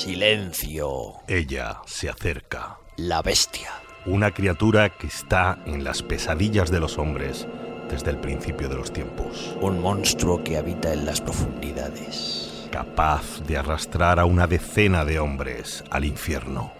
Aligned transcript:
Silencio. 0.00 1.16
Ella 1.28 1.82
se 1.84 2.08
acerca. 2.08 2.78
La 2.96 3.20
bestia. 3.20 3.68
Una 4.06 4.30
criatura 4.30 4.96
que 4.96 5.06
está 5.06 5.58
en 5.66 5.84
las 5.84 6.02
pesadillas 6.02 6.70
de 6.70 6.80
los 6.80 6.96
hombres 6.96 7.46
desde 7.90 8.10
el 8.10 8.16
principio 8.16 8.70
de 8.70 8.76
los 8.76 8.94
tiempos. 8.94 9.54
Un 9.60 9.78
monstruo 9.78 10.42
que 10.42 10.56
habita 10.56 10.94
en 10.94 11.04
las 11.04 11.20
profundidades. 11.20 12.66
Capaz 12.72 13.42
de 13.46 13.58
arrastrar 13.58 14.18
a 14.18 14.24
una 14.24 14.46
decena 14.46 15.04
de 15.04 15.18
hombres 15.18 15.84
al 15.90 16.06
infierno. 16.06 16.72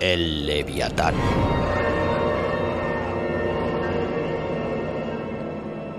El 0.00 0.44
Leviatán. 0.44 1.14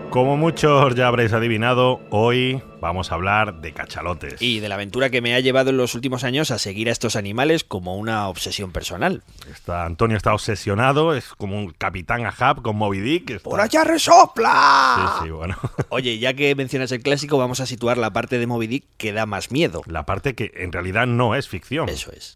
Como 0.10 0.38
muchos 0.38 0.96
ya 0.96 1.08
habréis 1.08 1.34
adivinado, 1.34 2.02
hoy 2.10 2.64
vamos 2.82 3.12
a 3.12 3.16
hablar 3.16 3.62
de 3.62 3.74
cachalotes. 3.74 4.42
Y 4.42 4.60
de 4.60 4.68
la 4.68 4.74
aventura 4.74 5.12
que 5.12 5.22
me 5.22 5.36
ha 5.36 5.40
llevado 5.40 5.70
en 5.70 5.78
los 5.78 5.94
últimos 5.94 6.24
años 6.24 6.50
a 6.50 6.58
seguir 6.58 6.90
a 6.90 6.92
estos 6.92 7.16
animales 7.16 7.64
como 7.64 7.96
una 7.96 8.28
obsesión 8.28 8.72
personal. 8.72 9.22
Está, 9.52 9.86
Antonio 9.86 10.18
está 10.18 10.34
obsesionado, 10.34 11.14
es 11.14 11.30
como 11.38 11.58
un 11.58 11.72
capitán 11.74 12.26
Ahab 12.26 12.64
con 12.64 12.76
Moby 12.76 13.00
Dick. 13.02 13.30
está- 13.30 13.50
¡Por 13.50 13.62
allá 13.62 13.84
resopla! 13.84 14.96
Sí, 15.20 15.26
sí, 15.26 15.30
bueno. 15.32 15.56
Oye, 15.90 16.18
ya 16.18 16.34
que 16.34 16.56
mencionas 16.56 16.92
el 16.92 17.04
clásico, 17.04 17.38
vamos 17.38 17.60
a 17.60 17.68
situar 17.68 18.00
la 18.00 18.12
parte 18.12 18.40
de 18.40 18.48
Moby 18.48 18.66
Dick 18.66 18.86
que 18.98 19.14
da 19.14 19.28
más 19.28 19.52
miedo. 19.52 19.84
La 19.86 20.08
parte 20.08 20.34
que 20.34 20.52
en 20.56 20.72
realidad 20.72 21.06
no 21.06 21.36
es 21.36 21.48
ficción. 21.48 21.88
Eso 21.88 22.12
es. 22.12 22.34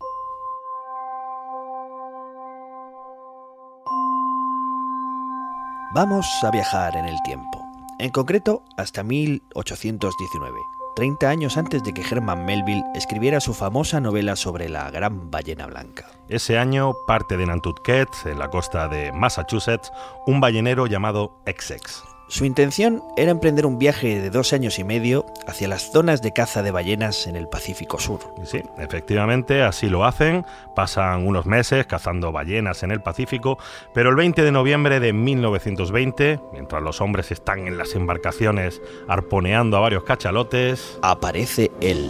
Vamos 5.93 6.25
a 6.43 6.49
viajar 6.51 6.95
en 6.95 7.05
el 7.05 7.21
tiempo. 7.23 7.62
En 8.03 8.09
concreto, 8.09 8.65
hasta 8.75 9.01
1819, 9.01 10.59
30 10.97 11.29
años 11.29 11.55
antes 11.55 11.85
de 11.85 11.93
que 11.93 12.01
Herman 12.01 12.43
Melville 12.43 12.83
escribiera 12.95 13.39
su 13.39 13.53
famosa 13.53 14.01
novela 14.01 14.35
sobre 14.35 14.67
la 14.67 14.91
gran 14.91 15.31
ballena 15.31 15.67
blanca. 15.67 16.07
Ese 16.27 16.57
año 16.57 16.91
parte 17.07 17.37
de 17.37 17.45
Nantucket, 17.45 18.09
en 18.25 18.39
la 18.39 18.49
costa 18.49 18.89
de 18.89 19.13
Massachusetts, 19.13 19.89
un 20.27 20.41
ballenero 20.41 20.85
llamado 20.85 21.39
Essex. 21.45 22.03
Su 22.33 22.45
intención 22.45 23.03
era 23.15 23.29
emprender 23.29 23.67
un 23.67 23.77
viaje 23.77 24.19
de 24.19 24.31
dos 24.31 24.53
años 24.53 24.79
y 24.79 24.83
medio 24.83 25.27
hacia 25.45 25.67
las 25.67 25.91
zonas 25.91 26.23
de 26.23 26.31
caza 26.31 26.63
de 26.63 26.71
ballenas 26.71 27.27
en 27.27 27.35
el 27.35 27.47
Pacífico 27.47 27.99
Sur. 27.99 28.21
Sí, 28.43 28.59
efectivamente, 28.79 29.61
así 29.61 29.87
lo 29.87 30.03
hacen. 30.03 30.43
Pasan 30.75 31.27
unos 31.27 31.45
meses 31.45 31.85
cazando 31.85 32.31
ballenas 32.31 32.81
en 32.81 32.89
el 32.89 33.01
Pacífico, 33.01 33.59
pero 33.93 34.09
el 34.09 34.15
20 34.15 34.41
de 34.41 34.51
noviembre 34.51 34.99
de 34.99 35.13
1920, 35.13 36.39
mientras 36.51 36.81
los 36.81 37.01
hombres 37.01 37.31
están 37.31 37.67
en 37.67 37.77
las 37.77 37.93
embarcaciones 37.93 38.81
arponeando 39.07 39.77
a 39.77 39.81
varios 39.81 40.03
cachalotes, 40.03 40.97
Aparece 41.03 41.69
él. 41.81 42.09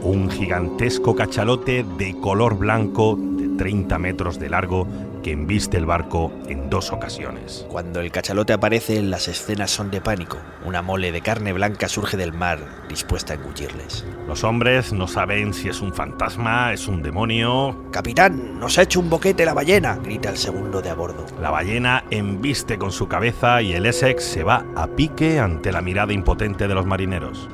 un 0.00 0.30
gigantesco 0.30 1.14
cachalote 1.14 1.84
de 1.98 2.18
color 2.18 2.56
blanco 2.56 3.18
de 3.18 3.58
30 3.58 3.98
metros 3.98 4.38
de 4.38 4.48
largo 4.48 4.86
que 5.22 5.32
embiste 5.32 5.76
el 5.76 5.86
barco 5.86 6.32
en 6.48 6.70
dos 6.70 6.92
ocasiones. 6.92 7.66
Cuando 7.68 8.00
el 8.00 8.10
cachalote 8.10 8.52
aparece, 8.52 9.02
las 9.02 9.28
escenas 9.28 9.70
son 9.70 9.90
de 9.90 10.00
pánico. 10.00 10.38
Una 10.64 10.82
mole 10.82 11.12
de 11.12 11.20
carne 11.20 11.52
blanca 11.52 11.88
surge 11.88 12.16
del 12.16 12.32
mar, 12.32 12.58
dispuesta 12.88 13.32
a 13.32 13.36
engullirles. 13.36 14.04
Los 14.26 14.44
hombres 14.44 14.92
no 14.92 15.06
saben 15.08 15.54
si 15.54 15.68
es 15.68 15.80
un 15.80 15.92
fantasma, 15.92 16.72
es 16.72 16.88
un 16.88 17.02
demonio. 17.02 17.88
Capitán, 17.90 18.58
nos 18.58 18.78
ha 18.78 18.82
hecho 18.82 19.00
un 19.00 19.10
boquete 19.10 19.44
la 19.44 19.54
ballena, 19.54 19.96
grita 19.96 20.30
el 20.30 20.36
segundo 20.36 20.82
de 20.82 20.90
a 20.90 20.94
bordo. 20.94 21.26
La 21.40 21.50
ballena 21.50 22.04
embiste 22.10 22.78
con 22.78 22.92
su 22.92 23.08
cabeza 23.08 23.62
y 23.62 23.72
el 23.72 23.86
Essex 23.86 24.22
se 24.22 24.42
va 24.42 24.64
a 24.76 24.86
pique 24.86 25.38
ante 25.38 25.72
la 25.72 25.82
mirada 25.82 26.12
impotente 26.12 26.68
de 26.68 26.74
los 26.74 26.86
marineros. 26.86 27.48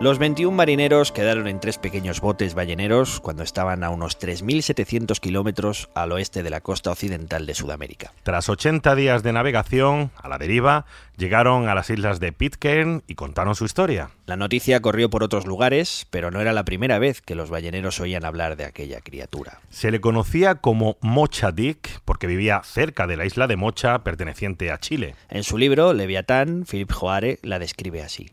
Los 0.00 0.18
21 0.18 0.54
marineros 0.54 1.12
quedaron 1.12 1.46
en 1.46 1.60
tres 1.60 1.78
pequeños 1.78 2.20
botes 2.20 2.54
balleneros 2.54 3.20
cuando 3.20 3.44
estaban 3.44 3.84
a 3.84 3.90
unos 3.90 4.18
3.700 4.18 5.20
kilómetros 5.20 5.88
al 5.94 6.10
oeste 6.10 6.42
de 6.42 6.50
la 6.50 6.60
costa 6.60 6.90
occidental 6.90 7.46
de 7.46 7.54
Sudamérica. 7.54 8.12
Tras 8.24 8.48
80 8.48 8.96
días 8.96 9.22
de 9.22 9.32
navegación 9.32 10.10
a 10.16 10.28
la 10.28 10.36
deriva, 10.36 10.84
llegaron 11.16 11.68
a 11.68 11.76
las 11.76 11.90
islas 11.90 12.18
de 12.18 12.32
Pitcairn 12.32 13.04
y 13.06 13.14
contaron 13.14 13.54
su 13.54 13.64
historia. 13.64 14.10
La 14.26 14.36
noticia 14.36 14.80
corrió 14.80 15.08
por 15.08 15.22
otros 15.22 15.46
lugares, 15.46 16.06
pero 16.10 16.32
no 16.32 16.40
era 16.40 16.52
la 16.52 16.64
primera 16.64 16.98
vez 16.98 17.22
que 17.22 17.36
los 17.36 17.48
balleneros 17.48 18.00
oían 18.00 18.24
hablar 18.24 18.56
de 18.56 18.64
aquella 18.64 19.00
criatura. 19.00 19.60
Se 19.70 19.92
le 19.92 20.00
conocía 20.00 20.56
como 20.56 20.98
Mocha 21.02 21.52
Dick 21.52 22.00
porque 22.04 22.26
vivía 22.26 22.60
cerca 22.64 23.06
de 23.06 23.16
la 23.16 23.26
isla 23.26 23.46
de 23.46 23.56
Mocha 23.56 24.02
perteneciente 24.02 24.72
a 24.72 24.78
Chile. 24.78 25.14
En 25.30 25.44
su 25.44 25.56
libro, 25.56 25.92
Leviatán, 25.94 26.66
Philip 26.68 26.92
Joare 26.92 27.38
la 27.42 27.60
describe 27.60 28.02
así. 28.02 28.28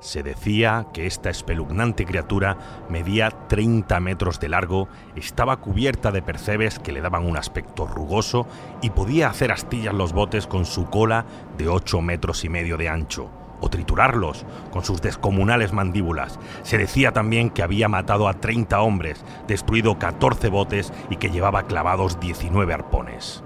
Se 0.00 0.22
decía 0.22 0.86
que 0.92 1.06
esta 1.06 1.30
espeluznante 1.30 2.04
criatura 2.04 2.58
medía 2.90 3.30
30 3.30 3.98
metros 4.00 4.38
de 4.40 4.50
largo, 4.50 4.88
estaba 5.16 5.56
cubierta 5.56 6.12
de 6.12 6.22
percebes 6.22 6.78
que 6.78 6.92
le 6.92 7.00
daban 7.00 7.26
un 7.26 7.36
aspecto 7.36 7.86
rugoso 7.86 8.46
y 8.82 8.90
podía 8.90 9.28
hacer 9.28 9.52
astillas 9.52 9.94
los 9.94 10.12
botes 10.12 10.46
con 10.46 10.66
su 10.66 10.86
cola 10.90 11.24
de 11.56 11.68
8 11.68 12.02
metros 12.02 12.44
y 12.44 12.50
medio 12.50 12.76
de 12.76 12.90
ancho, 12.90 13.30
o 13.60 13.70
triturarlos 13.70 14.44
con 14.70 14.84
sus 14.84 15.00
descomunales 15.00 15.72
mandíbulas. 15.72 16.38
Se 16.62 16.76
decía 16.76 17.12
también 17.12 17.48
que 17.48 17.62
había 17.62 17.88
matado 17.88 18.28
a 18.28 18.34
30 18.34 18.80
hombres, 18.82 19.24
destruido 19.48 19.98
14 19.98 20.50
botes 20.50 20.92
y 21.08 21.16
que 21.16 21.30
llevaba 21.30 21.62
clavados 21.62 22.20
19 22.20 22.74
arpones. 22.74 23.42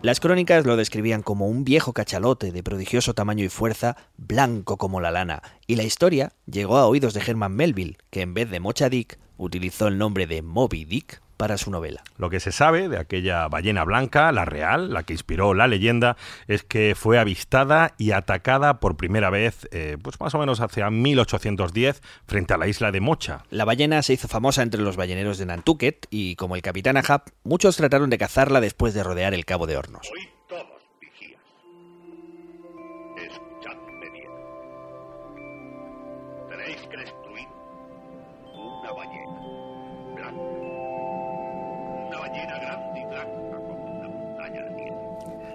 Las 0.00 0.20
crónicas 0.20 0.64
lo 0.64 0.76
describían 0.76 1.22
como 1.22 1.48
un 1.48 1.64
viejo 1.64 1.92
cachalote 1.92 2.52
de 2.52 2.62
prodigioso 2.62 3.14
tamaño 3.14 3.44
y 3.44 3.48
fuerza, 3.48 3.96
blanco 4.16 4.76
como 4.76 5.00
la 5.00 5.10
lana, 5.10 5.42
y 5.66 5.74
la 5.74 5.82
historia 5.82 6.34
llegó 6.46 6.78
a 6.78 6.86
oídos 6.86 7.14
de 7.14 7.20
Herman 7.20 7.56
Melville, 7.56 7.98
que 8.10 8.20
en 8.20 8.32
vez 8.32 8.48
de 8.48 8.60
Mocha 8.60 8.88
Dick 8.88 9.18
utilizó 9.38 9.88
el 9.88 9.98
nombre 9.98 10.28
de 10.28 10.40
Moby 10.40 10.84
Dick 10.84 11.20
para 11.38 11.56
su 11.56 11.70
novela. 11.70 12.02
Lo 12.18 12.28
que 12.28 12.40
se 12.40 12.52
sabe 12.52 12.90
de 12.90 12.98
aquella 12.98 13.48
ballena 13.48 13.84
blanca, 13.84 14.30
la 14.32 14.44
real, 14.44 14.92
la 14.92 15.04
que 15.04 15.14
inspiró 15.14 15.54
la 15.54 15.66
leyenda, 15.66 16.18
es 16.48 16.62
que 16.62 16.94
fue 16.94 17.18
avistada 17.18 17.94
y 17.96 18.10
atacada 18.10 18.80
por 18.80 18.98
primera 18.98 19.30
vez, 19.30 19.66
eh, 19.70 19.96
pues 20.02 20.20
más 20.20 20.34
o 20.34 20.38
menos 20.38 20.60
hacia 20.60 20.90
1810, 20.90 22.02
frente 22.26 22.52
a 22.52 22.58
la 22.58 22.68
isla 22.68 22.92
de 22.92 23.00
Mocha. 23.00 23.44
La 23.50 23.64
ballena 23.64 24.02
se 24.02 24.12
hizo 24.12 24.28
famosa 24.28 24.62
entre 24.62 24.82
los 24.82 24.96
balleneros 24.96 25.38
de 25.38 25.46
Nantucket 25.46 26.06
y, 26.10 26.36
como 26.36 26.56
el 26.56 26.62
capitán 26.62 26.98
Ahab, 26.98 27.22
muchos 27.44 27.76
trataron 27.76 28.10
de 28.10 28.18
cazarla 28.18 28.60
después 28.60 28.92
de 28.92 29.04
rodear 29.04 29.32
el 29.32 29.46
Cabo 29.46 29.66
de 29.66 29.76
Hornos. 29.76 30.10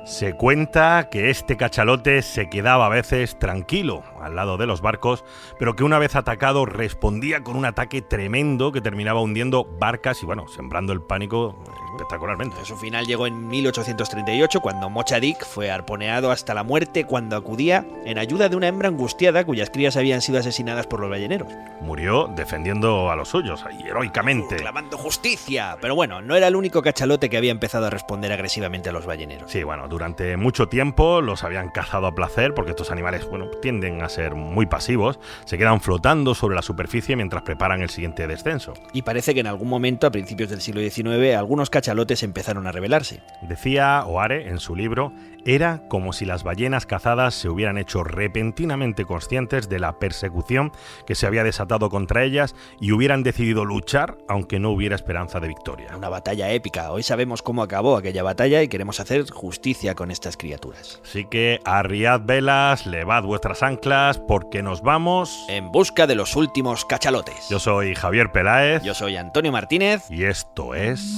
Se 0.06 0.34
cuenta 0.34 1.08
que 1.10 1.30
este 1.30 1.56
cachalote 1.56 2.22
se 2.22 2.50
quedaba 2.50 2.88
a 2.88 2.90
veces 2.90 3.40
tranquilo 3.40 4.04
al 4.24 4.36
lado 4.36 4.58
de 4.58 4.68
los 4.68 4.82
barcos, 4.82 5.24
pero 5.60 5.76
que 5.76 5.84
una 5.84 6.00
vez 6.00 6.16
atacado 6.16 6.66
respondía 6.66 7.44
con 7.44 7.56
un 7.56 7.66
ataque 7.66 8.02
tremendo 8.02 8.72
que 8.72 8.82
terminaba 8.82 9.22
hundiendo 9.22 9.66
barcas 9.66 10.22
y 10.24 10.26
bueno, 10.26 10.48
sembrando 10.48 10.94
el 10.94 11.02
pánico 11.02 11.56
espectacularmente. 11.94 12.58
Su 12.64 12.78
final 12.78 13.06
llegó 13.06 13.28
en 13.28 13.48
1838 13.48 14.62
cuando 14.62 14.90
Mocha 14.90 15.20
Dick 15.20 15.46
fue 15.46 15.72
arponeado 15.72 16.32
hasta 16.32 16.54
la 16.54 16.64
muerte 16.64 17.06
cuando 17.06 17.36
acudía 17.36 17.86
en 18.06 18.18
ayuda 18.18 18.50
de 18.50 18.56
una 18.56 18.68
hembra 18.68 18.90
angustiada 18.90 19.46
cuyas 19.46 19.70
crías 19.70 19.98
habían 19.98 20.22
sido 20.22 20.40
asesinadas 20.40 20.88
por 20.88 21.00
los 21.00 21.10
balleneros. 21.10 21.48
Murió 21.82 22.30
defendiendo 22.36 23.12
a 23.12 23.16
los 23.16 23.30
suyos, 23.30 23.64
heroicamente. 23.86 24.58
Clamando 24.58 24.98
justicia. 24.98 25.78
Pero 25.82 25.96
bueno, 25.96 26.22
no 26.22 26.36
era 26.36 26.48
el 26.48 26.56
único 26.56 26.82
cachalote 26.82 27.30
que 27.30 27.38
había 27.38 27.52
empezado 27.52 27.88
a 27.88 27.90
responder 27.90 28.32
agresivamente 28.32 28.90
a 28.90 28.92
los 28.92 29.06
balleneros. 29.06 29.52
Sí, 29.52 29.64
bueno, 29.64 29.88
durante 29.88 30.38
mucho 30.38 30.68
tiempo 30.68 31.22
los 31.22 31.44
habían 31.44 31.70
cazado 31.70 32.08
a 32.08 32.16
placer 32.16 32.54
porque 32.54 32.72
estos 32.72 32.92
animales, 32.92 33.28
bueno, 33.30 33.48
tienden 33.62 34.02
a 34.02 34.10
ser 34.14 34.36
muy 34.36 34.66
pasivos, 34.66 35.20
se 35.46 35.58
quedan 35.58 35.82
flotando 35.82 36.36
sobre 36.36 36.56
la 36.56 36.62
superficie 36.62 37.16
mientras 37.16 37.44
preparan 37.44 37.82
el 37.82 37.90
siguiente 37.90 38.28
descenso. 38.28 38.74
Y 38.94 39.02
parece 39.02 39.34
que 39.34 39.40
en 39.40 39.48
algún 39.48 39.70
momento, 39.70 40.08
a 40.08 40.12
principios 40.12 40.50
del 40.50 40.62
siglo 40.62 40.82
XIX, 40.82 41.36
algunos 41.36 41.70
cachalotes 41.70 42.24
empezaron 42.24 42.68
a 42.68 42.72
rebelarse. 42.72 43.22
Decía 43.42 44.04
Oare 44.06 44.50
en 44.50 44.60
su 44.60 44.76
libro, 44.76 45.12
era 45.46 45.82
como 45.90 46.14
si 46.14 46.26
las 46.26 46.44
ballenas 46.44 46.86
cazadas 46.86 47.34
se 47.34 47.50
hubieran 47.50 47.78
hecho 47.78 48.04
repentinamente 48.04 49.04
conscientes 49.06 49.68
de 49.68 49.80
la 49.80 50.00
persecución 50.00 50.72
que 51.06 51.16
se 51.16 51.28
había 51.28 51.44
desatado 51.44 51.90
contra 51.90 52.24
ellas 52.24 52.56
y 52.80 52.92
hubieran 52.92 53.24
decidido 53.24 53.66
luchar 53.66 54.18
aunque 54.30 54.60
no 54.60 54.70
hubiera 54.70 54.96
esperanza 54.96 55.40
de 55.40 55.50
victoria. 55.50 55.98
Una 55.98 56.10
batalla 56.10 56.52
épica. 56.52 56.92
Hoy 56.92 57.04
sabemos 57.04 57.42
cómo 57.42 57.62
acabó 57.62 57.98
aquella 57.98 58.24
batalla 58.24 58.62
y 58.62 58.68
queremos 58.68 59.00
hacer 59.00 59.30
justicia 59.30 59.96
con 59.96 60.12
estas 60.12 60.38
criaturas. 60.38 61.02
Así 61.04 61.26
que 61.26 61.60
arriad 61.66 62.22
velas, 62.24 62.86
levad 62.86 63.24
vuestras 63.24 63.64
anclas 63.64 64.03
porque 64.28 64.62
nos 64.62 64.82
vamos... 64.82 65.46
En 65.48 65.72
busca 65.72 66.08
de 66.08 66.16
los 66.16 66.36
últimos 66.36 66.86
cachalotes. 66.86 67.48
Yo 67.50 67.60
soy 67.60 67.96
Javier 67.96 68.32
Peláez. 68.32 68.84
Yo 68.84 68.94
soy 68.94 69.18
Antonio 69.18 69.52
Martínez. 69.52 70.10
Y 70.10 70.26
esto 70.26 70.76
es... 70.76 71.16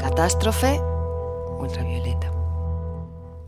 Catástrofe 0.00 0.80
ultravioleta. 1.58 2.13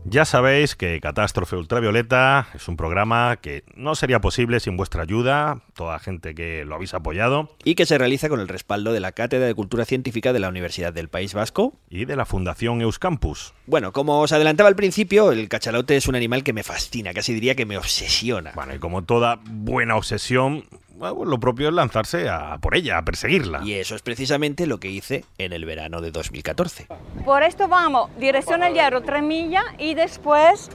Ya 0.09 0.23
sabéis 0.23 0.77
que 0.77 1.01
Catástrofe 1.01 1.57
Ultravioleta 1.57 2.47
es 2.53 2.69
un 2.69 2.77
programa 2.77 3.35
que 3.41 3.65
no 3.75 3.93
sería 3.93 4.21
posible 4.21 4.61
sin 4.61 4.77
vuestra 4.77 5.03
ayuda, 5.03 5.59
toda 5.75 5.93
la 5.93 5.99
gente 5.99 6.33
que 6.33 6.63
lo 6.63 6.75
habéis 6.75 6.93
apoyado. 6.93 7.49
Y 7.65 7.75
que 7.75 7.85
se 7.85 7.97
realiza 7.97 8.29
con 8.29 8.39
el 8.39 8.47
respaldo 8.47 8.93
de 8.93 9.01
la 9.01 9.11
Cátedra 9.11 9.47
de 9.47 9.53
Cultura 9.53 9.83
Científica 9.83 10.31
de 10.31 10.39
la 10.39 10.47
Universidad 10.47 10.93
del 10.93 11.09
País 11.09 11.33
Vasco. 11.33 11.73
Y 11.89 12.05
de 12.05 12.15
la 12.15 12.25
Fundación 12.25 12.79
Euskampus. 12.79 13.53
Bueno, 13.65 13.91
como 13.91 14.21
os 14.21 14.31
adelantaba 14.31 14.69
al 14.69 14.77
principio, 14.77 15.33
el 15.33 15.49
cachalote 15.49 15.97
es 15.97 16.07
un 16.07 16.15
animal 16.15 16.45
que 16.45 16.53
me 16.53 16.63
fascina, 16.63 17.13
casi 17.13 17.33
diría 17.33 17.55
que 17.55 17.65
me 17.65 17.77
obsesiona. 17.77 18.53
Bueno, 18.55 18.75
y 18.75 18.79
como 18.79 19.03
toda 19.03 19.41
buena 19.43 19.97
obsesión, 19.97 20.63
bueno, 20.97 21.25
lo 21.25 21.39
propio 21.39 21.69
es 21.69 21.73
lanzarse 21.73 22.27
a 22.29 22.57
por 22.57 22.75
ella, 22.75 22.97
a 22.97 23.03
perseguirla. 23.03 23.61
Y 23.63 23.73
eso 23.73 23.95
es 23.95 24.01
precisamente 24.01 24.65
lo 24.65 24.79
que 24.79 24.89
hice 24.89 25.25
en 25.37 25.53
el 25.53 25.65
verano 25.65 26.01
de 26.01 26.11
2014. 26.11 26.87
Por 27.23 27.43
esto 27.43 27.67
vamos, 27.67 28.09
dirección 28.17 28.63
El 28.63 28.73
Hierro, 28.73 29.01
3 29.01 29.21
millas, 29.21 29.63
y 29.77 29.93
después 29.93 30.69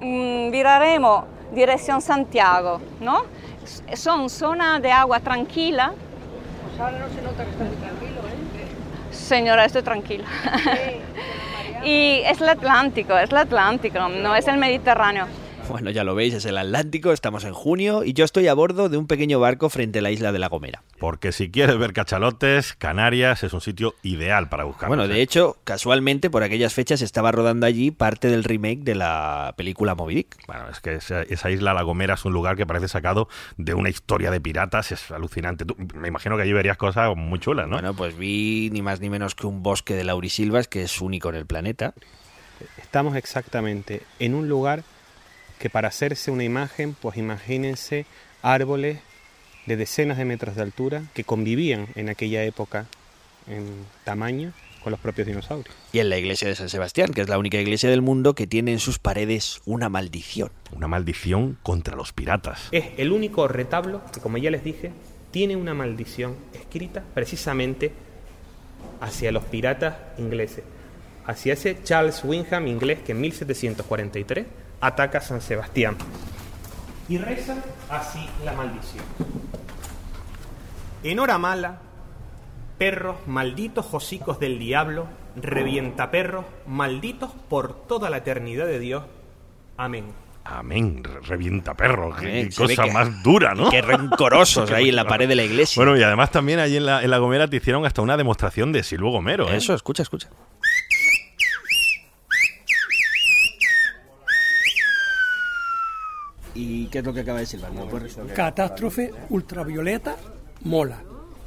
mm, 0.00 0.50
viraremos 0.50 1.24
dirección 1.54 2.00
Santiago, 2.02 2.80
¿no? 3.00 3.24
Son 3.94 4.28
zonas 4.28 4.82
de 4.82 4.92
agua 4.92 5.20
tranquila. 5.20 5.92
Señora, 9.10 9.64
estoy 9.64 9.82
tranquila. 9.82 10.24
y 11.84 12.22
es 12.24 12.40
el 12.40 12.48
Atlántico, 12.48 13.16
es 13.16 13.30
el 13.30 13.36
Atlántico, 13.36 14.08
no 14.08 14.34
es 14.34 14.48
el 14.48 14.58
Mediterráneo. 14.58 15.26
Bueno, 15.72 15.90
ya 15.90 16.04
lo 16.04 16.14
veis, 16.14 16.34
es 16.34 16.44
el 16.44 16.58
Atlántico, 16.58 17.12
estamos 17.12 17.44
en 17.44 17.54
junio 17.54 18.04
y 18.04 18.12
yo 18.12 18.26
estoy 18.26 18.46
a 18.46 18.52
bordo 18.54 18.90
de 18.90 18.98
un 18.98 19.06
pequeño 19.06 19.40
barco 19.40 19.70
frente 19.70 20.00
a 20.00 20.02
la 20.02 20.10
isla 20.10 20.30
de 20.30 20.38
La 20.38 20.48
Gomera. 20.48 20.82
Porque 20.98 21.32
si 21.32 21.50
quieres 21.50 21.78
ver 21.78 21.94
cachalotes, 21.94 22.74
Canarias 22.74 23.42
es 23.42 23.54
un 23.54 23.62
sitio 23.62 23.94
ideal 24.02 24.50
para 24.50 24.64
buscar. 24.64 24.88
Bueno, 24.88 25.08
de 25.08 25.22
hecho, 25.22 25.56
casualmente 25.64 26.28
por 26.28 26.42
aquellas 26.42 26.74
fechas 26.74 27.00
estaba 27.00 27.32
rodando 27.32 27.64
allí 27.66 27.90
parte 27.90 28.28
del 28.28 28.44
remake 28.44 28.80
de 28.80 28.94
la 28.96 29.54
película 29.56 29.94
Moby 29.94 30.14
Dick. 30.16 30.36
Bueno, 30.46 30.68
es 30.70 30.80
que 30.80 30.96
esa, 30.96 31.22
esa 31.22 31.50
isla 31.50 31.72
La 31.72 31.82
Gomera 31.82 32.14
es 32.14 32.24
un 32.26 32.34
lugar 32.34 32.54
que 32.56 32.66
parece 32.66 32.88
sacado 32.88 33.28
de 33.56 33.72
una 33.72 33.88
historia 33.88 34.30
de 34.30 34.40
piratas, 34.42 34.92
es 34.92 35.10
alucinante. 35.10 35.64
Tú- 35.64 35.76
me 35.94 36.08
imagino 36.08 36.36
que 36.36 36.42
allí 36.42 36.52
verías 36.52 36.76
cosas 36.76 37.16
muy 37.16 37.38
chulas, 37.38 37.66
¿no? 37.66 37.76
Bueno, 37.76 37.94
pues 37.94 38.14
vi 38.16 38.68
ni 38.72 38.82
más 38.82 39.00
ni 39.00 39.08
menos 39.08 39.34
que 39.34 39.46
un 39.46 39.62
bosque 39.62 39.94
de 39.94 40.04
laurisilvas 40.04 40.68
que 40.68 40.82
es 40.82 41.00
único 41.00 41.30
en 41.30 41.36
el 41.36 41.46
planeta. 41.46 41.94
Estamos 42.76 43.16
exactamente 43.16 44.02
en 44.18 44.34
un 44.34 44.48
lugar 44.48 44.84
que 45.62 45.70
para 45.70 45.86
hacerse 45.86 46.32
una 46.32 46.42
imagen, 46.42 46.96
pues 47.00 47.16
imagínense 47.16 48.04
árboles 48.42 48.98
de 49.66 49.76
decenas 49.76 50.18
de 50.18 50.24
metros 50.24 50.56
de 50.56 50.62
altura 50.62 51.04
que 51.14 51.22
convivían 51.22 51.86
en 51.94 52.08
aquella 52.08 52.42
época 52.42 52.86
en 53.46 53.68
tamaño 54.02 54.52
con 54.82 54.90
los 54.90 54.98
propios 54.98 55.28
dinosaurios. 55.28 55.72
Y 55.92 56.00
en 56.00 56.10
la 56.10 56.18
iglesia 56.18 56.48
de 56.48 56.56
San 56.56 56.68
Sebastián, 56.68 57.12
que 57.12 57.20
es 57.20 57.28
la 57.28 57.38
única 57.38 57.60
iglesia 57.60 57.88
del 57.88 58.02
mundo 58.02 58.34
que 58.34 58.48
tiene 58.48 58.72
en 58.72 58.80
sus 58.80 58.98
paredes 58.98 59.60
una 59.64 59.88
maldición. 59.88 60.50
Una 60.72 60.88
maldición 60.88 61.56
contra 61.62 61.94
los 61.94 62.12
piratas. 62.12 62.68
Es 62.72 62.86
el 62.96 63.12
único 63.12 63.46
retablo 63.46 64.02
que, 64.12 64.18
como 64.18 64.38
ya 64.38 64.50
les 64.50 64.64
dije, 64.64 64.90
tiene 65.30 65.54
una 65.54 65.74
maldición 65.74 66.38
escrita 66.54 67.04
precisamente 67.14 67.92
hacia 69.00 69.30
los 69.30 69.44
piratas 69.44 69.94
ingleses, 70.18 70.64
hacia 71.24 71.52
ese 71.52 71.80
Charles 71.84 72.24
Wyndham 72.24 72.66
inglés 72.66 72.98
que 73.06 73.12
en 73.12 73.20
1743 73.20 74.46
ataca 74.82 75.20
San 75.22 75.40
Sebastián. 75.40 75.96
Y 77.08 77.16
reza 77.16 77.56
así 77.88 78.28
la 78.44 78.52
maldición. 78.52 79.04
En 81.02 81.18
hora 81.18 81.38
mala, 81.38 81.78
perros 82.78 83.16
malditos 83.26 83.86
hocicos 83.92 84.38
del 84.38 84.58
diablo, 84.58 85.06
revienta 85.36 86.10
perros 86.10 86.44
malditos 86.66 87.30
por 87.48 87.86
toda 87.86 88.10
la 88.10 88.18
eternidad 88.18 88.66
de 88.66 88.78
Dios. 88.78 89.04
Amén. 89.76 90.06
Amén, 90.44 91.04
re- 91.04 91.20
revienta 91.20 91.74
perro, 91.74 92.14
qué, 92.16 92.50
cosa 92.56 92.82
que- 92.82 92.90
más 92.90 93.22
dura, 93.22 93.54
¿no? 93.54 93.70
Qué 93.70 93.80
rencorosos 93.80 94.68
ahí 94.72 94.88
en 94.88 94.96
la 94.96 95.06
pared 95.06 95.28
de 95.28 95.36
la 95.36 95.44
iglesia. 95.44 95.80
Bueno, 95.82 95.96
y 95.96 96.02
además 96.02 96.30
también 96.32 96.58
allí 96.58 96.76
en 96.76 96.86
la, 96.86 97.02
en 97.02 97.10
la 97.10 97.18
Gomera 97.18 97.46
te 97.46 97.56
hicieron 97.56 97.86
hasta 97.86 98.02
una 98.02 98.16
demostración 98.16 98.72
de 98.72 98.82
Silvo 98.82 99.10
Gomero, 99.12 99.48
¿eh? 99.48 99.56
Eso, 99.56 99.72
escucha, 99.74 100.02
escucha. 100.02 100.28
¿Y 106.54 106.86
qué 106.86 106.98
es 106.98 107.04
lo 107.04 107.12
que 107.12 107.20
acaba 107.20 107.40
de 107.40 107.46
resolver? 107.46 108.34
Catástrofe 108.34 109.12
ultravioleta 109.30 110.16
mola. 110.64 110.98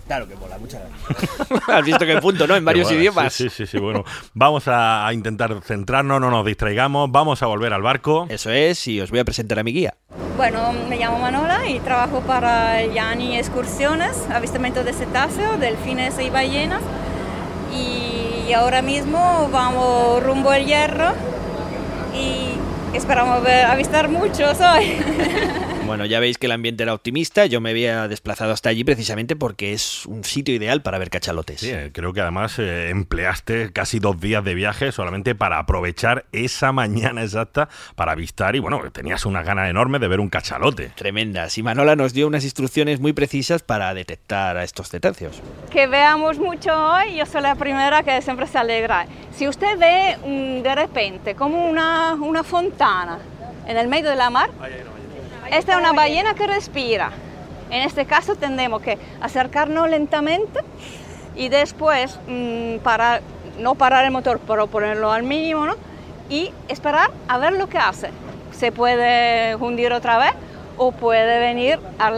Claro 0.07 0.27
que 0.27 0.35
mola, 0.35 0.59
muchas 0.59 0.81
gracias. 0.81 1.69
Has 1.69 1.83
visto 1.83 2.05
qué 2.05 2.17
punto, 2.17 2.45
¿no? 2.45 2.55
En 2.55 2.63
varios 2.63 2.87
bueno, 2.87 2.99
idiomas. 2.99 3.33
Sí, 3.33 3.49
sí, 3.49 3.65
sí, 3.65 3.79
bueno. 3.79 4.03
Vamos 4.35 4.67
a, 4.67 5.07
a 5.07 5.13
intentar 5.13 5.59
centrarnos, 5.63 6.21
no 6.21 6.29
nos 6.29 6.45
distraigamos, 6.45 7.11
vamos 7.11 7.41
a 7.41 7.47
volver 7.47 7.73
al 7.73 7.81
barco. 7.81 8.27
Eso 8.29 8.51
es, 8.51 8.87
y 8.87 9.01
os 9.01 9.09
voy 9.09 9.19
a 9.19 9.25
presentar 9.25 9.57
a 9.57 9.63
mi 9.63 9.73
guía. 9.73 9.95
Bueno, 10.37 10.73
me 10.89 10.97
llamo 10.97 11.17
Manola 11.17 11.67
y 11.67 11.79
trabajo 11.79 12.19
para 12.21 12.85
Yani 12.85 13.37
Excursiones, 13.37 14.29
avistamiento 14.29 14.83
de 14.83 14.93
cetáceos, 14.93 15.59
delfines 15.59 16.19
y 16.19 16.29
ballenas. 16.29 16.81
Y 17.73 18.53
ahora 18.53 18.81
mismo 18.81 19.49
vamos 19.51 20.21
rumbo 20.21 20.51
al 20.51 20.65
hierro 20.65 21.13
y 22.13 22.54
esperamos 22.95 23.45
avistar 23.47 24.07
muchos 24.07 24.59
hoy. 24.61 24.97
Bueno, 25.85 26.05
ya 26.05 26.19
veis 26.19 26.39
que 26.39 26.47
el 26.47 26.51
ambiente 26.51 26.81
era 26.81 26.93
optimista. 26.95 27.45
Yo 27.45 27.61
me 27.61 27.69
había 27.69 28.07
desplazado 28.07 28.51
hasta 28.51 28.69
allí 28.69 28.83
precisamente 28.83 29.35
porque 29.35 29.71
es 29.71 30.05
un 30.07 30.23
sitio 30.23 30.55
ideal 30.55 30.81
para 30.81 30.97
ver 30.97 31.11
cachalotes. 31.11 31.59
Sí, 31.59 31.69
eh, 31.69 31.91
creo 31.93 32.11
que 32.11 32.21
además 32.21 32.57
eh, 32.57 32.89
empleaste 32.89 33.71
casi 33.71 33.99
dos 33.99 34.19
días 34.19 34.43
de 34.43 34.55
viaje 34.55 34.91
solamente 34.91 35.35
para 35.35 35.59
aprovechar 35.59 36.25
esa 36.31 36.71
mañana 36.71 37.21
exacta 37.23 37.69
para 37.95 38.13
avistar 38.13 38.55
y 38.55 38.59
bueno, 38.59 38.81
tenías 38.91 39.25
una 39.27 39.43
gana 39.43 39.69
enorme 39.69 39.99
de 39.99 40.07
ver 40.07 40.19
un 40.19 40.29
cachalote. 40.29 40.91
Tremendas. 40.95 41.57
Y 41.59 41.63
Manola 41.63 41.95
nos 41.95 42.13
dio 42.13 42.25
unas 42.27 42.43
instrucciones 42.43 42.99
muy 42.99 43.13
precisas 43.13 43.61
para 43.61 43.93
detectar 43.93 44.57
a 44.57 44.63
estos 44.63 44.89
cetáceos. 44.89 45.41
que 45.71 45.85
veamos 45.85 46.39
mucho 46.39 46.71
hoy, 46.73 47.15
yo 47.15 47.27
soy 47.27 47.41
la 47.41 47.55
primera 47.55 48.01
que 48.01 48.21
siempre 48.23 48.47
se 48.47 48.57
alegra. 48.57 49.05
Si 49.37 49.47
usted 49.47 49.77
ve 49.77 50.17
mm, 50.17 50.63
de 50.63 50.75
repente 50.75 51.35
como 51.35 51.69
una, 51.69 52.15
una 52.15 52.43
fontana 52.43 53.19
en 53.67 53.77
el 53.77 53.87
medio 53.87 54.09
de 54.09 54.15
la 54.15 54.29
mar, 54.29 54.49
esta 55.51 55.73
es 55.73 55.77
una 55.77 55.93
ballena 55.93 56.33
que 56.33 56.47
respira. 56.47 57.11
En 57.69 57.81
este 57.81 58.05
caso 58.05 58.35
tendremos 58.35 58.81
que 58.81 58.97
acercarnos 59.21 59.89
lentamente 59.89 60.59
y 61.35 61.49
después 61.49 62.19
mm, 62.27 62.77
parar, 62.77 63.21
no 63.59 63.75
parar 63.75 64.05
el 64.05 64.11
motor, 64.11 64.39
pero 64.47 64.67
ponerlo 64.67 65.11
al 65.11 65.23
mínimo, 65.23 65.65
¿no? 65.65 65.75
Y 66.29 66.51
esperar 66.67 67.11
a 67.27 67.37
ver 67.37 67.53
lo 67.53 67.67
que 67.67 67.77
hace. 67.77 68.09
Se 68.51 68.71
puede 68.71 69.55
hundir 69.55 69.91
otra 69.93 70.17
vez 70.17 70.33
o 70.77 70.91
puede 70.91 71.39
venir 71.39 71.79
a 71.99 72.11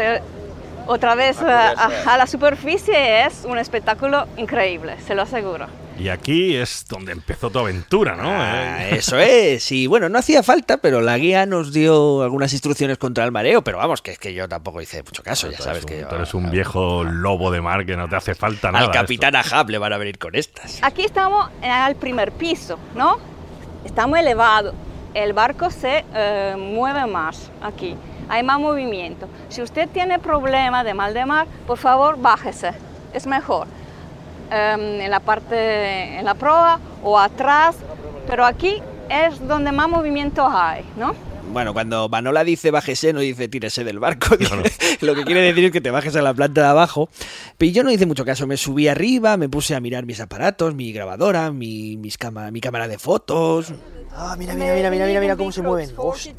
otra 0.88 1.15
vez 1.15 1.39
a, 1.41 1.72
a- 1.72 2.13
a 2.13 2.17
la 2.17 2.27
superficie. 2.27 3.25
Es 3.25 3.46
un 3.48 3.58
espectáculo 3.58 4.25
increíble, 4.38 4.96
se 5.06 5.15
lo 5.15 5.24
aseguro. 5.24 5.67
Y 6.00 6.10
aquí 6.10 6.56
es 6.56 6.86
donde 6.88 7.12
empezó 7.12 7.50
tu 7.50 7.58
aventura, 7.58 8.15
¿no? 8.15 8.29
Ah, 8.29 8.84
Eh, 8.84 8.96
eso 8.98 9.17
es. 9.17 9.72
Y 9.72 9.88
bueno, 9.88 10.10
no 10.10 10.20
hacía 10.20 10.44
falta, 10.44 10.77
pero 10.77 11.01
la 11.01 11.17
guía 11.17 11.48
nos 11.48 11.74
dio 11.74 12.22
algunas 12.22 12.53
instrucciones 12.53 13.00
contra 13.00 13.24
el 13.25 13.32
mareo. 13.32 13.63
Pero 13.63 13.79
vamos, 13.79 14.03
que 14.03 14.12
es 14.12 14.20
que 14.20 14.32
yo 14.34 14.48
tampoco 14.48 14.79
hice 14.79 15.01
mucho 15.01 15.24
caso, 15.24 15.50
ya 15.50 15.58
tú 15.58 15.63
sabes 15.63 15.84
eres 15.84 15.86
que 15.98 16.03
un, 16.03 16.10
tú 16.10 16.15
eres 16.15 16.34
un 16.36 16.51
viejo 16.51 17.03
lobo 17.03 17.50
de 17.50 17.62
mar 17.62 17.84
que 17.86 17.98
no 17.98 18.08
te 18.08 18.15
hace 18.15 18.36
falta 18.36 18.72
nada. 18.72 18.86
al 18.86 18.91
capitán 18.91 19.36
Ahab 19.36 19.70
le 19.70 19.79
van 19.79 19.91
a 19.94 19.98
venir 19.98 20.20
con 20.20 20.36
estas. 20.36 20.79
Aquí 20.84 21.03
estamos 21.03 21.50
en 21.63 21.72
el 21.72 21.96
primer 21.96 22.32
piso, 22.32 22.77
¿no? 22.94 23.17
Estamos 23.84 24.20
elevados. 24.20 24.75
El 25.15 25.34
barco 25.34 25.72
se 25.72 26.06
eh, 26.13 26.56
mueve 26.60 27.08
más 27.08 27.50
aquí. 27.63 27.96
Hay 28.29 28.43
más 28.43 28.60
movimiento. 28.60 29.27
Si 29.50 29.62
usted 29.62 29.88
tiene 29.89 30.19
problema 30.19 30.84
de 30.84 30.93
mal 30.93 31.13
de 31.13 31.25
mar, 31.25 31.48
por 31.65 31.77
favor, 31.77 32.17
bájese. 32.17 32.72
Es 33.13 33.25
mejor. 33.25 33.67
Em, 34.51 35.01
en 35.01 35.12
la 35.12 35.19
parte, 35.19 36.19
en 36.19 36.25
la 36.25 36.34
proa 36.34 36.79
o 37.03 37.17
atrás. 37.17 37.77
Pero 38.27 38.46
aquí 38.46 38.81
es 39.10 39.46
donde 39.48 39.72
más 39.72 39.88
movimiento 39.88 40.48
hay, 40.48 40.84
¿no? 40.98 41.13
Bueno, 41.51 41.74
cuando 41.74 42.08
Manola 42.10 42.44
dice 42.44 42.72
bájese, 42.72 43.13
no 43.13 43.20
dice 43.20 43.48
tírese 43.48 43.84
del 43.84 44.00
barco. 44.00 44.36
Lo 45.01 45.16
que 45.16 45.24
quiere 45.24 45.42
decir 45.42 45.66
es 45.66 45.72
que 45.72 45.82
te 45.82 45.92
bajes 45.92 46.16
a 46.16 46.22
la 46.22 46.34
planta 46.34 46.62
de 46.62 46.68
abajo. 46.68 47.10
Pero 47.58 47.72
yo 47.72 47.84
no 47.84 47.92
hice 47.92 48.06
mucho 48.06 48.25
caso. 48.25 48.46
Me 48.48 48.58
subí 48.58 48.88
arriba, 48.88 49.38
me 49.38 49.50
puse 49.50 49.74
a 49.74 49.80
mirar 49.80 50.06
mis 50.06 50.20
aparatos, 50.20 50.75
mi 50.75 50.92
grabadora, 50.92 51.51
mi, 51.51 51.98
mis 51.98 52.18
cama- 52.18 52.51
mi 52.51 52.62
cámara 52.62 52.88
de 52.88 53.00
fotos. 53.00 53.74
Ah, 54.20 54.36
mira, 54.38 54.54
mira, 54.56 54.74
mira, 54.75 54.89
mira, 54.92 55.06
mira, 55.08 55.20
mira 55.22 55.36
cómo 55.36 55.51
se 55.51 55.62
mueven. 55.62 55.92
Hostia. 55.96 56.34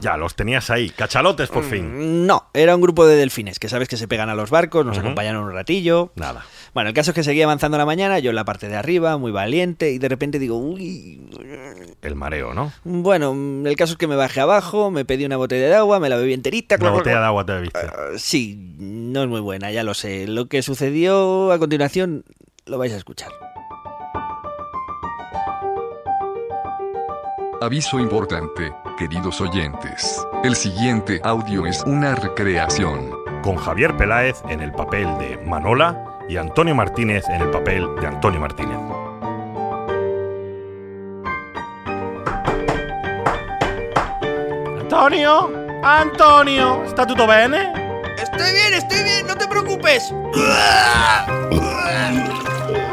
Ya, 0.00 0.16
los 0.16 0.34
tenías 0.34 0.70
ahí. 0.70 0.90
Cachalotes, 0.90 1.48
por 1.50 1.64
fin. 1.64 2.22
Mm, 2.22 2.26
No, 2.26 2.46
era 2.54 2.74
un 2.74 2.80
grupo 2.80 3.06
de 3.06 3.16
delfines 3.16 3.58
que 3.58 3.68
sabes 3.68 3.88
que 3.88 3.96
se 3.96 4.08
pegan 4.08 4.28
a 4.30 4.34
los 4.34 4.50
barcos, 4.50 4.86
nos 4.86 4.96
Ujú. 4.96 5.06
acompañaron 5.06 5.44
un 5.44 5.52
ratillo. 5.52 6.12
Nada. 6.14 6.44
Bueno, 6.74 6.88
el 6.88 6.94
caso 6.94 7.12
es 7.12 7.14
que 7.14 7.22
seguía 7.22 7.44
avanzando 7.44 7.78
la 7.78 7.86
mañana, 7.86 8.18
yo 8.18 8.30
en 8.30 8.36
la 8.36 8.44
parte 8.44 8.68
de 8.68 8.74
arriba, 8.74 9.16
muy 9.16 9.30
valiente, 9.30 9.92
y 9.92 9.98
de 9.98 10.08
repente 10.08 10.40
digo, 10.40 10.58
uy. 10.58 11.20
El 12.02 12.16
mareo, 12.16 12.52
¿no? 12.52 12.72
Bueno, 12.82 13.32
mm, 13.32 13.68
el 13.68 13.76
caso 13.76 13.92
es 13.92 13.98
que 13.98 14.08
me 14.08 14.16
bajé 14.16 14.40
abajo, 14.40 14.90
me 14.90 15.04
pedí 15.04 15.24
una 15.24 15.36
botella 15.36 15.68
de 15.68 15.74
agua, 15.76 16.00
me 16.00 16.08
la 16.08 16.16
bebí 16.16 16.32
enterita. 16.32 16.76
Clac, 16.76 16.92
botella 16.92 17.20
de 17.20 17.26
agua 17.26 17.46
te 17.46 17.52
bebiste. 17.52 17.78
Ah, 17.78 18.16
Sí, 18.16 18.74
no 18.78 19.22
es 19.22 19.28
muy 19.28 19.40
buena, 19.40 19.70
ya 19.70 19.84
lo 19.84 19.94
sé. 19.94 20.26
Lo 20.26 20.46
que 20.48 20.62
sucedió 20.62 21.52
a 21.52 21.58
continuación 21.60 22.24
lo 22.66 22.76
vais 22.76 22.92
a 22.92 22.96
escuchar. 22.96 23.30
Aviso 27.60 28.00
importante, 28.00 28.72
queridos 28.98 29.40
oyentes. 29.40 30.20
El 30.42 30.56
siguiente 30.56 31.20
audio 31.22 31.66
es 31.66 31.82
una 31.86 32.16
recreación. 32.16 33.10
Con 33.42 33.56
Javier 33.56 33.96
Peláez 33.96 34.42
en 34.48 34.60
el 34.60 34.72
papel 34.72 35.06
de 35.18 35.38
Manola 35.46 36.13
y 36.28 36.36
Antonio 36.36 36.74
Martínez 36.74 37.24
en 37.28 37.42
el 37.42 37.50
papel 37.50 37.88
de 38.00 38.06
Antonio 38.06 38.40
Martínez. 38.40 38.78
Antonio, 44.80 45.52
Antonio, 45.82 46.84
¿está 46.84 47.06
tutto 47.06 47.26
bene? 47.26 47.72
Estoy 48.16 48.52
bien, 48.52 48.74
estoy 48.74 49.02
bien, 49.02 49.26
no 49.26 49.36
te 49.36 49.46
preocupes. 49.46 50.14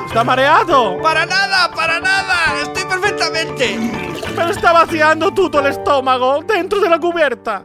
¿Está 0.07 0.23
mareado? 0.23 1.01
Para 1.01 1.25
nada, 1.25 1.71
para 1.71 2.00
nada, 2.00 2.61
estoy 2.61 2.83
perfectamente. 2.83 3.79
Pero 4.35 4.50
está 4.50 4.73
vaciando 4.73 5.31
tutto 5.31 5.59
el 5.59 5.67
estómago 5.67 6.41
dentro 6.41 6.81
de 6.81 6.89
la 6.89 7.00
cubierta. 7.00 7.63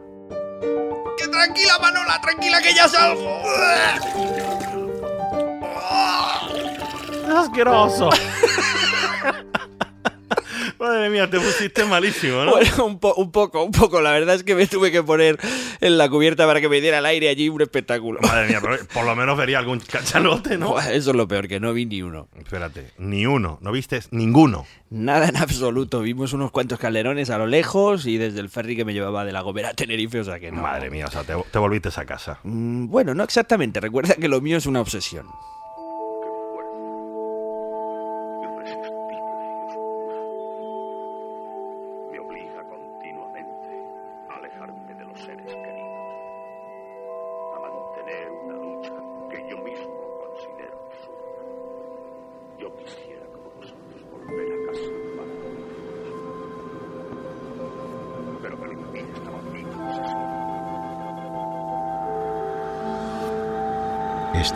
Que 1.16 1.26
tranquila, 1.28 1.78
Manola, 1.80 2.20
tranquila 2.20 2.60
que 2.60 2.74
ya 2.74 2.88
salgo. 2.88 3.42
Es 7.26 7.32
asqueroso. 7.34 8.10
Madre 10.78 11.08
mía, 11.10 11.28
te 11.30 11.38
pusiste 11.40 11.84
malísimo, 11.84 12.44
¿no? 12.44 12.50
Bueno, 12.52 12.84
un, 12.84 12.98
po- 12.98 13.14
un 13.14 13.32
poco, 13.32 13.62
un 13.64 13.70
poco. 13.72 14.00
La 14.02 14.10
verdad 14.12 14.34
es 14.34 14.44
que 14.44 14.54
me 14.54 14.66
tuve 14.66 14.92
que 14.92 15.02
poner 15.02 15.38
en 15.80 15.96
la 15.96 16.08
cubierta 16.08 16.46
para 16.46 16.60
que 16.60 16.68
me 16.68 16.80
diera 16.80 16.98
el 16.98 17.06
aire 17.06 17.28
allí 17.30 17.48
un 17.48 17.62
espectáculo. 17.62 18.20
Madre 18.20 18.48
mía, 18.48 18.58
pero 18.60 18.76
por 18.92 19.04
lo 19.04 19.16
menos 19.16 19.38
vería 19.38 19.58
algún 19.58 19.80
cachalote, 19.80 20.58
¿no? 20.58 20.78
Eso 20.78 21.10
es 21.10 21.16
lo 21.16 21.26
peor, 21.26 21.48
que 21.48 21.60
no 21.60 21.72
vi 21.72 21.86
ni 21.86 22.02
uno. 22.02 22.28
Espérate, 22.36 22.92
ni 22.98 23.26
uno, 23.26 23.58
no 23.62 23.72
viste 23.72 24.00
ninguno. 24.10 24.66
Nada 24.90 25.28
en 25.28 25.36
absoluto. 25.38 26.00
Vimos 26.00 26.32
unos 26.34 26.50
cuantos 26.50 26.78
calderones 26.78 27.30
a 27.30 27.38
lo 27.38 27.46
lejos 27.46 28.06
y 28.06 28.18
desde 28.18 28.40
el 28.40 28.50
ferry 28.50 28.76
que 28.76 28.84
me 28.84 28.92
llevaba 28.92 29.24
de 29.24 29.32
la 29.32 29.40
Gomera 29.40 29.70
a 29.70 29.74
Tenerife, 29.74 30.20
o 30.20 30.24
sea 30.24 30.38
que 30.38 30.52
no. 30.52 30.60
Madre 30.62 30.90
mía, 30.90 31.06
o 31.06 31.10
sea, 31.10 31.24
te, 31.24 31.34
te 31.50 31.58
volviste 31.58 31.88
a 31.96 32.04
casa. 32.04 32.38
Mm, 32.44 32.86
Bueno, 32.88 33.14
no 33.14 33.24
exactamente. 33.24 33.80
Recuerda 33.80 34.14
que 34.14 34.28
lo 34.28 34.40
mío 34.40 34.58
es 34.58 34.66
una 34.66 34.80
obsesión. 34.82 35.26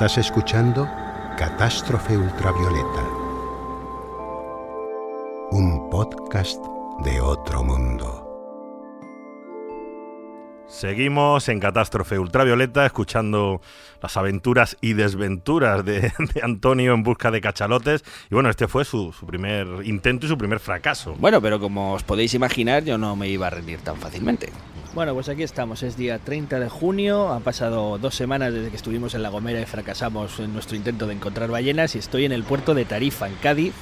Estás 0.01 0.17
escuchando 0.17 0.89
Catástrofe 1.37 2.17
Ultravioleta. 2.17 3.03
Un 5.51 5.91
podcast 5.91 6.65
de 7.05 7.21
otro 7.21 7.63
mundo. 7.63 8.27
Seguimos 10.67 11.51
en 11.51 11.61
Catástrofe 11.61 12.19
Ultravioleta 12.19 12.87
escuchando 12.87 13.61
las 14.01 14.17
aventuras 14.17 14.79
y 14.81 14.95
desventuras 14.95 15.85
de, 15.85 16.01
de 16.01 16.41
Antonio 16.43 16.95
en 16.95 17.03
busca 17.03 17.31
de 17.31 17.43
cachalotes. 17.43 18.03
Y 18.31 18.35
bueno, 18.35 18.49
este 18.49 18.69
fue 18.69 18.87
su, 18.87 19.13
su 19.13 19.27
primer 19.27 19.67
intento 19.85 20.25
y 20.25 20.31
su 20.31 20.39
primer 20.39 20.61
fracaso. 20.61 21.15
Bueno, 21.19 21.43
pero 21.43 21.61
como 21.61 21.93
os 21.93 22.05
podéis 22.05 22.33
imaginar, 22.33 22.85
yo 22.85 22.97
no 22.97 23.17
me 23.17 23.29
iba 23.29 23.49
a 23.49 23.51
rendir 23.51 23.81
tan 23.81 23.99
fácilmente. 23.99 24.51
Bueno, 24.93 25.15
pues 25.15 25.29
aquí 25.29 25.45
estamos, 25.45 25.85
es 25.85 25.97
día 25.97 26.19
30 26.19 26.59
de 26.59 26.69
junio, 26.69 27.33
han 27.33 27.43
pasado 27.43 27.97
dos 27.99 28.17
semanas 28.17 28.53
desde 28.53 28.71
que 28.71 28.77
estuvimos 28.77 29.15
en 29.15 29.23
La 29.23 29.29
Gomera 29.29 29.61
y 29.61 29.65
fracasamos 29.65 30.41
en 30.41 30.53
nuestro 30.53 30.77
intento 30.77 31.07
de 31.07 31.15
encontrar 31.15 31.49
ballenas 31.49 31.95
y 31.95 32.01
estoy 32.01 32.25
en 32.25 32.33
el 32.33 32.43
puerto 32.43 32.75
de 32.75 32.85
Tarifa, 32.85 33.29
en 33.29 33.37
Cádiz, 33.37 33.73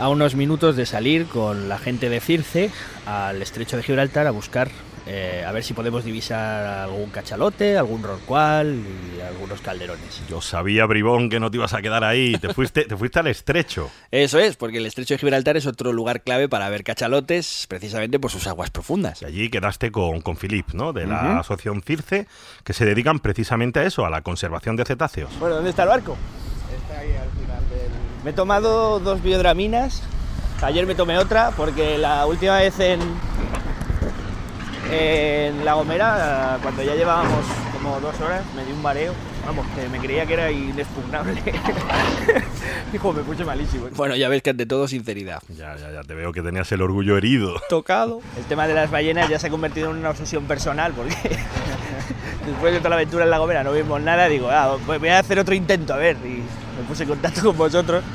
a 0.00 0.08
unos 0.08 0.34
minutos 0.34 0.74
de 0.74 0.84
salir 0.84 1.26
con 1.26 1.68
la 1.68 1.78
gente 1.78 2.08
de 2.08 2.18
Circe 2.18 2.72
al 3.06 3.40
estrecho 3.40 3.76
de 3.76 3.84
Gibraltar 3.84 4.26
a 4.26 4.32
buscar, 4.32 4.68
eh, 5.06 5.44
a 5.46 5.52
ver 5.52 5.64
si 5.64 5.74
podemos 5.74 6.04
divisar 6.04 6.64
algún 6.66 7.10
cachalote, 7.10 7.76
algún 7.76 8.02
rorcual 8.02 8.82
y 9.16 9.20
algunos 9.20 9.60
calderones. 9.60 10.22
Yo 10.28 10.40
sabía, 10.40 10.86
Bribón, 10.86 11.30
que 11.30 11.40
no 11.40 11.50
te 11.50 11.56
ibas 11.56 11.74
a 11.74 11.82
quedar 11.82 12.04
ahí. 12.04 12.36
Te 12.38 12.52
fuiste, 12.54 12.84
te 12.84 12.96
fuiste 12.96 13.18
al 13.18 13.26
estrecho. 13.26 13.90
Eso 14.10 14.38
es, 14.38 14.56
porque 14.56 14.78
el 14.78 14.86
estrecho 14.86 15.14
de 15.14 15.18
Gibraltar 15.18 15.56
es 15.56 15.66
otro 15.66 15.92
lugar 15.92 16.22
clave 16.22 16.48
para 16.48 16.68
ver 16.68 16.84
cachalotes, 16.84 17.66
precisamente 17.68 18.18
por 18.18 18.30
sus 18.30 18.46
aguas 18.46 18.70
profundas. 18.70 19.22
Y 19.22 19.24
allí 19.24 19.48
quedaste 19.48 19.90
con, 19.90 20.20
con 20.20 20.36
Filip, 20.36 20.72
¿no? 20.74 20.92
De 20.92 21.06
la 21.06 21.40
asociación 21.40 21.82
Circe, 21.82 22.26
que 22.64 22.72
se 22.72 22.84
dedican 22.84 23.20
precisamente 23.20 23.80
a 23.80 23.84
eso, 23.84 24.04
a 24.04 24.10
la 24.10 24.22
conservación 24.22 24.76
de 24.76 24.84
cetáceos. 24.84 25.30
Bueno, 25.38 25.56
¿dónde 25.56 25.70
está 25.70 25.84
el 25.84 25.88
barco? 25.88 26.16
Está 26.82 27.00
ahí 27.00 27.10
al 27.10 27.30
final 27.30 27.68
del... 27.70 27.90
Me 28.24 28.30
he 28.30 28.34
tomado 28.34 29.00
dos 29.00 29.22
biodraminas. 29.22 30.02
Ayer 30.62 30.86
me 30.86 30.94
tomé 30.94 31.16
otra 31.16 31.52
porque 31.56 31.96
la 31.96 32.26
última 32.26 32.58
vez 32.58 32.78
en, 32.80 33.00
en 34.90 35.64
La 35.64 35.74
Gomera, 35.74 36.58
cuando 36.62 36.82
ya 36.82 36.94
llevábamos 36.94 37.44
como 37.72 38.00
dos 38.00 38.20
horas, 38.20 38.42
me 38.54 38.64
di 38.64 38.72
un 38.72 38.82
mareo. 38.82 39.12
Vamos, 39.46 39.66
que 39.74 39.88
me 39.88 39.98
creía 39.98 40.26
que 40.26 40.34
era 40.34 40.50
inexpugnable. 40.50 41.40
Hijo, 42.92 43.12
me 43.12 43.22
puse 43.22 43.44
malísimo. 43.44 43.88
Bueno, 43.96 44.14
ya 44.14 44.28
ves 44.28 44.42
que 44.42 44.50
ante 44.50 44.66
todo 44.66 44.86
sinceridad. 44.86 45.42
Ya, 45.56 45.76
ya, 45.76 45.90
ya 45.90 46.02
te 46.02 46.14
veo 46.14 46.32
que 46.32 46.42
tenías 46.42 46.70
el 46.72 46.82
orgullo 46.82 47.16
herido. 47.16 47.54
Tocado. 47.68 48.20
El 48.36 48.44
tema 48.44 48.66
de 48.68 48.74
las 48.74 48.90
ballenas 48.90 49.28
ya 49.28 49.38
se 49.38 49.46
ha 49.46 49.50
convertido 49.50 49.90
en 49.90 49.96
una 49.96 50.10
obsesión 50.10 50.44
personal 50.44 50.92
porque 50.92 51.14
después 52.46 52.72
de 52.72 52.78
toda 52.78 52.90
la 52.90 52.96
aventura 52.96 53.24
en 53.24 53.30
La 53.30 53.38
Gomera 53.38 53.64
no 53.64 53.72
vimos 53.72 54.00
nada. 54.00 54.28
Digo, 54.28 54.50
ah, 54.50 54.76
voy 54.86 55.08
a 55.08 55.18
hacer 55.18 55.38
otro 55.38 55.54
intento, 55.54 55.94
a 55.94 55.96
ver. 55.96 56.16
Y 56.22 56.42
me 56.78 56.86
puse 56.86 57.04
en 57.04 57.08
contacto 57.08 57.42
con 57.42 57.56
vosotros. 57.56 58.04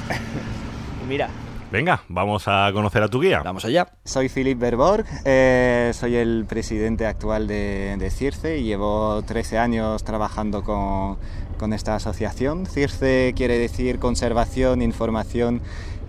Y 1.04 1.08
mira, 1.08 1.30
Venga, 1.76 2.04
vamos 2.08 2.48
a 2.48 2.70
conocer 2.72 3.04
a 3.04 3.10
tu 3.10 3.20
guía. 3.20 3.42
vamos 3.44 3.66
allá. 3.66 3.90
Soy 4.06 4.30
Philip 4.30 4.58
Berborg, 4.58 5.06
eh, 5.26 5.92
soy 5.94 6.16
el 6.16 6.46
presidente 6.48 7.06
actual 7.06 7.48
de, 7.48 7.98
de 8.00 8.12
CIRCE 8.12 8.60
y 8.60 8.64
llevo 8.64 9.22
13 9.24 9.58
años 9.58 10.06
trabajando 10.06 10.64
con, 10.64 11.18
con 11.58 11.74
esta 11.74 11.96
asociación. 11.96 12.66
CIRCE 12.66 13.34
quiere 13.36 13.58
decir 13.58 14.00
Conservación, 14.00 14.82
Información 14.82 15.60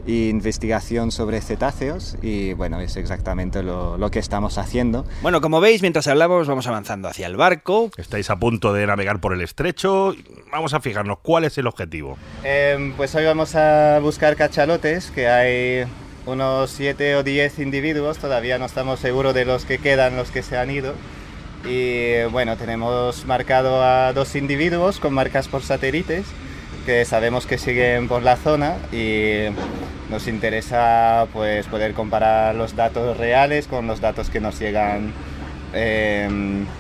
e 0.07 0.29
Investigación 0.29 1.11
sobre 1.11 1.41
Cetáceos 1.41 2.17
y 2.23 2.53
bueno, 2.53 2.81
es 2.81 2.97
exactamente 2.97 3.63
lo, 3.63 3.99
lo 3.99 4.11
que 4.11 4.19
estamos 4.19 4.59
haciendo. 4.59 5.05
Bueno, 5.23 5.41
como 5.41 5.61
veis, 5.61 5.83
mientras 5.83 6.07
hablamos, 6.07 6.47
vamos 6.47 6.67
avanzando 6.67 7.09
hacia 7.09 7.27
el 7.27 7.37
barco. 7.37 7.91
Estáis 7.97 8.31
a 8.31 8.37
punto 8.37 8.73
de 8.73 8.87
navegar 8.87 9.21
por 9.21 9.33
el 9.33 9.43
estrecho. 9.43 10.15
Vamos 10.51 10.75
a 10.75 10.81
fijarnos 10.81 11.19
cuál 11.23 11.45
es 11.45 11.59
el 11.59 11.67
objetivo. 11.67 12.17
Em, 12.45 12.93
pues 12.95 13.15
hoy 13.15 13.25
vamos 13.25 13.55
a 13.55 13.99
buscar 14.01 14.37
cachalotes, 14.37 15.11
que 15.11 15.29
hay 15.29 15.87
unos 16.27 16.71
7 16.71 17.17
o 17.17 17.23
10 17.23 17.61
individuos, 17.61 18.19
todavía 18.19 18.59
no 18.59 18.67
estamos 18.67 19.01
seguros 19.01 19.35
de 19.35 19.45
los 19.45 19.65
que 19.65 19.79
quedan, 19.79 20.17
los 20.17 20.31
que 20.31 20.43
se 20.43 20.57
han 20.57 20.71
ido. 20.71 20.95
Y 21.65 22.25
bueno, 22.31 22.57
tenemos 22.57 23.25
marcado 23.27 23.83
a 23.83 24.13
dos 24.13 24.37
individuos 24.37 25.01
con 25.01 25.15
marcas 25.15 25.49
por 25.49 25.63
satélites, 25.63 26.27
que 26.87 27.05
sabemos 27.05 27.47
que 27.47 27.59
siguen 27.59 28.07
por 28.07 28.23
la 28.23 28.37
zona 28.37 28.77
y 28.93 29.49
nos 30.09 30.29
interesa 30.29 31.27
pues 31.33 31.67
poder 31.67 31.95
comparar 31.95 32.55
los 32.55 32.77
datos 32.77 33.17
reales 33.17 33.67
con 33.67 33.89
los 33.89 34.01
datos 34.01 34.31
que 34.31 34.39
nos 34.39 34.61
llegan 34.61 35.13
eh, 35.73 36.29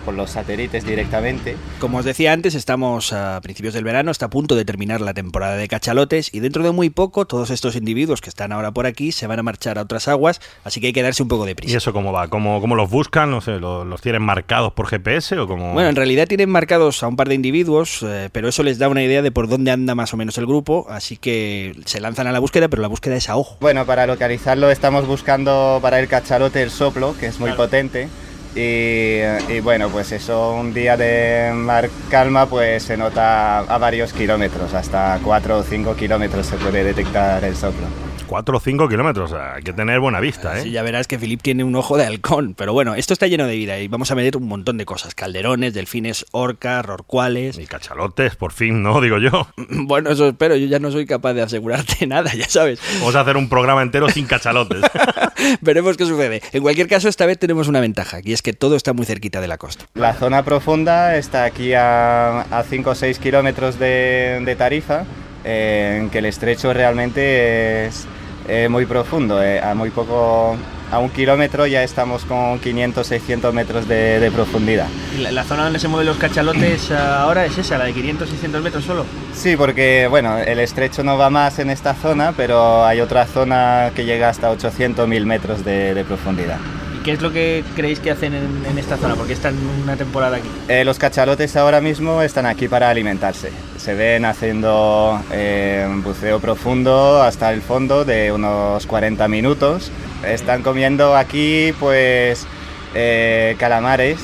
con 0.05 0.16
los 0.16 0.31
satélites 0.31 0.85
directamente. 0.85 1.57
Como 1.78 1.99
os 1.99 2.05
decía 2.05 2.33
antes, 2.33 2.55
estamos 2.55 3.12
a 3.12 3.40
principios 3.43 3.75
del 3.75 3.85
verano, 3.85 4.11
está 4.11 4.26
a 4.26 4.31
punto 4.31 4.55
de 4.55 4.64
terminar 4.64 5.00
la 5.00 5.14
temporada 5.14 5.57
de 5.57 5.69
cachalotes 5.69 6.33
y 6.33 6.40
dentro 6.40 6.62
de 6.62 6.71
muy 6.71 6.90
poco 6.90 7.26
todos 7.26 7.50
estos 7.50 7.76
individuos 7.76 8.21
que 8.21 8.28
están 8.28 8.52
ahora 8.52 8.73
por 8.73 8.87
aquí 8.87 9.12
se 9.12 9.26
van 9.26 9.38
a 9.38 9.43
marchar 9.43 9.78
a 9.78 9.83
otras 9.83 10.09
aguas, 10.09 10.40
así 10.64 10.81
que 10.81 10.88
hay 10.88 10.93
que 10.93 11.02
darse 11.02 11.23
un 11.23 11.28
poco 11.28 11.47
de 11.47 11.55
prisa. 11.55 11.73
¿Y 11.73 11.76
eso 11.76 11.93
cómo 11.93 12.12
va? 12.12 12.28
¿Cómo, 12.28 12.61
cómo 12.61 12.75
los 12.75 12.90
buscan? 12.90 13.31
No 13.31 13.40
sé, 13.40 13.59
¿los, 13.59 13.87
los 13.87 14.00
tienen 14.00 14.23
marcados 14.23 14.73
por 14.73 14.87
GPS 14.87 15.38
o 15.38 15.47
cómo...? 15.47 15.73
Bueno, 15.73 15.88
en 15.88 15.97
realidad 15.97 16.26
tienen 16.26 16.50
marcados 16.50 17.02
a 17.02 17.09
un 17.09 17.16
par 17.16 17.28
de 17.28 17.35
individuos, 17.35 18.02
eh, 18.02 18.28
pero 18.33 18.49
eso 18.49 18.62
les 18.62 18.78
da 18.78 18.88
una 18.88 19.02
idea 19.02 19.23
de 19.23 19.31
por 19.31 19.49
dónde 19.49 19.71
anda 19.71 19.95
más 19.95 20.14
o 20.14 20.16
menos 20.16 20.38
el 20.38 20.47
grupo, 20.47 20.87
así 20.88 21.16
que 21.16 21.75
se 21.85 22.00
lanzan 22.00 22.26
a 22.26 22.33
la 22.33 22.38
búsqueda, 22.38 22.69
pero 22.69 22.83
la 22.83 22.88
búsqueda 22.88 23.16
es 23.16 23.28
a 23.28 23.37
ojo. 23.37 23.57
Bueno, 23.61 23.85
para 23.87 24.07
localizarlo 24.07 24.71
estamos 24.71 25.07
buscando 25.07 25.78
para 25.83 26.00
el 26.00 26.09
cachalote 26.09 26.62
el 26.62 26.71
soplo, 26.71 27.16
que 27.19 27.26
es 27.26 27.40
muy 27.40 27.52
potente. 27.52 28.09
Y, 28.56 29.20
y 29.52 29.60
bueno, 29.60 29.90
pues 29.90 30.12
eso, 30.12 30.54
un 30.54 30.72
día 30.72 30.96
de 30.96 31.52
mar 31.54 31.90
calma, 32.10 32.46
pues 32.46 32.84
se 32.84 32.96
nota 32.96 33.58
a 33.58 33.78
varios 33.78 34.14
kilómetros, 34.14 34.72
hasta 34.72 35.20
4 35.22 35.58
o 35.58 35.62
5 35.62 35.94
kilómetros 35.94 36.46
se 36.46 36.56
puede 36.56 36.82
detectar 36.82 37.44
el 37.44 37.54
soplo. 37.54 37.86
4 38.26 38.56
o 38.56 38.61
5 38.61 38.88
kilómetros, 38.88 39.33
o 39.33 39.37
sea, 39.37 39.54
hay 39.54 39.62
que 39.62 39.73
tener 39.73 40.00
buena 40.00 40.21
vista, 40.21 40.59
¿eh? 40.59 40.62
Sí, 40.62 40.71
ya 40.71 40.83
verás 40.83 41.06
que 41.06 41.18
Philip 41.18 41.40
tiene 41.40 41.64
un 41.64 41.75
ojo 41.75 41.97
de 41.97 42.04
halcón, 42.04 42.54
pero 42.54 42.73
bueno, 42.73 42.95
esto 42.95 43.12
está 43.12 43.26
lleno 43.26 43.47
de 43.47 43.56
vida 43.56 43.78
y 43.78 43.88
vamos 43.88 44.11
a 44.11 44.14
meter 44.14 44.37
un 44.37 44.49
montón 44.49 44.78
de 44.78 44.85
cosas, 44.85 45.14
calderones, 45.14 45.75
delfines, 45.75 46.26
orcas, 46.33 46.85
rorcuales... 46.85 47.59
Y 47.59 47.66
cachalotes, 47.66 48.37
por 48.37 48.52
fin, 48.52 48.83
¿no? 48.83 49.00
Digo 49.06 49.18
yo. 49.18 49.49
Bueno, 49.87 50.11
eso 50.11 50.26
espero, 50.28 50.56
yo 50.56 50.66
ya 50.66 50.78
no 50.78 50.90
soy 50.90 51.06
capaz 51.06 51.35
de 51.35 51.42
asegurarte 51.42 52.06
nada, 52.06 52.33
ya 52.35 52.49
sabes. 52.49 52.80
Vamos 52.99 53.14
a 53.14 53.21
hacer 53.21 53.37
un 53.37 53.49
programa 53.49 53.83
entero 53.83 54.09
sin 54.09 54.26
cachalotes. 54.26 54.83
Veremos 55.61 55.97
qué 55.97 56.06
sucede. 56.06 56.42
En 56.52 56.62
cualquier 56.62 56.88
caso, 56.88 57.09
esta 57.09 57.26
vez 57.26 57.38
tenemos 57.38 57.68
una 57.68 57.80
ventaja, 57.80 58.18
y 58.23 58.33
es 58.33 58.42
que 58.42 58.52
todo 58.52 58.75
está 58.75 58.92
muy 58.92 59.06
cerquita 59.06 59.40
de 59.40 59.49
la 59.49 59.59
costa. 59.59 59.87
La 59.95 60.14
zona 60.14 60.45
profunda 60.45 61.16
está 61.16 61.45
aquí 61.45 61.73
a, 61.75 62.40
a 62.40 62.62
5 62.64 62.90
o 62.90 62.95
6 62.95 63.18
kilómetros 63.18 63.78
de, 63.78 64.42
de 64.45 64.56
Tarifa, 64.56 65.04
eh, 65.45 65.99
en 66.00 66.11
que 66.11 66.18
el 66.18 66.26
estrecho 66.26 66.73
realmente 66.73 67.87
es 67.87 68.06
eh, 68.49 68.69
muy 68.69 68.87
profundo. 68.87 69.43
eh, 69.43 69.61
a 69.61 69.75
muy 69.75 69.91
poco, 69.91 70.57
a 70.93 70.99
un 70.99 71.11
kilómetro 71.11 71.67
ya 71.67 71.83
estamos 71.83 72.25
con 72.25 72.59
500, 72.59 73.07
600 73.07 73.53
metros 73.55 73.88
de, 73.88 74.21
de 74.21 74.31
profundidad. 74.31 74.87
La, 75.19 75.31
la 75.33 75.45
zona 75.45 75.65
donde 75.65 75.79
se 75.79 75.88
mueven 75.88 76.07
los 76.07 76.17
cachalotes 76.17 76.91
ahora 76.93 77.45
es 77.45 77.59
esa, 77.59 77.79
la 77.79 77.85
de 77.87 77.95
500-600 77.95 78.61
metros 78.62 78.85
solo. 78.85 79.05
Sí, 79.35 79.57
porque 79.57 80.07
bueno, 80.09 80.38
el 80.38 80.59
estrecho 80.61 81.03
no 81.03 81.19
va 81.19 81.31
más 81.31 81.59
en 81.59 81.71
esta 81.71 81.95
zona, 81.95 82.33
pero 82.37 82.85
hay 82.85 83.00
otra 83.00 83.26
zona 83.26 83.91
que 83.95 84.05
llega 84.05 84.29
hasta 84.29 84.50
800, 84.50 85.07
1000 85.09 85.26
metros 85.26 85.65
de, 85.65 85.95
de 85.95 86.05
profundidad. 86.05 86.59
¿Y 87.06 87.08
qué 87.08 87.12
es 87.12 87.22
lo 87.22 87.30
que 87.32 87.62
creéis 87.76 88.00
que 88.00 88.10
hacen 88.10 88.34
en, 88.34 88.78
esta 88.78 88.96
zona? 88.96 89.14
Porque 89.14 89.32
están 89.32 89.54
una 89.80 89.94
temporada 89.94 90.38
aquí. 90.38 90.48
Eh, 90.66 90.84
los 90.84 90.98
cachalotes 90.98 91.54
ahora 91.54 91.80
mismo 91.80 92.20
están 92.20 92.46
aquí 92.46 92.66
para 92.66 92.90
alimentarse. 92.90 93.52
Se 93.76 93.94
ven 93.94 94.25
haciendo 94.25 95.22
eh, 95.30 95.86
buceo 96.02 96.40
profundo 96.40 97.22
hasta 97.22 97.52
el 97.52 97.62
fondo 97.62 98.04
de 98.04 98.32
unos 98.32 98.86
40 98.86 99.28
minutos. 99.28 99.92
Están 100.26 100.64
comiendo 100.64 101.14
aquí 101.14 101.72
pues 101.78 102.44
eh, 102.92 103.54
calamares 103.56 104.18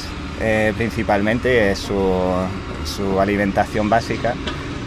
principalmente, 0.77 1.71
es 1.71 1.79
su, 1.79 1.95
su 2.85 3.21
alimentación 3.21 3.89
básica. 3.89 4.35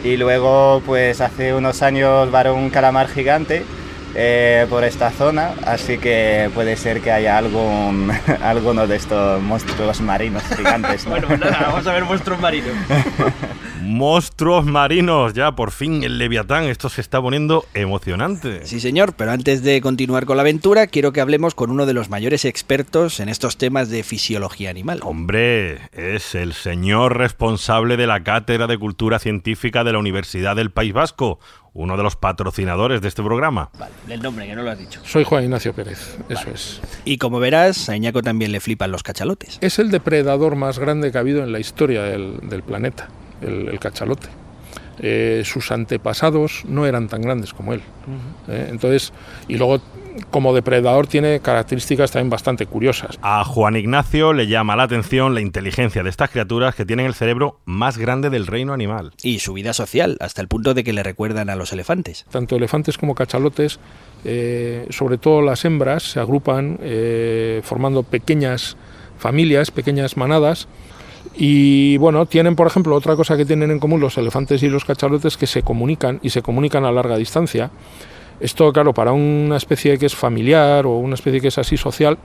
Y 0.03 0.17
luego 0.17 0.83
pues 0.85 1.21
hace 1.21 1.53
unos 1.53 1.81
años 1.81 2.29
varó 2.29 2.55
un 2.55 2.69
calamar 2.71 3.07
gigante 3.07 3.63
eh, 4.15 4.65
por 4.69 4.83
esta 4.83 5.11
zona, 5.11 5.53
así 5.65 5.97
que 5.97 6.49
puede 6.53 6.77
ser 6.77 7.01
que 7.01 7.11
haya 7.11 7.37
algún, 7.37 8.11
alguno 8.41 8.87
de 8.87 8.95
estos 8.95 9.41
monstruos 9.41 10.01
marinos 10.01 10.43
gigantes. 10.55 11.05
¿no? 11.05 11.11
Bueno, 11.11 11.27
pues 11.27 11.39
nada, 11.39 11.67
vamos 11.67 11.85
a 11.85 11.93
ver 11.93 12.05
monstruos 12.05 12.39
marinos. 12.39 12.71
Monstruos 13.85 14.65
marinos, 14.65 15.33
ya 15.33 15.55
por 15.55 15.69
fin 15.69 16.01
el 16.03 16.17
Leviatán, 16.17 16.63
esto 16.63 16.89
se 16.89 17.01
está 17.01 17.21
poniendo 17.21 17.65
emocionante. 17.75 18.65
Sí, 18.65 18.79
señor, 18.79 19.13
pero 19.13 19.31
antes 19.31 19.61
de 19.61 19.79
continuar 19.79 20.25
con 20.25 20.37
la 20.37 20.41
aventura, 20.41 20.87
quiero 20.87 21.13
que 21.13 21.21
hablemos 21.21 21.53
con 21.53 21.69
uno 21.69 21.85
de 21.85 21.93
los 21.93 22.09
mayores 22.09 22.45
expertos 22.45 23.19
en 23.19 23.29
estos 23.29 23.57
temas 23.57 23.89
de 23.89 24.01
fisiología 24.01 24.71
animal. 24.71 25.01
Hombre, 25.03 25.81
es 25.93 26.33
el 26.33 26.53
señor 26.53 27.17
responsable 27.17 27.95
de 27.95 28.07
la 28.07 28.23
Cátedra 28.23 28.65
de 28.65 28.79
Cultura 28.79 29.19
Científica 29.19 29.83
de 29.83 29.93
la 29.93 29.99
Universidad 29.99 30.55
del 30.55 30.71
País 30.71 30.91
Vasco, 30.91 31.39
uno 31.73 31.95
de 31.95 32.01
los 32.01 32.15
patrocinadores 32.15 33.01
de 33.01 33.07
este 33.07 33.21
programa. 33.21 33.69
Vale, 33.77 33.93
el 34.09 34.21
nombre, 34.21 34.47
que 34.47 34.55
no 34.55 34.63
lo 34.63 34.71
has 34.71 34.79
dicho. 34.79 34.99
Soy 35.03 35.23
Juan 35.25 35.43
Ignacio 35.43 35.73
Pérez, 35.73 36.17
eso 36.27 36.49
es. 36.51 36.81
Y 37.03 37.19
como 37.19 37.39
verás, 37.39 37.87
a 37.87 37.95
Iñaco 37.95 38.23
también 38.23 38.51
le 38.51 38.59
flipan 38.61 38.91
los 38.91 39.03
cachalotes. 39.03 39.59
Es 39.61 39.77
el 39.77 39.91
depredador 39.91 40.55
más 40.55 40.79
grande 40.79 41.11
que 41.11 41.19
ha 41.19 41.21
habido 41.21 41.43
en 41.43 41.51
la 41.51 41.59
historia 41.59 42.01
del, 42.01 42.39
del 42.49 42.63
planeta, 42.63 43.09
el, 43.41 43.69
el 43.69 43.79
cachalote. 43.79 44.27
Eh, 44.99 45.41
sus 45.45 45.71
antepasados 45.71 46.63
no 46.67 46.85
eran 46.85 47.07
tan 47.09 47.21
grandes 47.21 47.53
como 47.53 47.73
él. 47.73 47.81
Eh, 48.47 48.67
entonces, 48.69 49.11
y 49.47 49.57
luego 49.57 49.81
como 50.31 50.53
depredador 50.53 51.07
tiene 51.07 51.41
características 51.41 52.11
también 52.11 52.29
bastante 52.29 52.65
curiosas. 52.65 53.19
A 53.21 53.43
Juan 53.43 53.75
Ignacio 53.75 54.31
le 54.31 54.47
llama 54.47 54.77
la 54.77 54.83
atención 54.83 55.33
la 55.33 55.41
inteligencia 55.41 56.03
de 56.03 56.09
estas 56.09 56.29
criaturas 56.29 56.75
que 56.75 56.85
tienen 56.85 57.05
el 57.05 57.13
cerebro 57.13 57.59
más 57.65 57.97
grande 57.97 58.29
del 58.29 58.47
reino 58.47 58.73
animal. 58.73 59.11
Y 59.21 59.39
su 59.39 59.53
vida 59.53 59.73
social, 59.73 60.17
hasta 60.21 60.41
el 60.41 60.47
punto 60.47 60.73
de 60.73 60.85
que 60.85 60.93
le 60.93 61.03
recuerdan 61.03 61.49
a 61.49 61.55
los 61.57 61.73
elefantes. 61.73 62.25
Tanto 62.31 62.55
elefantes 62.55 62.97
como 62.97 63.15
cachalotes, 63.15 63.79
eh, 64.23 64.87
sobre 64.89 65.17
todo 65.17 65.41
las 65.41 65.65
hembras, 65.65 66.03
se 66.03 66.19
agrupan 66.21 66.79
eh, 66.81 67.61
formando 67.63 68.03
pequeñas 68.03 68.77
familias, 69.17 69.71
pequeñas 69.71 70.15
manadas. 70.15 70.67
Y 71.37 71.97
bueno, 71.97 72.25
tienen, 72.25 72.55
por 72.55 72.67
ejemplo, 72.67 72.95
otra 72.95 73.15
cosa 73.15 73.35
que 73.35 73.45
tienen 73.45 73.71
en 73.71 73.79
común 73.79 73.99
los 73.99 74.17
elefantes 74.17 74.63
y 74.63 74.69
los 74.69 74.85
cachalotes 74.85 75.35
que 75.37 75.47
se 75.47 75.63
comunican 75.63 76.19
y 76.23 76.29
se 76.29 76.41
comunican 76.41 76.85
a 76.85 76.91
larga 76.91 77.17
distancia. 77.17 77.71
Esto, 78.39 78.71
claro, 78.71 78.93
para 78.93 79.11
una 79.11 79.57
especie 79.57 79.97
que 79.97 80.05
es 80.05 80.15
familiar 80.15 80.85
o 80.85 80.97
una 80.97 81.15
especie 81.15 81.41
que 81.41 81.49
es 81.49 81.57
así 81.57 81.77
social, 81.77 82.17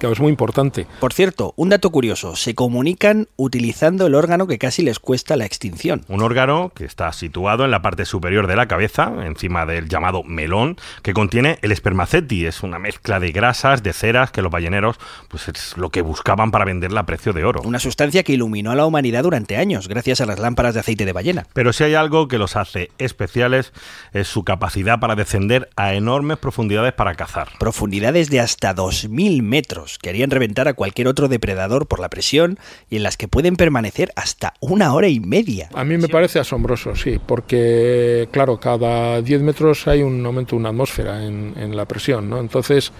claro, 0.00 0.12
es 0.14 0.20
muy 0.20 0.30
importante. 0.30 0.86
Por 0.98 1.12
cierto, 1.12 1.54
un 1.56 1.68
dato 1.68 1.90
curioso, 1.90 2.34
se 2.34 2.54
comunican 2.54 3.28
utilizando 3.36 4.06
el 4.06 4.16
órgano 4.16 4.48
que 4.48 4.58
casi 4.58 4.82
les 4.82 4.98
cuesta 4.98 5.36
la 5.36 5.44
extinción. 5.44 6.04
Un 6.08 6.22
órgano 6.22 6.72
que 6.74 6.84
está 6.84 7.12
situado 7.12 7.64
en 7.64 7.70
la 7.70 7.82
parte 7.82 8.04
superior 8.04 8.48
de 8.48 8.56
la 8.56 8.66
cabeza, 8.66 9.12
encima 9.24 9.66
del 9.66 9.88
llamado 9.88 10.24
melón, 10.24 10.76
que 11.02 11.12
contiene 11.12 11.58
el 11.62 11.70
espermaceti. 11.70 12.46
Es 12.46 12.62
una 12.62 12.78
mezcla 12.78 13.20
de 13.20 13.30
grasas, 13.30 13.82
de 13.82 13.92
ceras, 13.92 14.32
que 14.32 14.42
los 14.42 14.50
balleneros 14.50 14.98
pues 15.28 15.48
es 15.48 15.76
lo 15.76 15.90
que 15.90 16.02
buscaban 16.02 16.50
para 16.50 16.64
venderla 16.64 17.00
a 17.00 17.06
precio 17.06 17.32
de 17.32 17.44
oro. 17.44 17.62
Una 17.64 17.78
sustancia 17.78 18.22
que 18.22 18.32
iluminó 18.32 18.70
a 18.70 18.74
la 18.74 18.86
humanidad 18.86 19.22
durante 19.22 19.56
años, 19.56 19.86
gracias 19.86 20.20
a 20.20 20.26
las 20.26 20.38
lámparas 20.38 20.74
de 20.74 20.80
aceite 20.80 21.04
de 21.04 21.12
ballena. 21.12 21.46
Pero 21.52 21.72
si 21.72 21.84
hay 21.84 21.94
algo 21.94 22.26
que 22.28 22.38
los 22.38 22.56
hace 22.56 22.90
especiales 22.98 23.72
es 24.12 24.28
su 24.28 24.44
capacidad 24.44 24.98
para 24.98 25.14
descender 25.14 25.68
a 25.76 25.94
enormes 25.94 26.38
profundidades 26.38 26.94
para 26.94 27.14
cazar. 27.14 27.48
Profundidades 27.58 28.30
de 28.30 28.40
hasta 28.40 28.74
2.000 28.74 29.42
metros, 29.42 29.89
que 29.98 30.10
harían 30.10 30.30
reventar 30.30 30.68
a 30.68 30.74
cualquier 30.74 31.08
otro 31.08 31.28
depredador 31.28 31.86
por 31.86 32.00
la 32.00 32.08
presión 32.08 32.58
y 32.88 32.96
en 32.96 33.02
las 33.02 33.16
que 33.16 33.28
pueden 33.28 33.56
permanecer 33.56 34.12
hasta 34.16 34.54
una 34.60 34.94
hora 34.94 35.08
y 35.08 35.20
media. 35.20 35.68
A 35.74 35.84
mí 35.84 35.96
me 35.98 36.08
parece 36.08 36.38
asombroso, 36.38 36.94
sí, 36.96 37.20
porque 37.24 38.28
claro, 38.30 38.58
cada 38.58 39.20
10 39.22 39.42
metros 39.42 39.86
hay 39.86 40.02
un 40.02 40.24
aumento 40.24 40.56
de 40.56 40.60
una 40.60 40.70
atmósfera 40.70 41.24
en, 41.24 41.76
la 41.76 41.84
presión, 41.84 42.28
¿no? 42.28 42.40
Entonces 42.40 42.92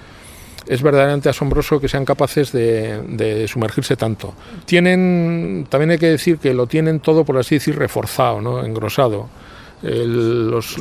es 0.67 0.83
verdaderamente 0.83 1.29
asombroso 1.29 1.81
que 1.81 1.89
sean 1.89 2.05
capaces 2.05 2.53
de, 2.53 3.03
de, 3.03 3.49
sumergirse 3.49 3.97
tanto. 3.97 4.35
Tienen, 4.65 5.67
también 5.69 5.91
hay 5.91 5.99
que 5.99 6.07
decir 6.07 6.39
que 6.39 6.55
lo 6.55 6.67
tienen 6.67 7.01
todo, 7.01 7.25
por 7.25 7.37
así 7.39 7.57
decir, 7.57 7.77
reforzado, 7.77 8.41
¿no? 8.41 8.65
engrosado. 8.65 9.29
El, 9.83 10.51
los, 10.51 10.77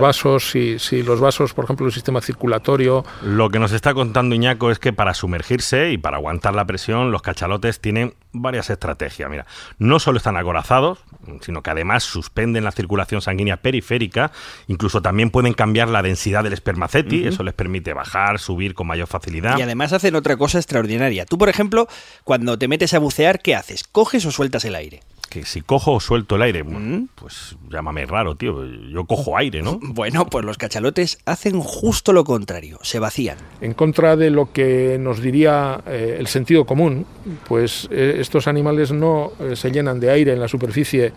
vasos, 0.00 0.50
sí, 0.50 1.02
los 1.02 1.20
vasos, 1.20 1.52
por 1.52 1.64
ejemplo, 1.64 1.86
el 1.86 1.92
sistema 1.92 2.20
circulatorio. 2.20 3.04
Lo 3.22 3.50
que 3.50 3.58
nos 3.58 3.72
está 3.72 3.92
contando 3.92 4.34
Iñaco 4.34 4.70
es 4.70 4.78
que 4.78 4.92
para 4.92 5.14
sumergirse 5.14 5.90
y 5.90 5.98
para 5.98 6.16
aguantar 6.16 6.54
la 6.54 6.64
presión, 6.64 7.10
los 7.10 7.22
cachalotes 7.22 7.80
tienen 7.80 8.14
varias 8.32 8.70
estrategias. 8.70 9.30
Mira, 9.30 9.46
no 9.78 9.98
solo 9.98 10.18
están 10.18 10.36
acorazados, 10.36 10.98
sino 11.40 11.62
que 11.62 11.70
además 11.70 12.02
suspenden 12.04 12.64
la 12.64 12.72
circulación 12.72 13.20
sanguínea 13.20 13.58
periférica, 13.58 14.32
incluso 14.68 15.02
también 15.02 15.30
pueden 15.30 15.52
cambiar 15.52 15.88
la 15.88 16.02
densidad 16.02 16.44
del 16.44 16.52
espermaceti, 16.52 17.20
uh 17.20 17.24
-huh. 17.24 17.28
eso 17.28 17.42
les 17.42 17.54
permite 17.54 17.92
bajar, 17.92 18.38
subir 18.38 18.74
con 18.74 18.86
mayor 18.86 19.06
facilidad. 19.06 19.58
Y 19.58 19.62
además 19.62 19.92
hacen 19.92 20.14
otra 20.14 20.36
cosa 20.36 20.58
extraordinaria. 20.58 21.26
Tú, 21.26 21.38
por 21.38 21.48
ejemplo, 21.48 21.88
cuando 22.24 22.58
te 22.58 22.68
metes 22.68 22.94
a 22.94 22.98
bucear, 22.98 23.40
¿qué 23.40 23.54
haces? 23.54 23.84
¿Coges 23.84 24.24
o 24.26 24.30
sueltas 24.30 24.64
el 24.64 24.74
aire? 24.74 25.00
Que 25.26 25.44
si 25.44 25.60
cojo 25.60 25.92
o 25.92 26.00
suelto 26.00 26.36
el 26.36 26.42
aire, 26.42 26.62
bueno, 26.62 27.06
pues 27.14 27.56
llámame 27.70 28.06
raro, 28.06 28.36
tío. 28.36 28.64
Yo 28.64 29.04
cojo 29.04 29.36
aire, 29.36 29.62
¿no? 29.62 29.78
Bueno, 29.94 30.26
pues 30.26 30.44
los 30.44 30.58
cachalotes 30.58 31.18
hacen 31.24 31.60
justo 31.60 32.12
lo 32.12 32.24
contrario, 32.24 32.78
se 32.82 32.98
vacían. 32.98 33.38
En 33.60 33.74
contra 33.74 34.16
de 34.16 34.30
lo 34.30 34.52
que 34.52 34.98
nos 34.98 35.20
diría 35.20 35.80
eh, 35.86 36.16
el 36.18 36.26
sentido 36.26 36.64
común, 36.64 37.06
pues 37.48 37.88
eh, 37.90 38.16
estos 38.18 38.48
animales 38.48 38.92
no 38.92 39.32
eh, 39.40 39.56
se 39.56 39.70
llenan 39.70 40.00
de 40.00 40.10
aire 40.10 40.32
en 40.32 40.40
la 40.40 40.48
superficie 40.48 41.12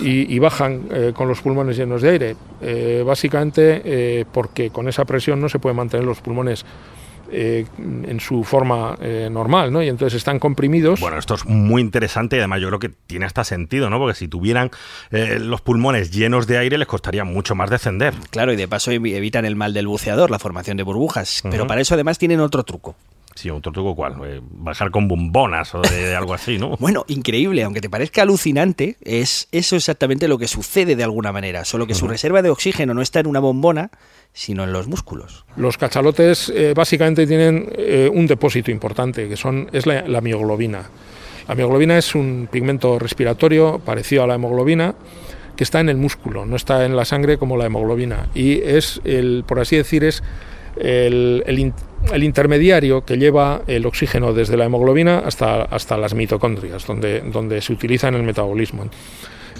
y, 0.00 0.34
y 0.34 0.38
bajan 0.38 0.88
eh, 0.90 1.12
con 1.14 1.28
los 1.28 1.40
pulmones 1.40 1.76
llenos 1.76 2.02
de 2.02 2.10
aire. 2.10 2.36
Eh, 2.60 3.02
básicamente 3.06 3.82
eh, 3.84 4.24
porque 4.32 4.70
con 4.70 4.88
esa 4.88 5.04
presión 5.04 5.40
no 5.40 5.48
se 5.48 5.58
puede 5.58 5.74
mantener 5.74 6.06
los 6.06 6.20
pulmones 6.20 6.64
eh, 7.30 7.66
en 7.78 8.20
su 8.20 8.44
forma 8.44 8.96
eh, 9.00 9.28
normal, 9.30 9.72
¿no? 9.72 9.82
Y 9.82 9.88
entonces 9.88 10.16
están 10.16 10.38
comprimidos. 10.38 11.00
Bueno, 11.00 11.18
esto 11.18 11.34
es 11.34 11.44
muy 11.44 11.82
interesante 11.82 12.36
y 12.36 12.38
además 12.38 12.60
yo 12.60 12.68
creo 12.68 12.78
que 12.78 12.88
tiene 12.88 13.26
hasta 13.26 13.44
sentido, 13.44 13.90
¿no? 13.90 13.98
Porque 13.98 14.14
si 14.14 14.28
tuvieran 14.28 14.70
eh, 15.10 15.38
los 15.40 15.60
pulmones 15.60 16.10
llenos 16.10 16.46
de 16.46 16.58
aire 16.58 16.78
les 16.78 16.88
costaría 16.88 17.24
mucho 17.24 17.54
más 17.54 17.70
descender. 17.70 18.14
Claro, 18.30 18.52
y 18.52 18.56
de 18.56 18.68
paso 18.68 18.90
evitan 18.90 19.44
el 19.44 19.56
mal 19.56 19.74
del 19.74 19.86
buceador, 19.86 20.30
la 20.30 20.38
formación 20.38 20.76
de 20.76 20.82
burbujas. 20.82 21.42
Pero 21.50 21.66
para 21.66 21.80
eso 21.80 21.94
además 21.94 22.18
tienen 22.18 22.40
otro 22.40 22.62
truco. 22.64 22.96
Sí, 23.38 23.50
otro 23.50 23.70
truco 23.70 23.94
cuál, 23.94 24.42
bajar 24.50 24.90
con 24.90 25.06
bombonas 25.06 25.72
o 25.72 25.80
de 25.80 26.16
algo 26.16 26.34
así, 26.34 26.58
¿no? 26.58 26.76
bueno, 26.80 27.04
increíble, 27.06 27.62
aunque 27.62 27.80
te 27.80 27.88
parezca 27.88 28.22
alucinante, 28.22 28.96
es 29.00 29.46
eso 29.52 29.76
exactamente 29.76 30.26
lo 30.26 30.38
que 30.38 30.48
sucede 30.48 30.96
de 30.96 31.04
alguna 31.04 31.30
manera, 31.30 31.64
solo 31.64 31.86
que 31.86 31.94
su 31.94 32.08
reserva 32.08 32.42
de 32.42 32.50
oxígeno 32.50 32.94
no 32.94 33.00
está 33.00 33.20
en 33.20 33.28
una 33.28 33.38
bombona, 33.38 33.92
sino 34.32 34.64
en 34.64 34.72
los 34.72 34.88
músculos. 34.88 35.44
Los 35.54 35.78
cachalotes 35.78 36.48
eh, 36.52 36.74
básicamente 36.74 37.28
tienen 37.28 37.70
eh, 37.76 38.10
un 38.12 38.26
depósito 38.26 38.72
importante, 38.72 39.28
que 39.28 39.36
son, 39.36 39.70
es 39.72 39.86
la, 39.86 40.20
mioglobina. 40.20 40.90
La 41.46 41.54
mioglobina 41.54 41.96
es 41.96 42.16
un 42.16 42.48
pigmento 42.50 42.98
respiratorio 42.98 43.78
parecido 43.78 44.24
a 44.24 44.26
la 44.26 44.34
hemoglobina, 44.34 44.96
que 45.54 45.62
está 45.62 45.78
en 45.78 45.90
el 45.90 45.96
músculo, 45.96 46.44
no 46.44 46.56
está 46.56 46.84
en 46.84 46.96
la 46.96 47.04
sangre 47.04 47.38
como 47.38 47.56
la 47.56 47.66
hemoglobina. 47.66 48.30
Y 48.34 48.60
es, 48.62 49.00
el, 49.04 49.44
por 49.46 49.60
así 49.60 49.76
decir, 49.76 50.02
es 50.02 50.24
el, 50.76 51.42
el, 51.46 52.22
intermediario 52.22 53.04
que 53.04 53.16
lleva 53.16 53.62
el 53.66 53.86
oxígeno 53.86 54.32
desde 54.32 54.56
la 54.56 54.64
hemoglobina 54.64 55.20
hasta, 55.20 55.62
hasta 55.62 55.96
las 55.96 56.14
mitocondrias, 56.14 56.86
donde, 56.86 57.20
donde 57.20 57.60
se 57.60 57.72
utiliza 57.72 58.08
en 58.08 58.14
el 58.14 58.22
metabolismo. 58.22 58.84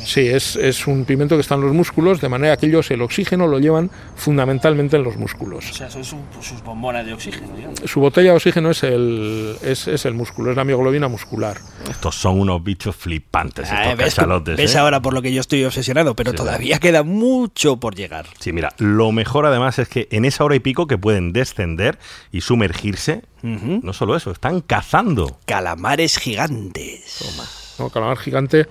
Sí, 0.04 0.28
es, 0.28 0.56
es, 0.56 0.87
un 0.87 1.04
pigmento 1.04 1.37
que 1.37 1.40
está 1.40 1.54
en 1.54 1.62
los 1.62 1.72
músculos, 1.72 2.20
de 2.20 2.28
manera 2.28 2.56
que 2.56 2.66
ellos 2.66 2.90
el 2.90 3.02
oxígeno 3.02 3.46
lo 3.46 3.58
llevan 3.58 3.90
fundamentalmente 4.16 4.96
en 4.96 5.04
los 5.04 5.16
músculos. 5.16 5.70
O 5.70 5.74
sea, 5.74 5.90
son 5.90 6.04
sus 6.04 6.62
bombonas 6.64 7.04
de 7.06 7.12
oxígeno. 7.12 7.48
Su 7.84 8.00
botella 8.00 8.30
de 8.30 8.37
oxígeno 8.37 8.70
es 8.70 8.82
el, 8.82 9.56
es, 9.62 9.88
es, 9.88 10.04
el 10.04 10.14
músculo, 10.14 10.50
es 10.50 10.56
la 10.56 10.64
mioglobina 10.64 11.08
muscular. 11.08 11.58
Estos 11.90 12.14
son 12.14 12.40
unos 12.40 12.62
bichos 12.62 12.96
flipantes, 12.96 13.70
estos 13.70 13.96
ves, 13.96 14.14
cachalotes. 14.14 14.56
Ves 14.56 14.74
¿eh? 14.74 14.78
ahora 14.78 15.00
por 15.00 15.14
lo 15.14 15.22
que 15.22 15.32
yo 15.32 15.40
estoy 15.40 15.64
obsesionado, 15.64 16.14
pero 16.14 16.32
todavía 16.32 16.78
queda 16.78 17.02
mucho 17.02 17.78
por 17.78 17.94
llegar. 17.94 18.26
Sí, 18.38 18.52
mira, 18.52 18.72
lo 18.78 19.12
mejor 19.12 19.46
además 19.46 19.78
es 19.78 19.88
que 19.88 20.08
en 20.11 20.24
esa 20.24 20.44
hora 20.44 20.54
y 20.54 20.61
pico 20.61 20.87
que 20.87 20.98
pueden 20.98 21.32
descender 21.32 21.98
y 22.32 22.40
sumergirse, 22.42 23.22
no 23.42 23.92
solo 23.92 24.16
eso, 24.16 24.30
están 24.30 24.61
cazando. 24.61 25.38
Calamares 25.46 26.18
gigantes. 26.18 27.18
Toma. 27.18 27.44
No, 27.78 27.90
calamar 27.90 28.18
gigante 28.18 28.66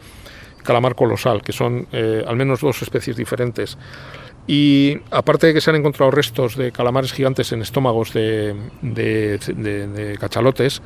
calamar 0.67 0.95
colosal, 0.95 1.41
que 1.41 1.53
son 1.53 1.87
eh, 1.93 2.23
al 2.27 2.35
menos 2.35 2.59
dos 2.59 2.81
especies 2.81 3.15
diferentes. 3.15 3.77
Y 4.45 4.97
aparte 5.11 5.47
de 5.47 5.53
que 5.53 5.61
se 5.61 5.69
han 5.69 5.77
encontrado 5.77 6.11
restos 6.11 6.55
de 6.55 6.71
calamares 6.71 7.13
gigantes 7.13 7.51
en 7.53 7.61
estómagos 7.61 8.13
de, 8.13 8.55
cachalotes, 10.19 10.81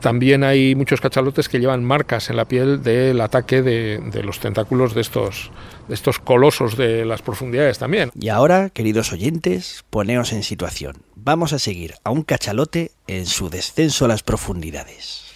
también 0.00 0.44
hay 0.44 0.74
muchos 0.74 1.00
cachalotes 1.00 1.48
que 1.48 1.60
llevan 1.60 1.84
marcas 1.84 2.30
en 2.30 2.36
la 2.36 2.46
piel 2.46 2.82
del 2.82 3.20
ataque 3.20 3.62
de, 3.62 4.22
los 4.24 4.40
tentáculos 4.40 4.94
de 4.94 5.00
estos, 5.02 5.50
de 5.88 5.94
estos 5.94 6.18
colosos 6.18 6.76
de 6.76 7.04
las 7.04 7.22
profundidades 7.22 7.78
también. 7.78 8.10
Y 8.18 8.30
ahora, 8.30 8.70
queridos 8.70 9.12
oyentes, 9.12 9.84
poneos 9.90 10.32
en 10.32 10.42
situación. 10.42 11.02
Vamos 11.14 11.52
a 11.52 11.58
seguir 11.58 11.94
a 12.02 12.10
un 12.10 12.22
cachalote 12.22 12.92
en 13.06 13.26
su 13.26 13.50
descenso 13.50 14.06
a 14.06 14.08
las 14.08 14.22
profundidades. 14.22 15.29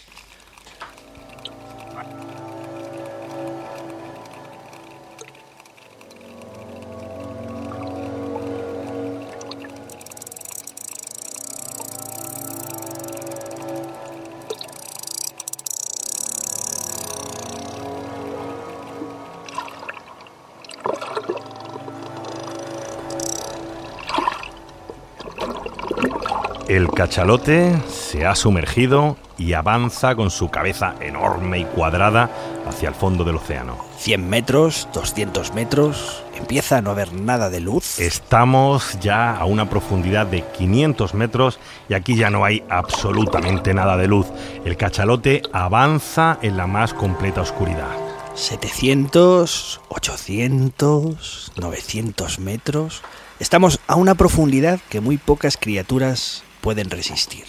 El 26.75 26.91
cachalote 26.91 27.73
se 27.89 28.27
ha 28.27 28.35
sumergido 28.35 29.17
y 29.39 29.53
avanza 29.53 30.17
con 30.17 30.33
su 30.33 30.51
cabeza 30.51 30.97
enorme 31.01 31.61
y 31.61 31.65
cuadrada 31.67 32.29
hacia 32.67 32.89
el 32.89 32.97
fondo 32.97 33.23
del 33.23 33.37
océano. 33.37 33.79
100 33.99 34.29
metros, 34.29 34.89
200 34.93 35.55
metros, 35.55 36.25
empieza 36.35 36.79
a 36.79 36.83
no 36.83 36.91
haber 36.91 37.13
nada 37.13 37.49
de 37.49 37.61
luz. 37.61 38.01
Estamos 38.01 38.99
ya 38.99 39.37
a 39.37 39.45
una 39.45 39.71
profundidad 39.71 40.27
de 40.27 40.43
500 40.43 41.15
metros 41.15 41.61
y 41.89 41.95
aquí 41.95 42.17
ya 42.17 42.29
no 42.31 42.45
hay 42.45 42.65
absolutamente 42.69 43.73
nada 43.73 43.97
de 43.97 44.09
luz. 44.09 44.27
El 44.65 44.77
cachalote 44.77 45.43
avanza 45.53 46.41
en 46.43 46.57
la 46.57 46.67
más 46.67 46.93
completa 46.93 47.41
oscuridad. 47.41 47.95
700, 48.35 49.81
800, 49.91 51.53
900 51.55 52.39
metros. 52.41 53.03
Estamos 53.39 53.79
a 53.87 53.95
una 53.95 54.17
profundidad 54.17 54.81
que 54.89 55.01
muy 55.01 55.19
pocas 55.19 55.57
criaturas 55.57 56.43
pueden 56.65 56.89
resistir. 56.89 57.45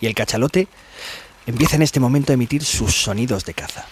Y 0.00 0.06
el 0.06 0.14
cachalote 0.14 0.68
empieza 1.46 1.74
en 1.74 1.82
este 1.82 1.98
momento 1.98 2.32
a 2.32 2.34
emitir 2.34 2.62
sus 2.62 2.94
sonidos 2.94 3.44
de 3.44 3.54
caza. 3.54 3.86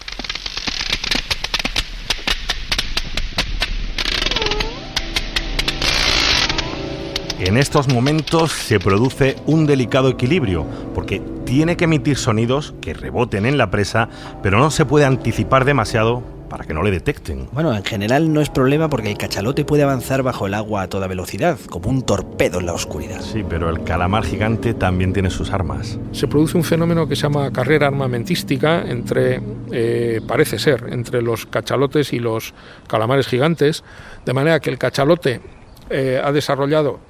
En 7.40 7.56
estos 7.56 7.88
momentos 7.88 8.52
se 8.52 8.78
produce 8.78 9.34
un 9.44 9.66
delicado 9.66 10.08
equilibrio, 10.08 10.64
porque 10.94 11.20
tiene 11.44 11.76
que 11.76 11.86
emitir 11.86 12.16
sonidos 12.16 12.72
que 12.80 12.94
reboten 12.94 13.46
en 13.46 13.58
la 13.58 13.72
presa, 13.72 14.08
pero 14.40 14.60
no 14.60 14.70
se 14.70 14.84
puede 14.84 15.04
anticipar 15.04 15.64
demasiado 15.64 16.22
para 16.50 16.64
que 16.64 16.74
no 16.74 16.82
le 16.82 16.90
detecten. 16.90 17.48
Bueno, 17.52 17.74
en 17.74 17.82
general 17.82 18.30
no 18.30 18.42
es 18.42 18.50
problema 18.50 18.90
porque 18.90 19.10
el 19.10 19.16
cachalote 19.16 19.64
puede 19.64 19.84
avanzar 19.84 20.22
bajo 20.22 20.46
el 20.46 20.52
agua 20.52 20.82
a 20.82 20.88
toda 20.88 21.06
velocidad, 21.06 21.58
como 21.70 21.88
un 21.88 22.02
torpedo 22.02 22.60
en 22.60 22.66
la 22.66 22.74
oscuridad. 22.74 23.22
Sí, 23.22 23.42
pero 23.48 23.70
el 23.70 23.84
calamar 23.84 24.24
gigante 24.24 24.74
también 24.74 25.14
tiene 25.14 25.30
sus 25.30 25.50
armas. 25.52 25.98
Se 26.12 26.28
produce 26.28 26.58
un 26.58 26.64
fenómeno 26.64 27.08
que 27.08 27.16
se 27.16 27.22
llama 27.22 27.50
carrera 27.52 27.86
armamentística 27.86 28.82
entre, 28.82 29.40
eh, 29.72 30.20
parece 30.26 30.58
ser, 30.58 30.88
entre 30.90 31.22
los 31.22 31.46
cachalotes 31.46 32.12
y 32.12 32.18
los 32.18 32.52
calamares 32.86 33.28
gigantes, 33.28 33.84
de 34.26 34.32
manera 34.34 34.60
que 34.60 34.68
el 34.68 34.76
cachalote 34.76 35.40
eh, 35.88 36.20
ha 36.22 36.32
desarrollado 36.32 37.00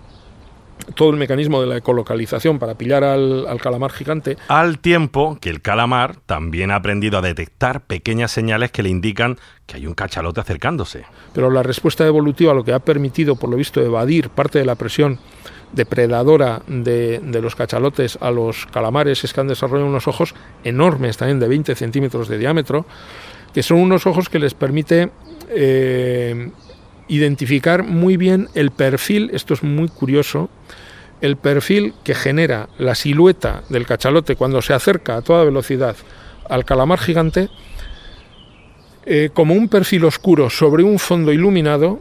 todo 0.95 1.11
el 1.11 1.17
mecanismo 1.17 1.61
de 1.61 1.67
la 1.67 1.77
ecolocalización 1.77 2.59
para 2.59 2.75
pillar 2.75 3.05
al, 3.05 3.47
calamar 3.61 3.93
gigante. 3.93 4.37
Al 4.49 4.79
tiempo 4.79 5.39
que 5.41 5.51
el 5.51 5.61
calamar 5.61 6.17
también 6.27 6.71
ha 6.71 6.77
aprendido 6.77 7.19
a 7.19 7.23
detectar 7.23 7.83
pequeñas 7.83 8.31
señales 8.31 8.71
que 8.71 8.83
le 8.83 8.89
indican 8.89 9.39
que 9.67 9.77
hay 9.77 9.87
un 9.87 9.95
cachalote 9.95 10.41
acercándose. 10.41 11.05
Pero 11.33 11.51
la 11.51 11.63
respuesta 11.63 12.07
evolutiva 12.07 12.55
lo 12.55 12.65
que 12.65 12.73
ha 12.73 12.81
permitido, 12.81 13.37
por 13.37 13.51
lo 13.51 13.57
visto, 13.57 13.81
evadir 13.81 14.31
parte 14.31 14.59
de 14.59 14.65
la 14.65 14.75
presión 14.75 15.19
depredadora 15.73 16.63
de, 16.67 17.21
los 17.41 17.55
cachalotes 17.55 18.19
a 18.21 18.31
los 18.31 18.67
calamares 18.67 19.23
es 19.23 19.33
que 19.33 19.41
han 19.41 19.49
desarrollado 19.49 19.89
unos 19.89 20.09
ojos 20.09 20.35
enormes, 20.65 21.17
también 21.17 21.39
de 21.39 21.49
20 21.49 21.75
centímetros 21.75 22.29
de 22.29 22.39
diámetro, 22.39 22.87
que 23.55 23.63
son 23.63 23.79
unos 23.79 24.07
ojos 24.07 24.29
que 24.29 24.39
les 24.39 24.55
permite 24.55 25.11
eh, 25.49 26.51
identificar 27.11 27.83
muy 27.83 28.17
bien 28.17 28.49
el 28.55 28.71
perfil, 28.71 29.31
esto 29.35 29.53
es 29.53 29.63
muy 29.63 29.89
curioso, 29.89 30.49
el 31.21 31.37
perfil 31.37 31.93
que 32.05 32.15
genera 32.15 32.69
la 32.79 32.95
silueta 32.95 33.63
del 33.69 33.85
cachalote 33.85 34.37
cuando 34.37 34.63
se 34.63 34.73
acerca 34.73 35.17
a 35.17 35.23
toda 35.23 35.45
velocidad 35.45 35.97
al 36.49 36.65
calamar 36.65 37.01
gigante, 37.01 37.51
eh, 39.05 39.31
como 39.35 39.55
un 39.55 39.69
perfil 39.69 40.05
oscuro 40.05 40.51
sobre 40.51 40.85
un 40.85 40.99
fondo 40.99 41.33
iluminado, 41.33 42.01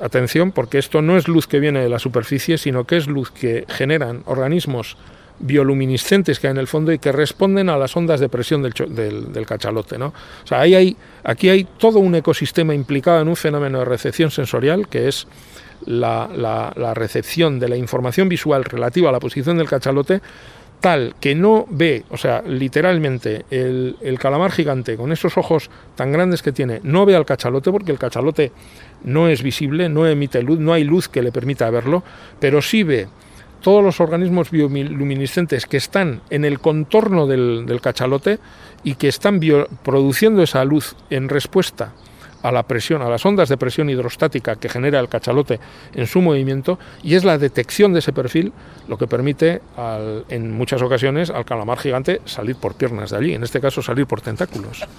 atención, 0.00 0.52
porque 0.52 0.78
esto 0.78 1.02
no 1.02 1.16
es 1.16 1.26
luz 1.26 1.46
que 1.46 1.58
viene 1.58 1.80
de 1.80 1.88
la 1.88 1.98
superficie, 1.98 2.58
sino 2.58 2.84
que 2.84 2.98
es 2.98 3.06
luz 3.06 3.30
que 3.30 3.64
generan 3.68 4.22
organismos 4.26 4.96
bioluminiscentes 5.40 6.38
que 6.38 6.48
hay 6.48 6.52
en 6.52 6.58
el 6.58 6.66
fondo 6.66 6.92
y 6.92 6.98
que 6.98 7.12
responden 7.12 7.68
a 7.68 7.76
las 7.76 7.96
ondas 7.96 8.20
de 8.20 8.28
presión 8.28 8.62
del, 8.62 8.72
del, 9.32 9.46
cachalote. 9.46 9.98
¿no? 9.98 10.06
O 10.06 10.46
sea, 10.46 10.60
ahí 10.60 10.74
hay, 10.74 10.96
aquí 11.24 11.48
hay 11.48 11.64
todo 11.78 11.98
un 11.98 12.14
ecosistema 12.14 12.74
implicado 12.74 13.20
en 13.20 13.28
un 13.28 13.36
fenómeno 13.36 13.80
de 13.80 13.84
recepción 13.84 14.30
sensorial 14.30 14.88
que 14.88 15.08
es 15.08 15.26
la, 15.86 16.28
la, 16.34 16.94
recepción 16.94 17.58
de 17.58 17.68
la 17.68 17.76
información 17.76 18.28
visual 18.28 18.64
relativa 18.64 19.10
a 19.10 19.12
la 19.12 19.20
posición 19.20 19.58
del 19.58 19.68
cachalote 19.68 20.20
tal 20.80 21.14
que 21.20 21.34
no 21.34 21.66
ve, 21.68 22.04
o 22.10 22.16
sea, 22.16 22.42
literalmente 22.42 23.44
el, 23.50 23.96
el, 24.00 24.18
calamar 24.18 24.52
gigante 24.52 24.96
con 24.96 25.10
esos 25.10 25.36
ojos 25.36 25.70
tan 25.96 26.12
grandes 26.12 26.40
que 26.40 26.52
tiene, 26.52 26.80
no 26.84 27.04
ve 27.04 27.16
al 27.16 27.26
cachalote 27.26 27.72
porque 27.72 27.90
el 27.90 27.98
cachalote 27.98 28.52
no 29.02 29.28
es 29.28 29.42
visible, 29.42 29.88
no 29.88 30.06
emite 30.06 30.40
luz, 30.40 30.60
no 30.60 30.72
hay 30.72 30.84
luz 30.84 31.08
que 31.08 31.22
le 31.22 31.32
permita 31.32 31.68
verlo, 31.70 32.04
pero 32.38 32.62
sí 32.62 32.84
ve 32.84 33.08
todos 33.60 33.82
los 33.82 34.00
organismos 34.00 34.50
bioluminiscentes 34.50 35.66
que 35.66 35.76
están 35.76 36.20
en 36.30 36.44
el 36.44 36.60
contorno 36.60 37.26
del, 37.26 37.80
cachalote 37.82 38.38
y 38.84 38.94
que 38.94 39.08
están 39.08 39.40
produciendo 39.82 40.42
esa 40.42 40.64
luz 40.64 40.96
en 41.10 41.28
respuesta 41.28 41.92
a 42.42 42.52
la 42.52 42.62
presión, 42.62 43.02
a 43.02 43.08
las 43.08 43.24
ondas 43.26 43.48
de 43.48 43.56
presión 43.56 43.90
hidrostática 43.90 44.56
que 44.56 44.68
genera 44.68 45.00
el 45.00 45.08
cachalote 45.08 45.60
en 45.94 46.06
su 46.06 46.20
movimiento 46.20 46.78
y 47.02 47.14
es 47.14 47.24
la 47.24 47.38
detección 47.38 47.92
de 47.92 47.98
ese 48.00 48.12
perfil 48.12 48.52
lo 48.88 48.96
que 48.96 49.06
permite 49.06 49.60
en 50.28 50.52
muchas 50.52 50.82
ocasiones 50.82 51.30
al 51.30 51.44
calamar 51.44 51.78
gigante 51.78 52.20
salir 52.24 52.56
por 52.56 52.74
piernas 52.74 53.10
de 53.10 53.16
allí, 53.16 53.34
en 53.34 53.44
este 53.44 53.60
caso 53.60 53.82
salir 53.82 54.06
por 54.06 54.20
tentáculos. 54.20 54.86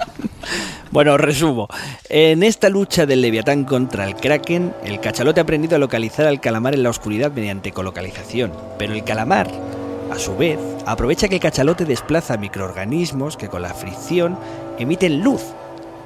Bueno, 0.92 1.20
resumo. 1.20 1.68
En 2.10 2.42
esta 2.42 2.68
lucha 2.68 3.06
del 3.06 3.22
Leviatán 3.22 3.64
contra 3.64 4.08
el 4.08 4.16
Kraken, 4.16 4.74
el 4.84 5.00
cachalote 5.00 5.40
ha 5.40 5.44
aprendido 5.44 5.76
a 5.76 5.80
localizar 5.80 6.26
al 6.26 6.42
calamar 6.42 6.74
en 6.74 6.82
la 6.82 6.90
oscuridad 6.90 7.32
mediante 7.32 7.72
colocalización. 7.72 8.52
Pero 8.80 8.94
el 8.94 9.04
calamar, 9.04 9.52
a 10.12 10.18
su 10.18 10.36
vez, 10.36 10.58
aprovecha 10.88 11.28
que 11.28 11.36
el 11.36 11.42
cachalote 11.42 11.86
desplaza 11.86 12.38
microorganismos 12.38 13.38
que 13.38 13.50
con 13.50 13.62
la 13.62 13.76
fricción 13.76 14.40
emiten 14.80 15.22
luz. 15.22 15.44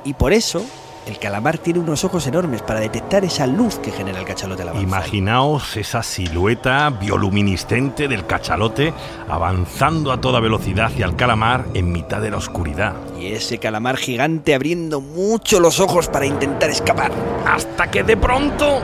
Y 0.03 0.15
por 0.15 0.33
eso, 0.33 0.65
el 1.07 1.19
calamar 1.19 1.57
tiene 1.57 1.79
unos 1.79 2.03
ojos 2.03 2.25
enormes 2.27 2.61
para 2.61 2.79
detectar 2.79 3.25
esa 3.25 3.45
luz 3.45 3.77
que 3.79 3.91
genera 3.91 4.19
el 4.19 4.25
cachalote 4.25 4.61
al 4.61 4.69
avanzar. 4.69 4.87
Imaginaos 4.87 5.75
esa 5.77 6.01
silueta 6.03 6.89
bioluminiscente 6.89 8.07
del 8.07 8.25
cachalote 8.25 8.93
avanzando 9.29 10.11
a 10.11 10.21
toda 10.21 10.39
velocidad 10.39 10.87
hacia 10.87 11.05
el 11.05 11.15
calamar 11.15 11.65
en 11.73 11.91
mitad 11.91 12.21
de 12.21 12.31
la 12.31 12.37
oscuridad. 12.37 12.93
Y 13.19 13.27
ese 13.27 13.57
calamar 13.57 13.97
gigante 13.97 14.55
abriendo 14.55 15.01
mucho 15.01 15.59
los 15.59 15.79
ojos 15.79 16.07
para 16.07 16.25
intentar 16.25 16.69
escapar. 16.69 17.11
Hasta 17.45 17.91
que 17.91 18.03
de 18.03 18.17
pronto, 18.17 18.81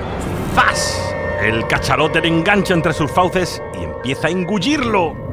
¡zas! 0.55 0.99
El 1.41 1.65
cachalote 1.67 2.19
le 2.19 2.27
engancha 2.27 2.73
entre 2.73 2.91
sus 2.91 3.09
fauces 3.09 3.61
y 3.79 3.83
empieza 3.83 4.27
a 4.27 4.31
engullirlo. 4.31 5.28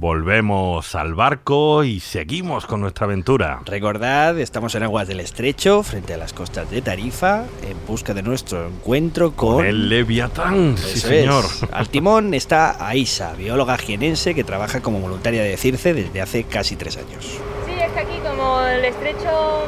Volvemos 0.00 0.94
al 0.94 1.14
barco 1.14 1.82
y 1.82 1.98
seguimos 1.98 2.66
con 2.66 2.80
nuestra 2.80 3.06
aventura. 3.06 3.62
Recordad, 3.64 4.38
estamos 4.38 4.76
en 4.76 4.84
aguas 4.84 5.08
del 5.08 5.18
estrecho, 5.18 5.82
frente 5.82 6.14
a 6.14 6.16
las 6.16 6.32
costas 6.32 6.70
de 6.70 6.80
Tarifa, 6.82 7.46
en 7.68 7.76
busca 7.84 8.14
de 8.14 8.22
nuestro 8.22 8.68
encuentro 8.68 9.32
con... 9.32 9.66
El 9.66 9.88
Leviatán, 9.88 10.76
sí 10.78 11.00
señor. 11.00 11.46
es. 11.46 11.64
Al 11.72 11.88
timón 11.88 12.32
está 12.32 12.86
Aisa, 12.86 13.32
bióloga 13.32 13.76
jienense 13.76 14.36
que 14.36 14.44
trabaja 14.44 14.80
como 14.82 15.00
voluntaria 15.00 15.42
de 15.42 15.56
CIRCE 15.56 15.92
desde 15.94 16.20
hace 16.20 16.44
casi 16.44 16.76
tres 16.76 16.96
años. 16.96 17.24
Sí, 17.66 17.72
es 17.72 17.90
que 17.90 17.98
aquí 17.98 18.20
como 18.24 18.60
el 18.60 18.84
estrecho, 18.84 19.66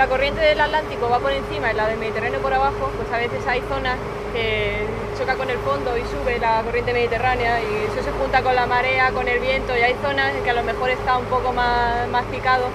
la 0.00 0.08
corriente 0.08 0.40
del 0.40 0.58
Atlántico 0.58 1.10
va 1.10 1.18
por 1.18 1.30
encima 1.30 1.70
y 1.70 1.76
la 1.76 1.86
del 1.86 1.98
Mediterráneo 1.98 2.40
por 2.40 2.54
abajo, 2.54 2.90
pues 2.96 3.12
a 3.12 3.18
veces 3.18 3.46
hay 3.46 3.60
zonas 3.68 3.98
que 4.32 4.86
choca 5.18 5.34
con 5.34 5.50
el 5.50 5.58
fondo 5.58 5.94
y 5.94 6.00
sube 6.04 6.38
la 6.38 6.62
corriente 6.62 6.94
mediterránea 6.94 7.60
y 7.60 7.84
eso 7.84 8.02
se 8.02 8.10
junta 8.12 8.42
con 8.42 8.54
la 8.54 8.66
marea, 8.66 9.10
con 9.10 9.28
el 9.28 9.38
viento 9.40 9.76
y 9.76 9.82
hay 9.82 9.94
zonas 10.02 10.34
en 10.34 10.42
que 10.42 10.48
a 10.48 10.54
lo 10.54 10.62
mejor 10.62 10.88
está 10.88 11.18
un 11.18 11.26
poco 11.26 11.52
más, 11.52 12.08
más 12.08 12.24
picado, 12.32 12.68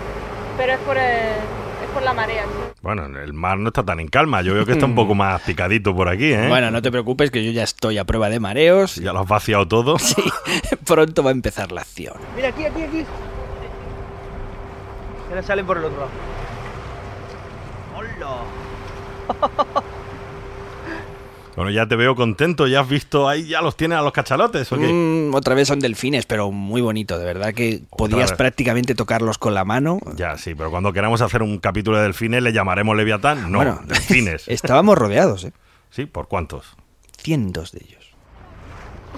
pero 0.55 0.73
es 0.73 0.79
por, 0.81 0.97
eh, 0.97 1.31
es 1.83 1.89
por 1.95 2.03
la 2.03 2.13
marea. 2.13 2.43
sí. 2.43 2.73
Bueno, 2.83 3.07
el 3.07 3.33
mar 3.33 3.57
no 3.57 3.69
está 3.69 3.81
tan 3.81 3.99
en 3.99 4.07
calma. 4.07 4.43
Yo 4.43 4.53
veo 4.53 4.63
que 4.63 4.73
está 4.73 4.85
un 4.85 4.93
poco 4.93 5.15
más 5.15 5.41
picadito 5.41 5.95
por 5.95 6.07
aquí, 6.07 6.31
¿eh? 6.31 6.47
Bueno, 6.47 6.69
no 6.69 6.83
te 6.83 6.91
preocupes 6.91 7.31
que 7.31 7.43
yo 7.43 7.49
ya 7.49 7.63
estoy 7.63 7.97
a 7.97 8.03
prueba 8.03 8.29
de 8.29 8.39
mareos. 8.39 8.97
Ya 8.97 9.13
lo 9.13 9.21
has 9.21 9.27
vaciado 9.27 9.67
todo. 9.67 9.97
Sí, 10.05 10.21
pronto 10.85 11.23
va 11.23 11.31
a 11.31 11.33
empezar 11.33 11.71
la 11.71 11.81
acción. 11.81 12.13
Mira, 12.35 12.49
aquí, 12.49 12.65
aquí, 12.65 12.83
aquí. 12.83 13.03
Ahora 15.27 15.41
salen 15.41 15.65
por 15.65 15.77
el 15.79 15.85
otro 15.85 16.01
lado. 16.01 16.44
¡Hola! 17.95 18.43
Bueno, 21.55 21.71
ya 21.71 21.88
te 21.88 21.95
veo 21.95 22.15
contento. 22.15 22.67
Ya 22.67 22.81
has 22.81 22.89
visto 22.89 23.29
ahí, 23.29 23.47
ya 23.47 23.62
los 23.62 23.77
tienes 23.77 23.97
a 23.97 24.01
los 24.01 24.12
cachalotes, 24.12 24.69
¿o 24.73 24.77
qué? 24.77 24.91
Mm, 24.91 25.34
otra 25.34 25.55
vez 25.55 25.69
son 25.69 25.79
delfines, 25.79 26.25
pero 26.25 26.51
muy 26.51 26.81
bonito, 26.81 27.17
de 27.17 27.23
verdad 27.23 27.53
que 27.53 27.81
podías 27.97 28.31
vez. 28.31 28.38
prácticamente 28.38 28.93
tocarlos 28.93 29.38
con 29.38 29.53
la 29.53 29.63
mano. 29.63 29.99
Ya, 30.17 30.38
sí, 30.38 30.53
pero 30.53 30.69
cuando 30.69 30.91
queramos 30.91 31.21
hacer 31.21 31.41
un 31.41 31.60
capítulo 31.60 31.95
de 31.95 32.03
delfines, 32.03 32.43
¿le 32.43 32.51
llamaremos 32.51 32.97
Leviatán? 32.97 33.49
No, 33.49 33.60
Bueno, 33.60 33.79
delfines. 33.86 34.43
Estábamos 34.49 34.97
rodeados, 34.97 35.45
¿eh? 35.45 35.53
Sí, 35.91 36.05
¿por 36.05 36.27
cuántos? 36.27 36.75
Cientos 37.17 37.71
de 37.71 37.86
ellos. 37.88 38.03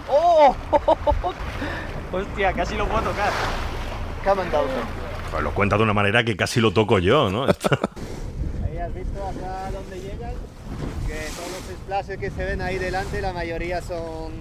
¡Oh! 0.07 0.55
Hostia, 2.13 2.53
casi 2.53 2.75
lo 2.75 2.87
puedo 2.87 3.01
tocar. 3.01 3.31
Come 4.23 4.43
and 4.43 4.51
dolphin. 4.51 4.75
Pues 5.31 5.43
lo 5.43 5.51
cuenta 5.55 5.75
de 5.75 5.81
una 5.83 5.93
manera 5.93 6.23
que 6.23 6.37
casi 6.37 6.61
lo 6.61 6.71
toco 6.71 6.99
yo, 6.99 7.31
¿no? 7.31 7.47
Has 8.88 8.95
visto 8.95 9.19
acá 9.21 9.69
donde 9.71 9.97
llegan, 9.97 10.32
que 11.08 11.13
todos 11.36 11.50
los 11.52 11.78
splashes 11.84 12.17
que 12.17 12.30
se 12.30 12.45
ven 12.45 12.62
ahí 12.62 12.78
delante, 12.78 13.21
la 13.21 13.34
mayoría 13.34 13.82
son, 13.82 14.32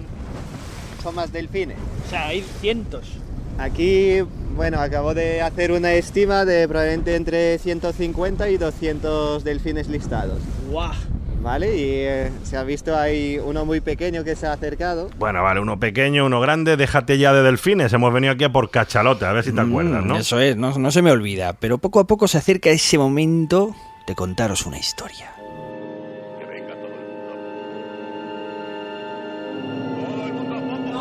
son 1.03 1.15
más 1.15 1.33
delfines. 1.33 1.77
O 2.05 2.09
sea, 2.09 2.27
hay 2.27 2.45
cientos. 2.61 3.17
Aquí, 3.59 4.21
bueno, 4.55 4.79
acabo 4.79 5.13
de 5.13 5.41
hacer 5.41 5.71
una 5.73 5.93
estima 5.93 6.45
de 6.45 6.65
probablemente 6.67 7.15
entre 7.15 7.57
150 7.57 8.49
y 8.49 8.57
200 8.57 9.43
delfines 9.43 9.89
listados. 9.89 10.39
¡Guau! 10.71 10.93
¿Vale? 11.41 11.75
Y 11.77 11.83
eh, 11.83 12.31
se 12.43 12.55
ha 12.57 12.63
visto 12.63 12.97
ahí 12.97 13.39
uno 13.43 13.65
muy 13.65 13.79
pequeño 13.81 14.23
que 14.23 14.35
se 14.35 14.47
ha 14.47 14.53
acercado. 14.53 15.09
Bueno, 15.17 15.43
vale, 15.43 15.59
uno 15.59 15.79
pequeño, 15.79 16.25
uno 16.25 16.39
grande, 16.39 16.77
déjate 16.77 17.17
ya 17.17 17.33
de 17.33 17.41
delfines. 17.43 17.91
Hemos 17.93 18.13
venido 18.13 18.33
aquí 18.33 18.43
a 18.45 18.51
por 18.51 18.69
cachalote, 18.71 19.25
a 19.25 19.33
ver 19.33 19.43
si 19.43 19.51
te 19.51 19.61
acuerdas, 19.61 20.03
Mm, 20.03 20.07
¿no? 20.07 20.17
Eso 20.17 20.39
es, 20.39 20.55
no, 20.55 20.77
no 20.77 20.91
se 20.91 21.01
me 21.01 21.11
olvida. 21.11 21.53
Pero 21.53 21.77
poco 21.79 21.99
a 21.99 22.07
poco 22.07 22.27
se 22.27 22.37
acerca 22.37 22.69
ese 22.69 22.97
momento 22.97 23.75
de 24.07 24.15
contaros 24.15 24.65
una 24.65 24.79
historia. 24.79 25.33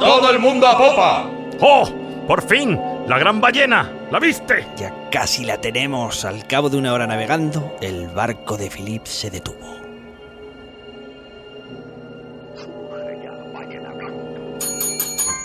¡Todo 0.00 0.30
el 0.30 0.38
mundo 0.40 0.66
a 0.66 0.76
popa! 0.76 1.30
¡Oh! 1.60 1.88
¡Por 2.26 2.42
fin! 2.42 2.78
¡La 3.06 3.18
gran 3.18 3.40
ballena! 3.40 3.90
¿La 4.10 4.18
viste? 4.18 4.66
Ya 4.76 4.92
casi 5.10 5.44
la 5.44 5.58
tenemos. 5.58 6.24
Al 6.24 6.46
cabo 6.46 6.68
de 6.68 6.76
una 6.76 6.92
hora 6.92 7.06
navegando, 7.06 7.76
el 7.80 8.08
barco 8.08 8.56
de 8.56 8.68
Philip 8.68 9.06
se 9.06 9.30
detuvo. 9.30 9.76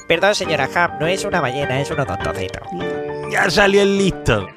Perdón, 0.07 0.35
señora 0.35 0.67
Ham, 0.75 0.97
no 0.99 1.07
es 1.07 1.23
una 1.23 1.39
ballena, 1.39 1.79
es 1.79 1.89
un 1.91 1.99
odontocito. 1.99 2.59
Ya 3.31 3.49
salió 3.49 3.83
el 3.83 3.97
listo. 3.97 4.47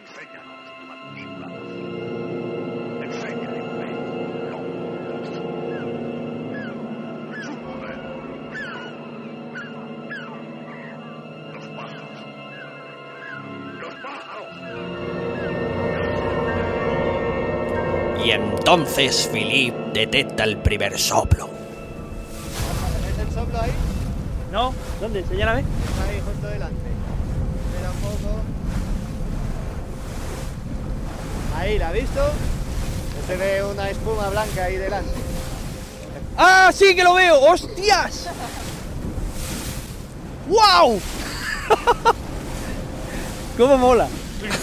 Y 18.24 18.30
entonces 18.30 19.28
Philip 19.30 19.74
detecta 19.92 20.44
el 20.44 20.56
primer 20.56 20.98
soplo. 20.98 21.46
¿Ves 21.46 23.18
el 23.18 23.34
soplo 23.34 23.60
ahí? 23.60 23.70
¿No? 24.50 24.74
¿Dónde? 24.98 25.22
Señálame. 25.26 25.60
Está 25.60 26.04
ahí 26.08 26.22
justo 26.24 26.46
delante. 26.46 26.86
Espera 27.66 27.90
un 27.90 27.98
poco. 27.98 28.40
Ahí, 31.58 31.78
¿la 31.78 31.88
has 31.88 31.94
visto? 31.94 32.30
Se 33.26 33.36
ve 33.36 33.62
una 33.62 33.90
espuma 33.90 34.30
blanca 34.30 34.64
ahí 34.64 34.76
delante. 34.76 35.12
¡Ah, 36.38 36.70
sí 36.74 36.96
que 36.96 37.04
lo 37.04 37.12
veo! 37.12 37.38
¡Hostias! 37.40 38.28
¡Wow! 40.48 40.98
¿Cómo 43.58 43.76
mola? 43.76 44.08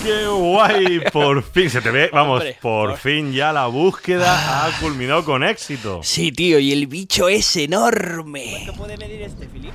¡Qué 0.03 0.27
guay! 0.27 0.99
Por 1.12 1.43
fin 1.43 1.69
se 1.69 1.81
te 1.81 1.91
ve. 1.91 2.10
Vamos, 2.12 2.41
Hombre, 2.41 2.57
por 2.62 2.97
fin 2.97 3.31
ya 3.31 3.53
la 3.53 3.67
búsqueda 3.67 4.65
ha 4.65 4.79
culminado 4.79 5.23
con 5.23 5.43
éxito. 5.43 6.01
Sí, 6.03 6.31
tío, 6.31 6.60
y 6.60 6.71
el 6.71 6.88
bicho 6.88 7.29
es 7.29 7.55
enorme. 7.55 8.63
¿Cuánto 8.65 8.73
puede 8.73 8.97
medir 8.97 9.21
este, 9.21 9.47
Filip? 9.47 9.73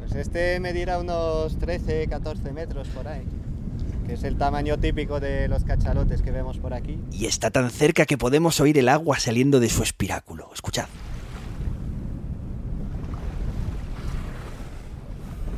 Pues 0.00 0.14
este 0.14 0.60
medirá 0.60 0.98
unos 0.98 1.58
13, 1.58 2.06
14 2.08 2.52
metros 2.52 2.88
por 2.88 3.08
ahí. 3.08 3.24
Que 4.06 4.14
es 4.14 4.22
el 4.24 4.36
tamaño 4.38 4.78
típico 4.78 5.18
de 5.20 5.48
los 5.48 5.64
cachalotes 5.64 6.22
que 6.22 6.30
vemos 6.30 6.58
por 6.58 6.72
aquí. 6.74 6.98
Y 7.12 7.26
está 7.26 7.50
tan 7.50 7.70
cerca 7.70 8.06
que 8.06 8.16
podemos 8.16 8.60
oír 8.60 8.78
el 8.78 8.88
agua 8.88 9.18
saliendo 9.18 9.58
de 9.58 9.68
su 9.68 9.82
espiráculo. 9.82 10.50
Escuchad. 10.54 10.86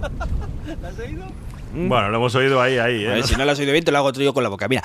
¿Lo 0.81 0.89
has 0.89 0.99
oído? 0.99 1.27
Bueno, 1.73 2.09
lo 2.09 2.17
hemos 2.17 2.35
oído 2.35 2.61
ahí, 2.61 2.79
ahí. 2.79 3.05
¿eh? 3.05 3.11
A 3.11 3.15
ver, 3.15 3.25
si 3.27 3.37
no 3.37 3.45
lo 3.45 3.53
has 3.53 3.59
oído 3.59 3.73
bien, 3.73 3.85
te 3.85 3.93
lo 3.93 3.99
hago 3.99 4.13
yo 4.13 4.33
con 4.35 4.43
la 4.43 4.49
boca. 4.49 4.69
Mira. 4.69 4.83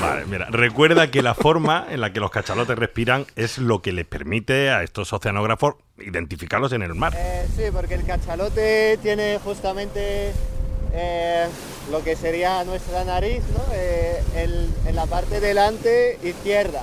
Vale, 0.00 0.26
mira, 0.26 0.46
recuerda 0.50 1.10
que 1.10 1.22
la 1.22 1.34
forma 1.34 1.86
en 1.90 2.00
la 2.00 2.12
que 2.12 2.20
los 2.20 2.30
cachalotes 2.30 2.76
respiran 2.76 3.24
es 3.36 3.56
lo 3.58 3.80
que 3.80 3.92
les 3.92 4.04
permite 4.04 4.68
a 4.70 4.82
estos 4.82 5.12
oceanógrafos 5.14 5.76
identificarlos 5.98 6.72
en 6.72 6.82
el 6.82 6.94
mar. 6.94 7.14
Eh, 7.16 7.46
sí, 7.56 7.62
porque 7.72 7.94
el 7.94 8.04
cachalote 8.04 8.98
tiene 9.02 9.38
justamente 9.42 10.32
eh, 10.92 11.46
lo 11.90 12.04
que 12.04 12.16
sería 12.16 12.64
nuestra 12.64 13.04
nariz, 13.04 13.40
¿no? 13.56 13.64
Eh, 13.72 14.22
el- 14.36 14.68
en 14.86 14.94
la 14.94 15.06
parte 15.06 15.40
delante 15.40 16.18
izquierda, 16.22 16.82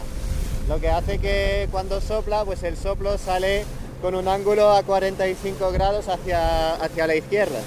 lo 0.68 0.80
que 0.80 0.90
hace 0.90 1.20
que 1.20 1.68
cuando 1.72 2.02
sopla, 2.02 2.44
pues 2.44 2.64
el 2.64 2.76
soplo 2.76 3.18
sale 3.20 3.66
con 4.02 4.16
un 4.16 4.28
ángulo 4.28 4.72
a 4.72 4.82
45 4.84 5.72
grados 5.72 6.08
hacia, 6.10 6.74
hacia 6.76 7.06
la 7.08 7.16
izquierda. 7.16 7.60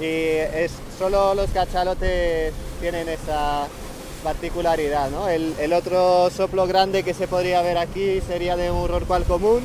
Y 0.00 0.04
es 0.04 0.72
solo 0.98 1.34
los 1.34 1.50
cachalotes 1.50 2.52
tienen 2.80 3.08
esa 3.08 3.66
particularidad, 4.22 5.10
¿no? 5.10 5.28
El, 5.28 5.54
el 5.58 5.72
otro 5.72 6.30
soplo 6.30 6.66
grande 6.66 7.02
que 7.02 7.14
se 7.14 7.28
podría 7.28 7.62
ver 7.62 7.78
aquí 7.78 8.20
sería 8.20 8.56
de 8.56 8.70
un 8.70 8.88
rorcual 8.88 9.24
común, 9.24 9.62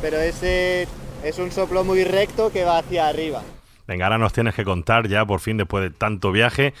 pero 0.00 0.18
ese 0.18 0.86
es 1.22 1.38
un 1.38 1.50
soplo 1.50 1.84
muy 1.84 2.04
recto 2.04 2.50
que 2.50 2.64
va 2.64 2.78
hacia 2.78 3.08
arriba. 3.08 3.42
Venga, 3.86 4.06
ahora 4.06 4.18
nos 4.18 4.32
tienes 4.32 4.54
que 4.54 4.64
contar 4.64 5.08
ya, 5.08 5.24
por 5.24 5.40
fin, 5.40 5.56
después 5.56 5.82
de 5.82 5.90
tanto 5.90 6.30
viaje, 6.30 6.74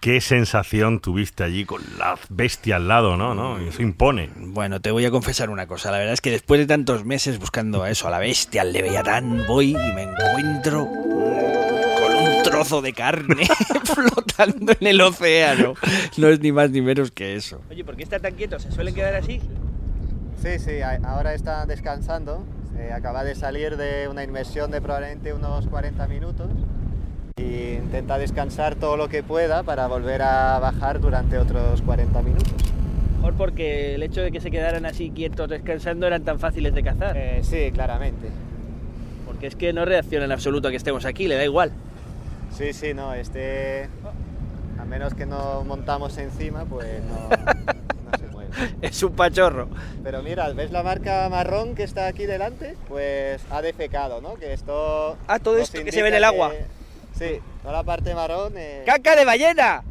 qué 0.00 0.20
sensación 0.20 1.00
tuviste 1.00 1.44
allí 1.44 1.64
con 1.64 1.82
la 1.98 2.18
bestia 2.28 2.76
al 2.76 2.88
lado, 2.88 3.16
¿no? 3.16 3.34
¿No? 3.34 3.58
Eso 3.58 3.82
impone. 3.82 4.30
Bueno, 4.36 4.80
te 4.80 4.90
voy 4.90 5.04
a 5.04 5.10
confesar 5.10 5.50
una 5.50 5.66
cosa. 5.66 5.90
La 5.90 5.98
verdad 5.98 6.14
es 6.14 6.20
que 6.20 6.30
después 6.30 6.60
de 6.60 6.66
tantos 6.66 7.04
meses 7.04 7.38
buscando 7.38 7.82
a 7.82 7.90
eso, 7.90 8.08
a 8.08 8.10
la 8.10 8.18
bestia, 8.18 8.62
al 8.62 8.72
leviatán, 8.72 9.44
voy 9.46 9.70
y 9.70 9.92
me 9.94 10.02
encuentro 10.02 10.86
mm, 10.86 11.57
un 12.38 12.42
trozo 12.44 12.80
de 12.82 12.92
carne 12.92 13.46
flotando 13.84 14.72
en 14.80 14.86
el 14.86 15.00
océano. 15.00 15.74
No 16.16 16.28
es 16.28 16.40
ni 16.40 16.52
más 16.52 16.70
ni 16.70 16.80
menos 16.80 17.10
que 17.10 17.36
eso. 17.36 17.60
Oye, 17.70 17.84
¿por 17.84 17.96
qué 17.96 18.02
está 18.02 18.18
tan 18.18 18.34
quieto? 18.34 18.58
¿Se 18.58 18.70
suelen 18.72 18.94
quedar 18.94 19.14
así? 19.14 19.40
Sí, 20.42 20.58
sí, 20.58 20.80
ahora 21.04 21.34
está 21.34 21.66
descansando. 21.66 22.44
Eh, 22.78 22.92
acaba 22.92 23.24
de 23.24 23.34
salir 23.34 23.76
de 23.76 24.06
una 24.08 24.22
inmersión 24.22 24.70
de 24.70 24.80
probablemente 24.80 25.32
unos 25.32 25.66
40 25.66 26.06
minutos 26.06 26.46
y 27.36 27.72
intenta 27.72 28.18
descansar 28.18 28.76
todo 28.76 28.96
lo 28.96 29.08
que 29.08 29.22
pueda 29.22 29.64
para 29.64 29.86
volver 29.88 30.22
a 30.22 30.58
bajar 30.60 31.00
durante 31.00 31.38
otros 31.38 31.82
40 31.82 32.22
minutos. 32.22 32.52
Mejor 33.16 33.34
porque 33.34 33.96
el 33.96 34.02
hecho 34.04 34.20
de 34.20 34.30
que 34.30 34.40
se 34.40 34.50
quedaran 34.50 34.86
así 34.86 35.10
quietos 35.10 35.48
descansando 35.48 36.06
eran 36.06 36.22
tan 36.22 36.38
fáciles 36.38 36.72
de 36.72 36.82
cazar. 36.84 37.16
Eh, 37.16 37.40
sí, 37.42 37.70
claramente. 37.72 38.28
Porque 39.26 39.48
es 39.48 39.56
que 39.56 39.72
no 39.72 39.84
reacciona 39.84 40.24
en 40.24 40.32
absoluto 40.32 40.68
a 40.68 40.70
que 40.70 40.76
estemos 40.76 41.04
aquí, 41.04 41.26
le 41.26 41.34
da 41.34 41.44
igual. 41.44 41.72
Sí, 42.58 42.72
sí, 42.72 42.92
no, 42.94 43.14
este... 43.14 43.88
A 44.80 44.84
menos 44.84 45.14
que 45.14 45.26
no 45.26 45.62
montamos 45.64 46.18
encima, 46.18 46.64
pues 46.64 47.02
no, 47.04 47.28
no 47.28 48.18
se 48.18 48.26
mueve. 48.28 48.50
Es 48.82 49.02
un 49.02 49.12
pachorro. 49.12 49.68
Pero 50.02 50.22
mira, 50.22 50.48
¿ves 50.52 50.70
la 50.72 50.82
marca 50.82 51.28
marrón 51.28 51.74
que 51.76 51.84
está 51.84 52.06
aquí 52.08 52.26
delante? 52.26 52.76
Pues 52.88 53.40
ha 53.50 53.62
defecado, 53.62 54.20
¿no? 54.20 54.34
Que 54.34 54.52
esto... 54.52 55.16
Ah, 55.28 55.38
todo 55.38 55.54
nos 55.54 55.64
esto 55.64 55.84
que 55.84 55.92
se 55.92 56.02
ve 56.02 56.08
en 56.08 56.14
el 56.14 56.24
agua. 56.24 56.50
que- 56.50 56.66
Sí, 57.16 57.40
toda 57.62 57.74
la 57.74 57.82
parte 57.84 58.14
marrón... 58.14 58.52
eh, 58.56 58.82
¡Caca 58.86 59.16
de 59.16 59.24
ballena! 59.24 59.82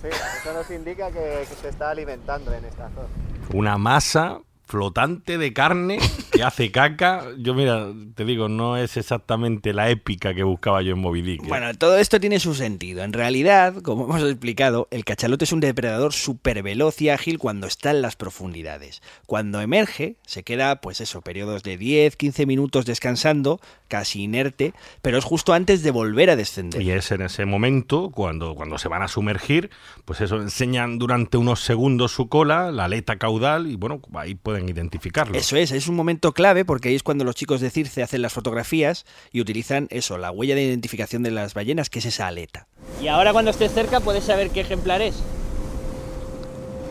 Sí, 0.00 0.08
eso 0.08 0.52
nos 0.52 0.68
indica 0.70 1.08
que, 1.10 1.44
que 1.48 1.54
se 1.60 1.68
está 1.68 1.90
alimentando 1.90 2.52
en 2.52 2.64
esta 2.64 2.88
zona. 2.90 3.08
Una 3.54 3.78
masa 3.78 4.40
flotante 4.72 5.36
de 5.36 5.52
carne 5.52 5.98
que 6.32 6.42
hace 6.42 6.70
caca. 6.70 7.26
Yo, 7.36 7.52
mira, 7.52 7.88
te 8.14 8.24
digo, 8.24 8.48
no 8.48 8.78
es 8.78 8.96
exactamente 8.96 9.74
la 9.74 9.90
épica 9.90 10.32
que 10.32 10.42
buscaba 10.42 10.80
yo 10.80 10.94
en 10.94 10.98
Moby 10.98 11.20
Dick. 11.20 11.44
¿eh? 11.44 11.48
Bueno, 11.48 11.74
todo 11.74 11.98
esto 11.98 12.18
tiene 12.18 12.40
su 12.40 12.54
sentido. 12.54 13.04
En 13.04 13.12
realidad, 13.12 13.74
como 13.82 14.04
hemos 14.04 14.22
explicado, 14.22 14.88
el 14.90 15.04
cachalote 15.04 15.44
es 15.44 15.52
un 15.52 15.60
depredador 15.60 16.14
súper 16.14 16.62
veloz 16.62 17.02
y 17.02 17.10
ágil 17.10 17.38
cuando 17.38 17.66
está 17.66 17.90
en 17.90 18.00
las 18.00 18.16
profundidades. 18.16 19.02
Cuando 19.26 19.60
emerge, 19.60 20.16
se 20.26 20.42
queda, 20.42 20.80
pues 20.80 21.02
eso, 21.02 21.20
periodos 21.20 21.62
de 21.62 21.76
10, 21.76 22.16
15 22.16 22.46
minutos 22.46 22.86
descansando, 22.86 23.60
casi 23.88 24.22
inerte, 24.22 24.72
pero 25.02 25.18
es 25.18 25.24
justo 25.24 25.52
antes 25.52 25.82
de 25.82 25.90
volver 25.90 26.30
a 26.30 26.36
descender. 26.36 26.80
Y 26.80 26.92
es 26.92 27.12
en 27.12 27.20
ese 27.20 27.44
momento, 27.44 28.10
cuando, 28.10 28.54
cuando 28.54 28.78
se 28.78 28.88
van 28.88 29.02
a 29.02 29.08
sumergir, 29.08 29.68
pues 30.06 30.22
eso, 30.22 30.40
enseñan 30.40 30.98
durante 30.98 31.36
unos 31.36 31.60
segundos 31.60 32.12
su 32.12 32.30
cola, 32.30 32.72
la 32.72 32.84
aleta 32.84 33.18
caudal, 33.18 33.66
y 33.66 33.76
bueno, 33.76 34.00
ahí 34.14 34.34
pueden 34.34 34.61
identificarlo. 34.68 35.36
Eso 35.36 35.56
es, 35.56 35.72
es 35.72 35.88
un 35.88 35.94
momento 35.94 36.32
clave 36.32 36.64
porque 36.64 36.88
ahí 36.88 36.94
es 36.94 37.02
cuando 37.02 37.24
los 37.24 37.34
chicos 37.34 37.60
de 37.60 37.70
Circe 37.70 38.02
hacen 38.02 38.22
las 38.22 38.32
fotografías 38.32 39.04
y 39.32 39.40
utilizan 39.40 39.88
eso, 39.90 40.18
la 40.18 40.30
huella 40.30 40.54
de 40.54 40.62
identificación 40.62 41.22
de 41.22 41.30
las 41.30 41.54
ballenas, 41.54 41.90
que 41.90 41.98
es 41.98 42.06
esa 42.06 42.26
aleta. 42.28 42.66
Y 43.00 43.08
ahora 43.08 43.32
cuando 43.32 43.50
estés 43.50 43.72
cerca 43.72 44.00
puedes 44.00 44.24
saber 44.24 44.50
qué 44.50 44.60
ejemplar 44.60 45.02
es. 45.02 45.16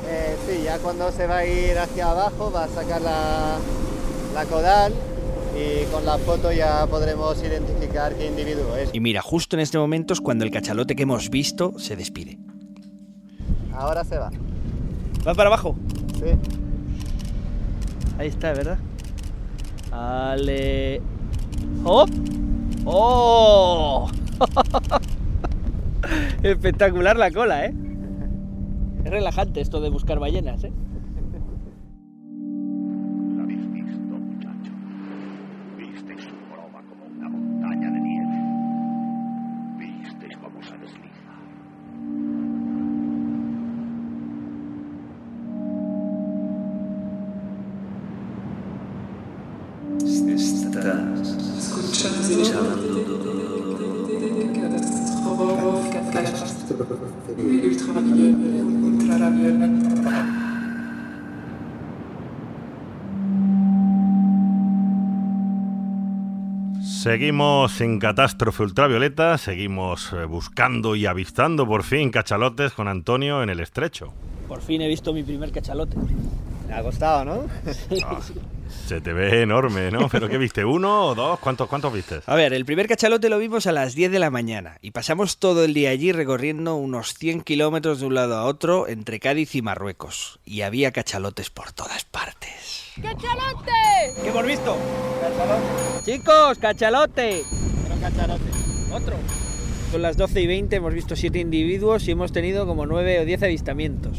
Eh, 0.09 0.35
sí, 0.47 0.63
ya 0.63 0.77
cuando 0.79 1.11
se 1.11 1.27
va 1.27 1.37
a 1.37 1.45
ir 1.45 1.77
hacia 1.77 2.11
abajo 2.11 2.51
va 2.51 2.65
a 2.65 2.67
sacar 2.67 3.01
la, 3.01 3.57
la 4.33 4.45
caudal 4.45 4.93
y 5.55 5.85
con 5.91 6.05
la 6.05 6.17
foto 6.17 6.51
ya 6.51 6.85
podremos 6.87 7.41
identificar 7.41 8.15
qué 8.15 8.27
individuo 8.27 8.75
es. 8.75 8.89
Y 8.93 8.99
mira, 8.99 9.21
justo 9.21 9.55
en 9.55 9.61
este 9.61 9.77
momento 9.77 10.13
es 10.13 10.21
cuando 10.21 10.43
el 10.45 10.51
cachalote 10.51 10.95
que 10.95 11.03
hemos 11.03 11.29
visto 11.29 11.77
se 11.77 11.95
despide. 11.95 12.37
Ahora 13.73 14.03
se 14.03 14.17
va. 14.17 14.31
¿Va 15.25 15.33
para 15.33 15.47
abajo? 15.47 15.75
Sí. 16.15 16.60
Ahí 18.21 18.27
está, 18.27 18.53
¿verdad? 18.53 18.77
Vale. 19.89 21.01
¡Hop! 21.83 22.07
¡Oh! 22.85 24.11
Espectacular 26.43 27.17
la 27.17 27.31
cola, 27.31 27.65
¿eh? 27.65 27.73
Es 29.03 29.09
relajante 29.09 29.59
esto 29.59 29.81
de 29.81 29.89
buscar 29.89 30.19
ballenas, 30.19 30.63
¿eh? 30.65 30.71
Seguimos 67.01 67.81
en 67.81 67.97
Catástrofe 67.97 68.61
Ultravioleta, 68.61 69.39
seguimos 69.39 70.13
eh, 70.13 70.25
buscando 70.25 70.95
y 70.95 71.07
avistando 71.07 71.65
por 71.65 71.81
fin 71.81 72.11
cachalotes 72.11 72.73
con 72.73 72.87
Antonio 72.87 73.41
en 73.41 73.49
el 73.49 73.59
estrecho. 73.59 74.13
Por 74.47 74.61
fin 74.61 74.83
he 74.83 74.87
visto 74.87 75.11
mi 75.11 75.23
primer 75.23 75.51
cachalote. 75.51 75.97
Me 76.67 76.75
ha 76.75 76.83
costado, 76.83 77.25
¿no? 77.25 77.45
Ah, 78.05 78.19
se 78.71 79.01
te 79.01 79.13
ve 79.13 79.41
enorme, 79.41 79.91
¿no? 79.91 80.09
¿Pero 80.09 80.29
qué 80.29 80.37
viste? 80.37 80.65
¿Uno 80.65 81.07
o 81.07 81.15
dos? 81.15 81.39
¿Cuántos, 81.39 81.67
cuántos 81.67 81.93
viste? 81.93 82.21
A 82.25 82.35
ver, 82.35 82.53
el 82.53 82.65
primer 82.65 82.87
cachalote 82.87 83.29
lo 83.29 83.37
vimos 83.39 83.67
a 83.67 83.71
las 83.71 83.95
10 83.95 84.11
de 84.11 84.19
la 84.19 84.29
mañana 84.29 84.77
y 84.81 84.91
pasamos 84.91 85.37
todo 85.37 85.63
el 85.63 85.73
día 85.73 85.91
allí 85.91 86.11
recorriendo 86.11 86.75
unos 86.75 87.13
100 87.13 87.41
kilómetros 87.41 87.99
de 87.99 88.05
un 88.07 88.15
lado 88.15 88.35
a 88.35 88.45
otro 88.45 88.87
entre 88.87 89.19
Cádiz 89.19 89.55
y 89.55 89.61
Marruecos. 89.61 90.39
Y 90.45 90.61
había 90.61 90.91
cachalotes 90.91 91.49
por 91.49 91.71
todas 91.71 92.05
partes. 92.05 92.91
¡Cachalote! 93.01 93.71
¿Qué 94.21 94.29
hemos 94.29 94.45
visto? 94.45 94.77
Chicos, 96.05 96.57
cachalote. 96.57 97.43
cachalote. 98.01 98.43
Otro. 98.91 99.15
Son 99.91 100.01
las 100.01 100.15
12 100.17 100.41
y 100.41 100.47
20, 100.47 100.75
hemos 100.77 100.93
visto 100.93 101.15
7 101.15 101.39
individuos 101.39 102.07
y 102.07 102.11
hemos 102.11 102.31
tenido 102.31 102.65
como 102.65 102.85
9 102.85 103.19
o 103.19 103.25
10 103.25 103.43
avistamientos. 103.43 104.17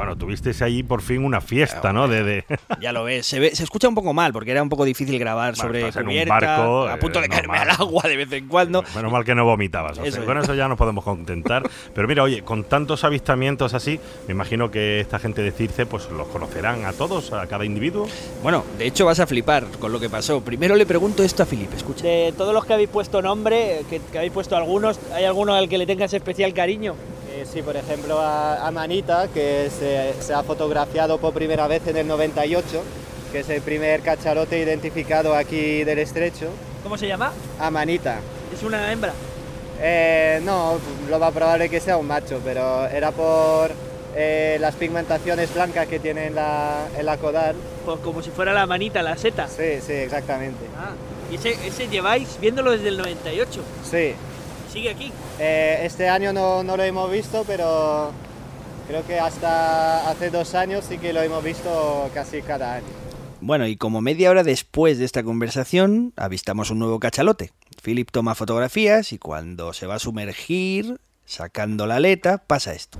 Bueno, 0.00 0.16
tuvisteis 0.16 0.62
ahí 0.62 0.82
por 0.82 1.02
fin 1.02 1.22
una 1.22 1.42
fiesta, 1.42 1.92
¿no? 1.92 2.08
De, 2.08 2.24
de- 2.24 2.44
Ya 2.80 2.90
lo 2.90 3.04
ves, 3.04 3.26
se, 3.26 3.38
ve, 3.38 3.54
se 3.54 3.64
escucha 3.64 3.86
un 3.86 3.94
poco 3.94 4.14
mal 4.14 4.32
porque 4.32 4.50
era 4.50 4.62
un 4.62 4.70
poco 4.70 4.86
difícil 4.86 5.18
grabar 5.18 5.54
Bueno, 5.56 5.62
sobre 5.68 5.80
estás 5.80 5.96
en 5.96 6.02
un 6.02 6.08
cubierta, 6.08 6.34
barco, 6.34 6.88
a 6.88 6.96
punto 6.96 7.18
eh, 7.18 7.22
de 7.22 7.28
caerme 7.28 7.58
normal. 7.58 7.76
al 7.78 7.80
agua 7.86 8.02
de 8.04 8.16
vez 8.16 8.32
en 8.32 8.48
cuando. 8.48 8.82
Menos 8.96 9.12
mal 9.12 9.24
que 9.26 9.34
no 9.34 9.44
vomitabas. 9.44 9.92
o 9.92 9.94
sea, 9.96 10.04
Eso 10.06 10.20
es. 10.20 10.24
con 10.26 10.38
eso 10.38 10.54
ya 10.54 10.68
nos 10.68 10.78
podemos 10.78 11.04
contentar. 11.04 11.68
Pero 11.94 12.08
mira, 12.08 12.22
oye, 12.22 12.40
con 12.42 12.64
tantos 12.64 13.04
avistamientos 13.04 13.74
así, 13.74 14.00
me 14.26 14.32
imagino 14.32 14.70
que 14.70 15.00
esta 15.00 15.18
gente 15.18 15.42
de 15.42 15.52
Circe 15.52 15.84
pues 15.84 16.08
los 16.10 16.28
conocerán 16.28 16.86
a 16.86 16.94
todos, 16.94 17.34
a 17.34 17.46
cada 17.46 17.66
individuo. 17.66 18.08
Bueno, 18.42 18.64
de 18.78 18.86
hecho 18.86 19.04
vas 19.04 19.20
a 19.20 19.26
flipar 19.26 19.64
con 19.78 19.92
lo 19.92 20.00
que 20.00 20.08
pasó. 20.08 20.40
Primero 20.40 20.76
le 20.76 20.86
pregunto 20.86 21.22
esto 21.22 21.42
a 21.42 21.46
Felipe, 21.46 21.76
escucha. 21.76 22.06
De 22.06 22.32
todos 22.34 22.54
los 22.54 22.64
que 22.64 22.72
habéis 22.72 22.88
puesto 22.88 23.20
nombre, 23.20 23.82
que, 23.90 24.00
que 24.10 24.16
habéis 24.16 24.32
puesto 24.32 24.56
algunos, 24.56 24.98
¿hay 25.14 25.24
alguno 25.24 25.52
al 25.54 25.68
que 25.68 25.76
le 25.76 25.84
tengas 25.86 26.14
especial 26.14 26.54
cariño? 26.54 26.94
Eh, 27.32 27.44
sí, 27.46 27.62
por 27.62 27.76
ejemplo, 27.76 28.18
a, 28.20 28.66
a 28.66 28.70
Manita, 28.72 29.28
que 29.32 29.70
se, 29.90 30.22
se 30.22 30.34
ha 30.34 30.42
fotografiado 30.42 31.18
por 31.18 31.32
primera 31.34 31.66
vez 31.66 31.86
en 31.86 31.96
el 31.96 32.06
98, 32.06 32.82
que 33.32 33.40
es 33.40 33.48
el 33.48 33.62
primer 33.62 34.00
cachalote 34.02 34.58
identificado 34.58 35.34
aquí 35.34 35.84
del 35.84 35.98
estrecho. 35.98 36.48
¿Cómo 36.82 36.96
se 36.96 37.06
llama? 37.06 37.32
A 37.58 37.70
Manita. 37.70 38.18
Es 38.52 38.62
una 38.62 38.90
hembra. 38.92 39.12
Eh, 39.80 40.40
no, 40.44 40.78
lo 41.08 41.18
más 41.18 41.32
probable 41.32 41.68
que 41.68 41.80
sea 41.80 41.96
un 41.96 42.06
macho, 42.06 42.40
pero 42.44 42.86
era 42.86 43.10
por 43.12 43.70
eh, 44.14 44.58
las 44.60 44.74
pigmentaciones 44.76 45.52
blancas 45.54 45.86
que 45.86 45.98
tiene 45.98 46.26
en 46.26 46.34
la, 46.34 46.86
en 46.98 47.06
la 47.06 47.16
caudal. 47.16 47.56
Pues 47.84 47.98
como 48.00 48.22
si 48.22 48.30
fuera 48.30 48.52
la 48.52 48.66
manita, 48.66 49.02
la 49.02 49.16
seta. 49.16 49.48
Sí, 49.48 49.80
sí, 49.84 49.92
exactamente. 49.92 50.64
Ah, 50.78 50.92
y 51.30 51.36
ese, 51.36 51.56
ese 51.66 51.88
lleváis 51.88 52.38
viéndolo 52.40 52.72
desde 52.72 52.88
el 52.88 52.98
98. 52.98 53.60
Sí, 53.90 54.14
¿Sigue 54.72 54.90
aquí? 54.90 55.12
Eh, 55.40 55.80
este 55.82 56.08
año 56.08 56.32
no, 56.32 56.62
no 56.62 56.76
lo 56.76 56.82
hemos 56.84 57.10
visto, 57.10 57.42
pero 57.44 58.12
creo 58.90 59.06
que 59.06 59.20
hasta 59.20 60.10
hace 60.10 60.30
dos 60.30 60.56
años 60.56 60.84
sí 60.84 60.98
que 60.98 61.12
lo 61.12 61.22
hemos 61.22 61.44
visto 61.44 62.10
casi 62.12 62.42
cada 62.42 62.74
año. 62.74 62.86
Bueno, 63.40 63.68
y 63.68 63.76
como 63.76 64.00
media 64.00 64.30
hora 64.30 64.42
después 64.42 64.98
de 64.98 65.04
esta 65.04 65.22
conversación, 65.22 66.12
avistamos 66.16 66.72
un 66.72 66.80
nuevo 66.80 66.98
cachalote. 66.98 67.52
Philip 67.84 68.10
toma 68.10 68.34
fotografías 68.34 69.12
y 69.12 69.18
cuando 69.18 69.72
se 69.74 69.86
va 69.86 69.94
a 69.94 69.98
sumergir, 70.00 71.00
sacando 71.24 71.86
la 71.86 71.96
aleta, 71.96 72.38
pasa 72.38 72.72
esto. 72.74 72.98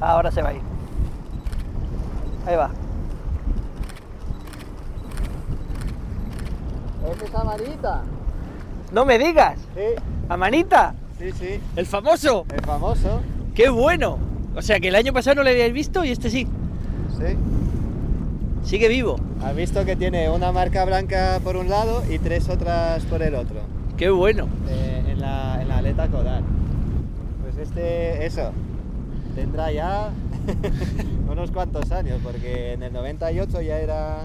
Ahora 0.00 0.32
se 0.32 0.42
va 0.42 0.48
a 0.48 0.54
ir. 0.54 0.62
Ahí 2.44 2.56
va. 2.56 2.72
¿Es 7.12 7.22
esa 7.22 7.44
manita? 7.44 8.02
No 8.90 9.04
me 9.04 9.18
digas. 9.20 9.56
Sí. 9.76 10.02
¿A 10.28 10.36
manita? 10.36 10.96
Sí, 11.16 11.30
sí. 11.30 11.60
¿El 11.76 11.86
famoso? 11.86 12.44
El 12.52 12.60
famoso. 12.62 13.20
¡Qué 13.54 13.68
bueno! 13.68 14.35
O 14.56 14.62
sea 14.62 14.80
que 14.80 14.88
el 14.88 14.94
año 14.94 15.12
pasado 15.12 15.36
no 15.36 15.42
le 15.42 15.50
habíais 15.50 15.72
visto 15.72 16.04
y 16.04 16.10
este 16.10 16.30
sí. 16.30 16.46
Sí. 17.18 17.36
Sigue 18.64 18.88
vivo. 18.88 19.16
Has 19.42 19.54
visto 19.54 19.84
que 19.84 19.94
tiene 19.96 20.28
una 20.30 20.50
marca 20.50 20.84
blanca 20.84 21.40
por 21.44 21.56
un 21.56 21.68
lado 21.68 22.02
y 22.10 22.18
tres 22.18 22.48
otras 22.48 23.04
por 23.04 23.22
el 23.22 23.34
otro. 23.34 23.60
¡Qué 23.96 24.10
bueno! 24.10 24.48
Eh, 24.68 25.02
en, 25.08 25.20
la, 25.20 25.58
en 25.62 25.68
la 25.68 25.78
aleta 25.78 26.08
caudal. 26.08 26.42
Pues 27.42 27.56
este, 27.68 28.26
eso, 28.26 28.50
tendrá 29.34 29.70
ya 29.70 30.10
unos 31.30 31.50
cuantos 31.50 31.92
años, 31.92 32.18
porque 32.22 32.72
en 32.72 32.82
el 32.82 32.92
98 32.92 33.62
ya 33.62 33.78
era 33.78 34.18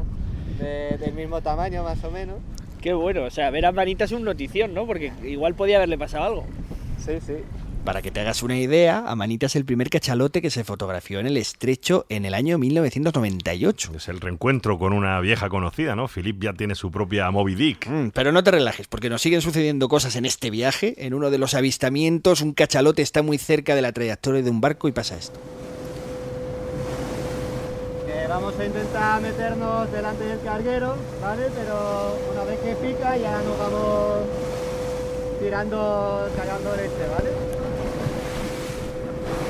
de- 0.60 0.98
del 0.98 1.14
mismo 1.14 1.42
tamaño 1.42 1.84
más 1.84 2.04
o 2.04 2.10
menos. 2.12 2.38
¡Qué 2.82 2.94
bueno! 2.94 3.24
O 3.26 3.30
sea, 3.30 3.50
ver 3.52 3.66
a 3.68 3.72
manita 3.72 4.06
es 4.06 4.12
un 4.12 4.24
notición, 4.24 4.74
¿no? 4.74 4.88
Porque 4.88 5.14
igual 5.24 5.54
podía 5.54 5.78
haberle 5.78 5.98
pasado 6.00 6.24
algo. 6.24 6.44
Sí, 6.98 7.14
sí. 7.26 7.34
Para 7.84 8.04
que 8.04 8.12
te 8.12 8.20
hagas 8.20 8.44
una 8.44 8.60
idea, 8.60 9.06
Amanita 9.08 9.48
es 9.48 9.56
el 9.56 9.66
primer 9.66 9.90
cachalote 9.90 10.40
que 10.40 10.52
se 10.52 10.64
fotografió 10.64 11.20
en 11.20 11.26
el 11.26 11.36
estrecho 11.36 12.06
en 12.10 12.26
el 12.26 12.36
año 12.36 12.60
1998. 12.60 13.94
Es 13.96 14.08
el 14.08 14.22
reencuentro 14.22 14.78
con 14.78 14.94
una 14.94 15.20
vieja 15.20 15.50
conocida, 15.50 15.96
¿no? 15.96 16.08
Philip 16.08 16.44
ya 16.44 16.54
tiene 16.54 16.76
su 16.76 16.92
propia 16.92 17.32
Moby 17.32 17.56
Dick. 17.56 17.90
Mm, 17.90 18.10
pero 18.10 18.32
no 18.32 18.44
te 18.44 18.52
relajes, 18.52 18.86
porque 18.86 19.10
nos 19.10 19.24
siguen 19.24 19.42
sucediendo 19.42 19.90
cosas 19.90 20.16
en 20.16 20.26
este 20.26 20.52
viaje. 20.52 20.94
En 21.00 21.16
uno 21.16 21.32
de 21.32 21.40
los 21.40 21.56
avistamientos, 21.56 22.42
un 22.42 22.54
cachalote 22.54 23.02
está 23.02 23.24
muy 23.24 23.40
cerca 23.40 23.74
de 23.74 23.82
la 23.82 23.92
trayectoria 23.92 24.44
de 24.44 24.52
un 24.52 24.62
barco 24.62 24.88
y 24.88 24.92
pasa 24.92 25.18
esto. 25.18 25.40
Que 28.06 28.28
vamos 28.28 28.54
a 28.60 28.64
intentar 28.64 29.22
meternos 29.22 29.92
delante 29.92 30.24
del 30.24 30.40
carguero, 30.42 30.96
¿vale? 31.20 31.48
Pero 31.56 32.16
una 32.32 32.44
vez 32.44 32.60
que 32.60 32.76
pica 32.76 33.18
ya 33.18 33.42
nos 33.42 33.58
vamos 33.58 34.20
tirando, 35.40 36.30
cagando 36.38 36.76
leche, 36.76 37.08
¿vale? 37.12 37.61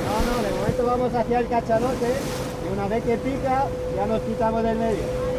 No, 0.05 0.32
no, 0.32 0.43
de 0.43 0.55
momento 0.55 0.86
vamos 0.86 1.13
hacia 1.13 1.39
el 1.39 1.47
cachalote 1.47 2.07
y 2.67 2.73
una 2.73 2.88
vez 2.88 3.03
que 3.03 3.17
pica 3.17 3.67
ya 3.95 4.05
nos 4.05 4.21
quitamos 4.21 4.63
del 4.63 4.77
medio. 4.77 5.32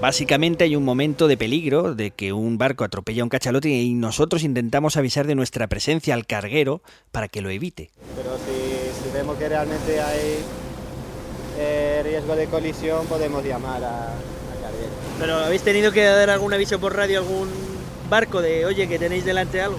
Básicamente 0.00 0.64
hay 0.64 0.76
un 0.76 0.84
momento 0.84 1.28
de 1.28 1.36
peligro 1.36 1.94
de 1.94 2.10
que 2.10 2.32
un 2.32 2.58
barco 2.58 2.84
atropella 2.84 3.22
a 3.22 3.24
un 3.24 3.30
cachalote 3.30 3.70
y 3.70 3.94
nosotros 3.94 4.42
intentamos 4.42 4.96
avisar 4.96 5.26
de 5.26 5.34
nuestra 5.34 5.66
presencia 5.66 6.12
al 6.14 6.26
carguero 6.26 6.82
para 7.10 7.28
que 7.28 7.40
lo 7.40 7.48
evite. 7.48 7.90
Pero 8.16 8.36
si, 8.36 9.02
si 9.02 9.14
vemos 9.14 9.38
que 9.38 9.48
realmente 9.48 10.00
hay 10.00 10.38
eh, 11.58 12.02
riesgo 12.04 12.36
de 12.36 12.46
colisión 12.48 13.06
podemos 13.06 13.44
llamar 13.44 13.82
a, 13.82 14.08
a 14.08 14.62
carguero. 14.62 14.92
Pero 15.18 15.36
habéis 15.36 15.62
tenido 15.62 15.90
que 15.92 16.04
dar 16.04 16.28
algún 16.28 16.52
aviso 16.52 16.78
por 16.78 16.94
radio 16.94 17.20
a 17.20 17.22
algún 17.22 17.48
barco 18.10 18.42
de, 18.42 18.66
oye, 18.66 18.86
que 18.86 18.98
tenéis 18.98 19.24
delante 19.24 19.62
algo. 19.62 19.78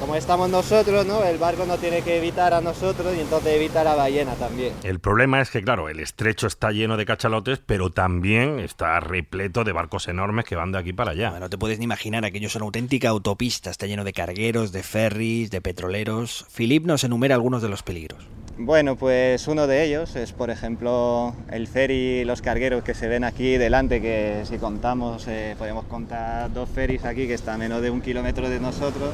Como 0.00 0.14
estamos 0.14 0.50
nosotros, 0.50 1.06
¿no? 1.06 1.24
El 1.24 1.38
barco 1.38 1.64
no 1.64 1.78
tiene 1.78 2.02
que 2.02 2.18
evitar 2.18 2.52
a 2.52 2.60
nosotros 2.60 3.14
y 3.16 3.20
entonces 3.20 3.54
evita 3.56 3.80
a 3.80 3.84
la 3.84 3.94
ballena 3.94 4.34
también. 4.34 4.74
El 4.82 5.00
problema 5.00 5.40
es 5.40 5.50
que, 5.50 5.62
claro, 5.62 5.88
el 5.88 6.00
estrecho 6.00 6.46
está 6.46 6.70
lleno 6.70 6.98
de 6.98 7.06
cachalotes, 7.06 7.60
pero 7.64 7.90
también 7.90 8.60
está 8.60 9.00
repleto 9.00 9.64
de 9.64 9.72
barcos 9.72 10.08
enormes 10.08 10.44
que 10.44 10.54
van 10.54 10.70
de 10.70 10.78
aquí 10.78 10.92
para 10.92 11.12
allá. 11.12 11.38
No 11.40 11.48
te 11.48 11.56
puedes 11.56 11.78
ni 11.78 11.84
imaginar, 11.84 12.24
aquello 12.24 12.46
es 12.46 12.56
una 12.56 12.66
auténtica 12.66 13.08
autopista, 13.08 13.70
está 13.70 13.86
lleno 13.86 14.04
de 14.04 14.12
cargueros, 14.12 14.70
de 14.70 14.82
ferries, 14.82 15.50
de 15.50 15.62
petroleros. 15.62 16.46
Philip 16.54 16.84
nos 16.84 17.02
enumera 17.02 17.34
algunos 17.34 17.62
de 17.62 17.70
los 17.70 17.82
peligros. 17.82 18.28
Bueno, 18.58 18.96
pues 18.96 19.48
uno 19.48 19.66
de 19.66 19.84
ellos 19.84 20.14
es, 20.16 20.32
por 20.32 20.50
ejemplo, 20.50 21.34
el 21.50 21.66
ferry 21.66 22.20
y 22.20 22.24
los 22.24 22.42
cargueros 22.42 22.84
que 22.84 22.94
se 22.94 23.08
ven 23.08 23.24
aquí 23.24 23.58
delante, 23.58 24.00
que 24.00 24.42
si 24.44 24.58
contamos, 24.58 25.26
eh, 25.28 25.54
podemos 25.58 25.84
contar 25.86 26.52
dos 26.52 26.68
ferries 26.68 27.04
aquí 27.04 27.26
que 27.26 27.34
están 27.34 27.56
a 27.56 27.58
menos 27.58 27.82
de 27.82 27.90
un 27.90 28.00
kilómetro 28.00 28.48
de 28.48 28.60
nosotros 28.60 29.10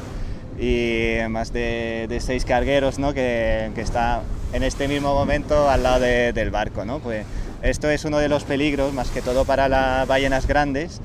y 0.59 1.17
más 1.29 1.51
de, 1.53 2.05
de 2.09 2.19
seis 2.19 2.45
cargueros 2.45 2.99
¿no? 2.99 3.13
que, 3.13 3.71
que 3.75 3.81
está 3.81 4.21
en 4.53 4.63
este 4.63 4.87
mismo 4.87 5.13
momento 5.13 5.69
al 5.69 5.83
lado 5.83 5.99
de- 6.01 6.33
del 6.33 6.51
barco. 6.51 6.85
¿no? 6.85 6.99
Pues 6.99 7.25
esto 7.61 7.89
es 7.89 8.05
uno 8.05 8.17
de 8.19 8.29
los 8.29 8.43
peligros, 8.43 8.93
más 8.93 9.09
que 9.09 9.21
todo 9.21 9.45
para 9.45 9.67
las 9.69 10.07
ballenas 10.07 10.45
grandes, 10.47 11.01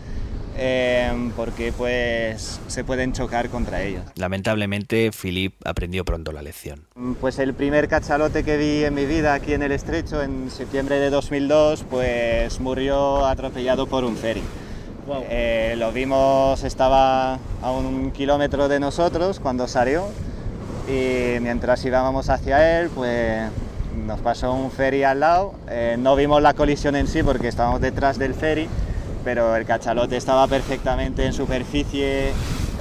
eh, 0.61 1.11
porque 1.37 1.73
pues 1.73 2.61
se 2.67 2.83
pueden 2.83 3.13
chocar 3.13 3.49
contra 3.49 3.83
ellos. 3.83 4.03
Lamentablemente, 4.17 5.11
Philip 5.13 5.55
aprendió 5.65 6.05
pronto 6.05 6.33
la 6.33 6.43
lección. 6.43 6.81
Pues 7.21 7.39
el 7.39 7.55
primer 7.55 7.87
cachalote 7.89 8.43
que 8.43 8.57
vi 8.57 8.85
en 8.85 8.95
mi 8.95 9.07
vida 9.07 9.35
aquí 9.35 9.53
en 9.53 9.63
el 9.63 9.71
estrecho 9.73 10.21
en 10.23 10.51
septiembre 10.51 10.99
de 10.99 11.11
2002 11.11 11.85
pues 11.89 12.59
murió 12.61 13.25
atropellado 13.27 13.87
por 13.87 14.03
un 14.05 14.17
ferry. 14.17 14.43
Eh, 15.11 15.75
lo 15.79 15.91
vimos, 15.91 16.63
estaba 16.65 17.39
a 17.63 17.71
un 17.71 18.11
kilómetro 18.11 18.69
de 18.69 18.79
nosotros 18.79 19.41
cuando 19.41 19.67
salió. 19.67 20.07
Y 20.87 21.41
mientras 21.41 21.85
íbamos 21.85 22.29
hacia 22.29 22.81
él 22.81 22.91
pues 22.95 23.43
nos 24.07 24.21
pasó 24.21 24.53
un 24.53 24.71
ferry 24.71 25.05
al 25.05 25.21
lado. 25.21 25.55
Eh, 25.71 25.97
no 25.99 26.15
vimos 26.15 26.43
la 26.43 26.53
colisión 26.53 26.95
en 26.95 27.07
sí 27.07 27.23
porque 27.23 27.49
estábamos 27.49 27.81
detrás 27.81 28.19
del 28.19 28.35
ferry, 28.35 28.69
pero 29.25 29.57
el 29.57 29.65
cachalote 29.65 30.17
estaba 30.17 30.47
perfectamente 30.47 31.25
en 31.25 31.33
superficie 31.33 32.33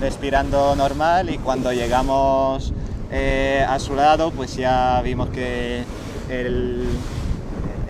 respirando 0.01 0.75
normal. 0.75 1.29
Y 1.29 1.37
cuando 1.37 1.71
llegamos 1.71 2.73
eh, 3.09 3.65
a 3.67 3.79
su 3.79 3.95
lado 3.95 4.31
pues 4.31 4.55
ya 4.57 5.01
vimos 5.01 5.29
que 5.29 5.83
el, 6.29 6.87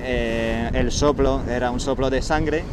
el 0.05 0.91
soplo 0.91 1.41
era 1.49 1.71
un 1.71 1.79
soplo 1.79 2.11
de 2.11 2.21
sangre 2.21 2.63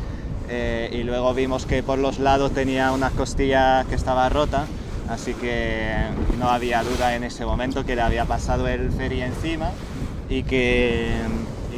eh, 0.48 0.90
y 0.92 1.02
luego 1.02 1.32
vimos 1.34 1.66
que 1.66 1.82
por 1.82 1.98
los 1.98 2.18
lados 2.18 2.52
tenía 2.52 2.92
una 2.92 3.10
costilla 3.10 3.84
que 3.88 3.94
estaba 3.94 4.28
rota, 4.28 4.66
así 5.08 5.34
que 5.34 5.92
no 6.38 6.48
había 6.48 6.82
duda 6.82 7.14
en 7.16 7.24
ese 7.24 7.44
momento 7.44 7.84
que 7.84 7.96
le 7.96 8.02
había 8.02 8.24
pasado 8.24 8.68
el 8.68 8.90
ferry 8.90 9.22
encima 9.22 9.70
y 10.28 10.42
que, 10.42 11.12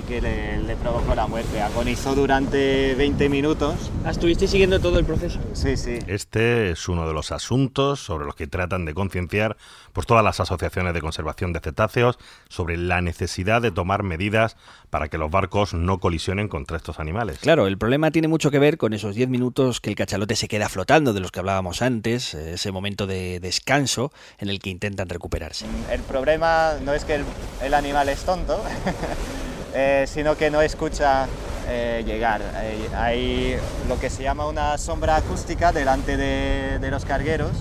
que 0.06 0.20
le, 0.20 0.62
le 0.62 0.76
provocó 0.76 1.14
la 1.14 1.26
muerte. 1.26 1.60
Agonizó 1.60 2.14
durante 2.14 2.94
20 2.94 3.28
minutos. 3.28 3.90
¿Estuviste 4.08 4.46
siguiendo 4.46 4.80
todo 4.80 4.98
el 4.98 5.04
proceso? 5.04 5.38
Sí, 5.52 5.76
sí. 5.76 5.98
Este 6.06 6.70
es 6.70 6.88
uno 6.88 7.06
de 7.06 7.14
los 7.14 7.32
asuntos 7.32 8.00
sobre 8.00 8.24
los 8.24 8.34
que 8.34 8.46
tratan 8.46 8.84
de 8.84 8.94
concienciar 8.94 9.56
pues 9.92 10.06
todas 10.06 10.22
las 10.22 10.40
asociaciones 10.40 10.94
de 10.94 11.00
conservación 11.00 11.52
de 11.52 11.60
cetáceos 11.60 12.18
sobre 12.48 12.76
la 12.76 13.00
necesidad 13.00 13.62
de 13.62 13.70
tomar 13.70 14.02
medidas 14.02 14.56
para 14.90 15.08
que 15.08 15.18
los 15.18 15.30
barcos 15.30 15.74
no 15.74 15.98
colisionen 15.98 16.48
contra 16.48 16.76
estos 16.76 17.00
animales. 17.00 17.38
Claro, 17.38 17.66
el 17.66 17.78
problema 17.78 18.10
tiene 18.10 18.28
mucho 18.28 18.50
que 18.50 18.58
ver 18.58 18.76
con 18.76 18.92
esos 18.92 19.14
10 19.14 19.28
minutos 19.28 19.80
que 19.80 19.90
el 19.90 19.96
cachalote 19.96 20.36
se 20.36 20.48
queda 20.48 20.68
flotando, 20.68 21.12
de 21.12 21.20
los 21.20 21.32
que 21.32 21.40
hablábamos 21.40 21.82
antes, 21.82 22.34
ese 22.34 22.72
momento 22.72 23.06
de 23.06 23.40
descanso 23.40 24.12
en 24.38 24.50
el 24.50 24.58
que 24.58 24.70
intentan 24.70 25.08
recuperarse. 25.08 25.66
El 25.90 26.00
problema 26.02 26.74
no 26.84 26.92
es 26.92 27.04
que 27.04 27.14
el, 27.16 27.24
el 27.62 27.74
animal 27.74 28.08
es 28.08 28.24
tonto, 28.24 28.62
eh, 29.76 30.06
sino 30.06 30.36
que 30.36 30.50
no 30.50 30.62
escucha 30.62 31.26
eh, 31.68 32.02
llegar. 32.06 32.40
Hay, 32.54 32.88
hay 32.96 33.56
lo 33.88 34.00
que 34.00 34.08
se 34.08 34.22
llama 34.22 34.46
una 34.46 34.78
sombra 34.78 35.16
acústica 35.16 35.70
delante 35.70 36.16
de, 36.16 36.78
de 36.80 36.90
los 36.90 37.04
cargueros, 37.04 37.52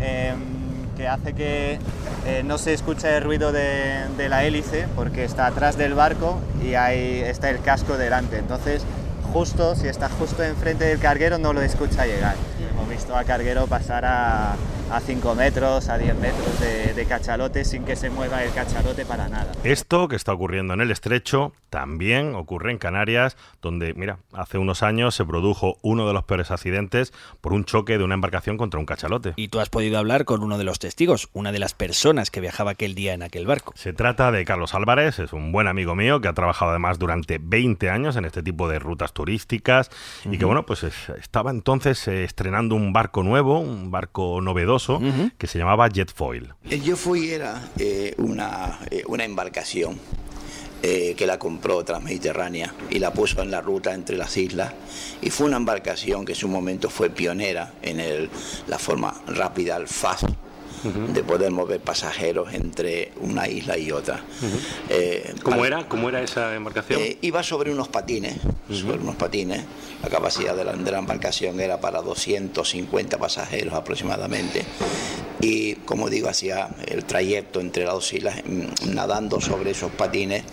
eh, 0.00 0.32
que 0.96 1.06
hace 1.06 1.34
que 1.34 1.78
eh, 2.26 2.42
no 2.44 2.56
se 2.56 2.72
escuche 2.72 3.14
el 3.16 3.22
ruido 3.22 3.52
de, 3.52 4.04
de 4.16 4.28
la 4.28 4.44
hélice 4.44 4.86
porque 4.96 5.24
está 5.24 5.46
atrás 5.46 5.76
del 5.76 5.92
barco 5.92 6.38
y 6.64 6.74
ahí 6.74 7.20
está 7.20 7.50
el 7.50 7.60
casco 7.60 7.98
delante. 7.98 8.38
Entonces, 8.38 8.82
justo, 9.32 9.74
si 9.74 9.88
está 9.88 10.08
justo 10.08 10.42
enfrente 10.42 10.84
del 10.84 10.98
carguero, 10.98 11.36
no 11.38 11.52
lo 11.52 11.60
escucha 11.60 12.06
llegar. 12.06 12.36
Hemos 12.70 12.88
visto 12.88 13.14
a 13.16 13.24
carguero 13.24 13.66
pasar 13.66 14.04
a, 14.06 14.54
a 14.90 15.00
5 15.00 15.34
metros, 15.34 15.88
a 15.88 15.98
10 15.98 16.14
metros 16.18 16.60
de, 16.60 16.94
de 16.94 17.04
cachalote 17.06 17.64
sin 17.64 17.84
que 17.84 17.96
se 17.96 18.10
mueva 18.10 18.44
el 18.44 18.52
cachalote 18.52 19.04
para 19.06 19.28
nada. 19.28 19.52
Esto 19.64 20.08
que 20.08 20.16
está 20.16 20.32
ocurriendo 20.32 20.74
en 20.74 20.80
el 20.80 20.90
estrecho 20.90 21.52
también 21.70 22.34
ocurre 22.36 22.70
en 22.70 22.78
Canarias, 22.78 23.36
donde, 23.60 23.94
mira, 23.94 24.18
hace 24.32 24.58
unos 24.58 24.82
años 24.84 25.14
se 25.14 25.24
produjo 25.24 25.78
uno 25.82 26.06
de 26.06 26.12
los 26.12 26.22
peores 26.24 26.50
accidentes 26.52 27.12
por 27.40 27.52
un 27.52 27.64
choque 27.64 27.98
de 27.98 28.04
una 28.04 28.14
embarcación 28.14 28.56
contra 28.56 28.78
un 28.78 28.86
cachalote. 28.86 29.32
Y 29.36 29.48
tú 29.48 29.58
has 29.58 29.70
podido 29.70 29.98
hablar 29.98 30.24
con 30.24 30.42
uno 30.44 30.58
de 30.58 30.64
los 30.64 30.78
testigos, 30.78 31.28
una 31.32 31.50
de 31.50 31.58
las 31.58 31.74
personas 31.74 32.30
que 32.30 32.40
viajaba 32.40 32.72
aquel 32.72 32.94
día 32.94 33.14
en 33.14 33.22
aquel 33.24 33.46
barco. 33.46 33.72
Se 33.76 33.92
trata 33.92 34.30
de 34.30 34.44
Carlos 34.44 34.74
Álvarez, 34.74 35.18
es 35.18 35.32
un 35.32 35.50
buen 35.50 35.66
amigo 35.66 35.94
mío 35.96 36.20
que 36.20 36.28
ha 36.28 36.32
trabajado 36.34 36.70
además 36.70 36.98
durante 37.00 37.38
20 37.42 37.90
años 37.90 38.16
en 38.16 38.24
este 38.26 38.42
tipo 38.42 38.68
de 38.68 38.78
rutas 38.78 39.12
turísticas 39.12 39.90
y 40.30 40.38
que, 40.38 40.44
bueno, 40.44 40.64
pues 40.66 40.84
es- 40.84 41.08
estaba 41.18 41.50
entonces 41.50 42.06
eh, 42.06 42.22
estrenando 42.22 42.76
un 42.76 42.92
barco 42.92 43.22
nuevo, 43.24 43.58
un 43.58 43.90
barco 43.90 44.40
novedoso, 44.40 44.73
que 45.38 45.46
se 45.46 45.58
llamaba 45.58 45.88
Jetfoil. 45.88 46.52
El 46.68 46.82
Jetfoil 46.82 47.30
era 47.30 47.70
eh, 47.78 48.14
una, 48.18 48.78
eh, 48.90 49.02
una 49.06 49.24
embarcación 49.24 49.98
eh, 50.82 51.14
que 51.16 51.26
la 51.26 51.38
compró 51.38 51.82
Transmediterránea 51.84 52.74
y 52.90 52.98
la 52.98 53.12
puso 53.12 53.40
en 53.42 53.50
la 53.50 53.60
ruta 53.60 53.94
entre 53.94 54.16
las 54.16 54.36
islas. 54.36 54.74
Y 55.22 55.30
fue 55.30 55.46
una 55.46 55.56
embarcación 55.56 56.26
que 56.26 56.32
en 56.32 56.38
su 56.38 56.48
momento 56.48 56.90
fue 56.90 57.08
pionera 57.08 57.72
en 57.80 58.00
el, 58.00 58.28
la 58.66 58.78
forma 58.78 59.14
rápida, 59.26 59.76
el 59.76 59.88
fast 59.88 60.28
de 60.84 61.24
poder 61.24 61.50
mover 61.50 61.80
pasajeros 61.80 62.52
entre 62.52 63.12
una 63.20 63.48
isla 63.48 63.78
y 63.78 63.90
otra. 63.90 64.22
Eh, 64.88 65.34
¿Cómo, 65.42 65.64
era? 65.64 65.88
¿Cómo 65.88 66.08
era 66.08 66.22
esa 66.22 66.54
embarcación? 66.54 67.00
Eh, 67.00 67.18
iba 67.22 67.42
sobre 67.42 67.72
unos 67.72 67.88
patines, 67.88 68.36
sobre 68.70 68.98
unos 68.98 69.16
patines. 69.16 69.64
La 70.02 70.10
capacidad 70.10 70.54
de 70.54 70.64
la, 70.64 70.72
de 70.74 70.90
la, 70.90 70.98
embarcación 70.98 71.60
era 71.60 71.80
para 71.80 72.02
250 72.02 73.18
pasajeros 73.18 73.74
aproximadamente. 73.74 74.64
Y 75.40 75.74
como 75.76 76.08
digo, 76.08 76.28
hacía 76.28 76.68
el 76.86 77.04
trayecto 77.04 77.60
entre 77.60 77.84
las 77.84 77.94
dos 77.94 78.12
islas 78.12 78.42
mm, 78.44 78.94
nadando 78.94 79.40
sobre 79.40 79.70
esos 79.70 79.90
patines. 79.92 80.44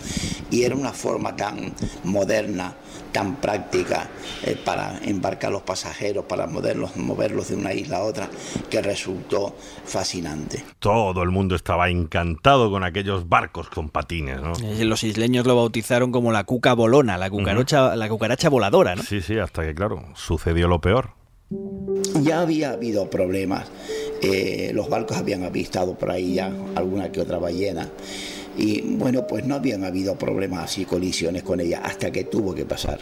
Y 0.50 0.64
era 0.64 0.76
una 0.76 0.92
forma 0.92 1.36
tan 1.36 1.74
moderna 2.04 2.76
tan 3.12 3.36
práctica 3.36 4.10
eh, 4.44 4.58
para 4.64 5.00
embarcar 5.04 5.52
los 5.52 5.62
pasajeros, 5.62 6.26
para 6.26 6.48
moverlos, 6.48 6.96
moverlos 6.98 7.50
de 7.50 7.56
una 7.56 7.74
isla 7.74 7.98
a 7.98 8.04
otra, 8.04 8.30
que 8.70 8.82
resultó 8.82 9.56
fascinante. 9.86 10.64
Todo 10.80 11.24
el 11.24 11.30
mundo 11.30 11.56
estaba 11.56 11.90
encantado 11.90 12.72
con 12.72 12.84
aquellos 12.84 13.28
barcos 13.28 13.70
con 13.70 13.90
patines, 13.90 14.42
¿no? 14.42 14.54
Los 14.84 15.04
isleños 15.04 15.46
lo 15.46 15.56
bautizaron 15.56 16.12
como 16.12 16.32
la 16.32 16.44
cuca 16.44 16.74
bolona, 16.74 17.18
la 17.18 17.30
cucaracha, 17.30 17.96
la 17.96 18.10
cucaracha 18.10 18.50
voladora, 18.50 18.96
¿no? 18.96 19.04
Sí, 19.04 19.22
sí, 19.22 19.38
hasta 19.38 19.64
que, 19.64 19.76
claro, 19.76 20.06
sucedió 20.16 20.68
lo 20.68 20.80
peor. 20.82 21.12
Ya 22.22 22.42
había 22.42 22.72
habido 22.72 23.10
problemas, 23.10 23.70
eh, 24.22 24.72
los 24.74 24.90
barcos 24.90 25.18
habían 25.18 25.44
avistado 25.44 25.96
por 25.96 26.12
ahí 26.12 26.36
ya 26.36 26.52
alguna 26.76 27.12
que 27.12 27.22
otra 27.22 27.38
ballena 27.38 27.90
y 28.58 28.82
bueno, 28.82 29.26
pues 29.28 29.46
no 29.46 29.56
habían 29.56 29.84
habido 29.84 30.16
problemas 30.16 30.78
y 30.78 30.86
colisiones 30.86 31.44
con 31.44 31.60
ella 31.60 31.82
hasta 31.84 32.12
que 32.12 32.26
tuvo 32.26 32.54
que 32.54 32.66
pasar. 32.66 33.00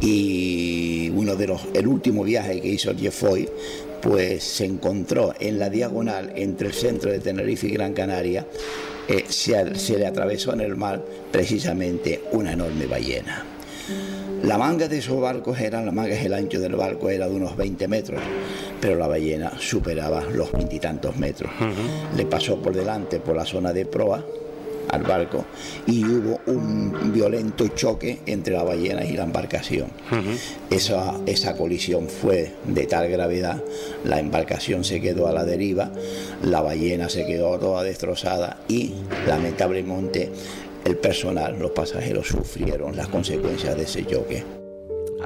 Y 0.00 1.10
uno 1.14 1.36
de 1.36 1.46
los, 1.46 1.62
el 1.72 1.86
último 1.86 2.24
viaje 2.24 2.60
que 2.60 2.68
hizo 2.68 2.96
Jeffoy, 2.96 3.48
pues 4.02 4.42
se 4.42 4.64
encontró 4.64 5.34
en 5.38 5.58
la 5.58 5.70
diagonal 5.70 6.32
entre 6.34 6.68
el 6.68 6.74
centro 6.74 7.12
de 7.12 7.20
Tenerife 7.20 7.68
y 7.68 7.70
Gran 7.70 7.92
Canaria, 7.92 8.46
eh, 9.08 9.24
se, 9.28 9.76
se 9.76 9.98
le 9.98 10.06
atravesó 10.06 10.52
en 10.52 10.62
el 10.62 10.76
mar 10.76 11.04
precisamente 11.30 12.22
una 12.32 12.52
enorme 12.52 12.86
ballena. 12.86 13.44
La 14.46 14.58
manga 14.58 14.86
de 14.86 14.98
esos 14.98 15.20
barcos 15.20 15.58
era, 15.58 15.82
la 15.82 15.90
manga 15.90 16.14
el 16.14 16.32
ancho 16.32 16.60
del 16.60 16.76
barco 16.76 17.10
era 17.10 17.28
de 17.28 17.34
unos 17.34 17.56
20 17.56 17.88
metros, 17.88 18.20
pero 18.80 18.94
la 18.94 19.08
ballena 19.08 19.52
superaba 19.58 20.22
los 20.22 20.52
veintitantos 20.52 21.16
metros. 21.16 21.50
Le 22.16 22.26
pasó 22.26 22.62
por 22.62 22.72
delante 22.72 23.18
por 23.18 23.34
la 23.34 23.44
zona 23.44 23.72
de 23.72 23.86
proa 23.86 24.24
al 24.88 25.02
barco 25.02 25.44
y 25.88 26.04
hubo 26.04 26.38
un 26.46 27.12
violento 27.12 27.66
choque 27.68 28.20
entre 28.26 28.54
la 28.54 28.62
ballena 28.62 29.04
y 29.04 29.16
la 29.16 29.24
embarcación. 29.24 29.88
esa, 30.70 31.14
esa 31.26 31.56
colisión 31.56 32.08
fue 32.08 32.52
de 32.68 32.86
tal 32.86 33.08
gravedad, 33.08 33.60
la 34.04 34.20
embarcación 34.20 34.84
se 34.84 35.00
quedó 35.00 35.26
a 35.26 35.32
la 35.32 35.44
deriva, 35.44 35.90
la 36.44 36.60
ballena 36.60 37.08
se 37.08 37.26
quedó 37.26 37.58
toda 37.58 37.82
destrozada 37.82 38.58
y 38.68 38.92
lamentablemente 39.26 40.30
el 40.86 40.96
personal, 40.96 41.58
los 41.58 41.72
pasajeros 41.72 42.28
sufrieron 42.28 42.96
las 42.96 43.08
consecuencias 43.08 43.76
de 43.76 43.82
ese 43.82 44.04
choque. 44.06 44.55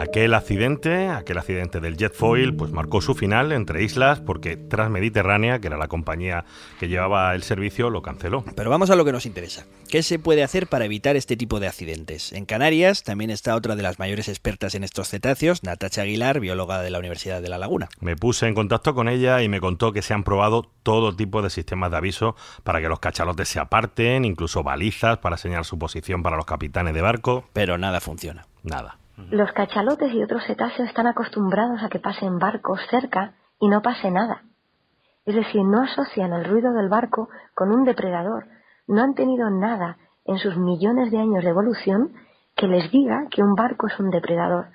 Aquel 0.00 0.32
accidente, 0.32 1.08
aquel 1.08 1.36
accidente 1.36 1.78
del 1.78 1.98
Jetfoil, 1.98 2.56
pues 2.56 2.72
marcó 2.72 3.02
su 3.02 3.14
final 3.14 3.52
entre 3.52 3.84
islas 3.84 4.18
porque 4.18 4.56
Transmediterránea, 4.56 5.58
que 5.58 5.66
era 5.66 5.76
la 5.76 5.88
compañía 5.88 6.46
que 6.78 6.88
llevaba 6.88 7.34
el 7.34 7.42
servicio, 7.42 7.90
lo 7.90 8.00
canceló. 8.00 8.42
Pero 8.56 8.70
vamos 8.70 8.88
a 8.88 8.96
lo 8.96 9.04
que 9.04 9.12
nos 9.12 9.26
interesa. 9.26 9.66
¿Qué 9.90 10.02
se 10.02 10.18
puede 10.18 10.42
hacer 10.42 10.68
para 10.68 10.86
evitar 10.86 11.16
este 11.16 11.36
tipo 11.36 11.60
de 11.60 11.66
accidentes? 11.66 12.32
En 12.32 12.46
Canarias 12.46 13.02
también 13.02 13.28
está 13.28 13.54
otra 13.54 13.76
de 13.76 13.82
las 13.82 13.98
mayores 13.98 14.30
expertas 14.30 14.74
en 14.74 14.84
estos 14.84 15.10
cetáceos, 15.10 15.64
Natacha 15.64 16.00
Aguilar, 16.00 16.40
bióloga 16.40 16.80
de 16.80 16.88
la 16.88 16.98
Universidad 16.98 17.42
de 17.42 17.50
La 17.50 17.58
Laguna. 17.58 17.90
Me 18.00 18.16
puse 18.16 18.46
en 18.46 18.54
contacto 18.54 18.94
con 18.94 19.06
ella 19.06 19.42
y 19.42 19.50
me 19.50 19.60
contó 19.60 19.92
que 19.92 20.00
se 20.00 20.14
han 20.14 20.24
probado 20.24 20.62
todo 20.82 21.14
tipo 21.14 21.42
de 21.42 21.50
sistemas 21.50 21.90
de 21.90 21.98
aviso 21.98 22.36
para 22.64 22.80
que 22.80 22.88
los 22.88 23.00
cachalotes 23.00 23.50
se 23.50 23.60
aparten, 23.60 24.24
incluso 24.24 24.62
balizas 24.62 25.18
para 25.18 25.36
señalar 25.36 25.66
su 25.66 25.78
posición 25.78 26.22
para 26.22 26.38
los 26.38 26.46
capitanes 26.46 26.94
de 26.94 27.02
barco. 27.02 27.44
Pero 27.52 27.76
nada 27.76 28.00
funciona. 28.00 28.46
Nada. 28.62 28.99
Los 29.30 29.52
cachalotes 29.52 30.12
y 30.12 30.22
otros 30.22 30.44
cetáceos 30.46 30.88
están 30.88 31.06
acostumbrados 31.06 31.82
a 31.82 31.88
que 31.88 31.98
pasen 31.98 32.38
barcos 32.38 32.80
cerca 32.90 33.34
y 33.60 33.68
no 33.68 33.82
pase 33.82 34.10
nada. 34.10 34.42
Es 35.26 35.34
decir, 35.34 35.62
no 35.62 35.82
asocian 35.82 36.32
el 36.32 36.44
ruido 36.44 36.72
del 36.72 36.88
barco 36.88 37.28
con 37.54 37.70
un 37.70 37.84
depredador. 37.84 38.46
No 38.86 39.02
han 39.02 39.14
tenido 39.14 39.50
nada 39.50 39.98
en 40.24 40.38
sus 40.38 40.56
millones 40.56 41.10
de 41.10 41.18
años 41.18 41.44
de 41.44 41.50
evolución 41.50 42.12
que 42.56 42.66
les 42.66 42.90
diga 42.90 43.26
que 43.30 43.42
un 43.42 43.54
barco 43.54 43.86
es 43.86 43.98
un 44.00 44.10
depredador. 44.10 44.66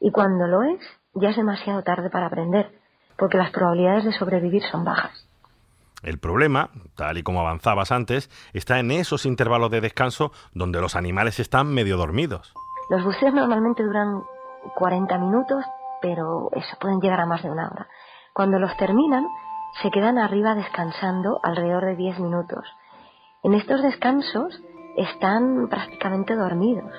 Y 0.00 0.10
cuando 0.10 0.46
lo 0.46 0.62
es, 0.62 0.80
ya 1.14 1.30
es 1.30 1.36
demasiado 1.36 1.82
tarde 1.82 2.10
para 2.10 2.26
aprender, 2.26 2.70
porque 3.16 3.38
las 3.38 3.50
probabilidades 3.50 4.04
de 4.04 4.12
sobrevivir 4.12 4.62
son 4.70 4.84
bajas. 4.84 5.28
El 6.02 6.18
problema, 6.18 6.70
tal 6.96 7.18
y 7.18 7.22
como 7.22 7.40
avanzabas 7.40 7.92
antes, 7.92 8.28
está 8.52 8.80
en 8.80 8.90
esos 8.90 9.24
intervalos 9.24 9.70
de 9.70 9.80
descanso 9.80 10.32
donde 10.52 10.80
los 10.80 10.96
animales 10.96 11.38
están 11.38 11.72
medio 11.72 11.96
dormidos. 11.96 12.52
Los 12.92 13.04
buceos 13.04 13.32
normalmente 13.32 13.82
duran 13.82 14.22
40 14.74 15.16
minutos, 15.16 15.64
pero 16.02 16.50
eso, 16.52 16.76
pueden 16.78 17.00
llegar 17.00 17.20
a 17.20 17.24
más 17.24 17.42
de 17.42 17.50
una 17.50 17.70
hora. 17.70 17.88
Cuando 18.34 18.58
los 18.58 18.76
terminan, 18.76 19.26
se 19.82 19.90
quedan 19.90 20.18
arriba 20.18 20.54
descansando 20.54 21.40
alrededor 21.42 21.86
de 21.86 21.96
10 21.96 22.18
minutos. 22.18 22.66
En 23.44 23.54
estos 23.54 23.80
descansos 23.80 24.60
están 24.98 25.68
prácticamente 25.70 26.36
dormidos. 26.36 26.92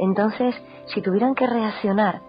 Entonces, 0.00 0.56
si 0.92 1.02
tuvieran 1.02 1.36
que 1.36 1.46
reaccionar 1.46 2.20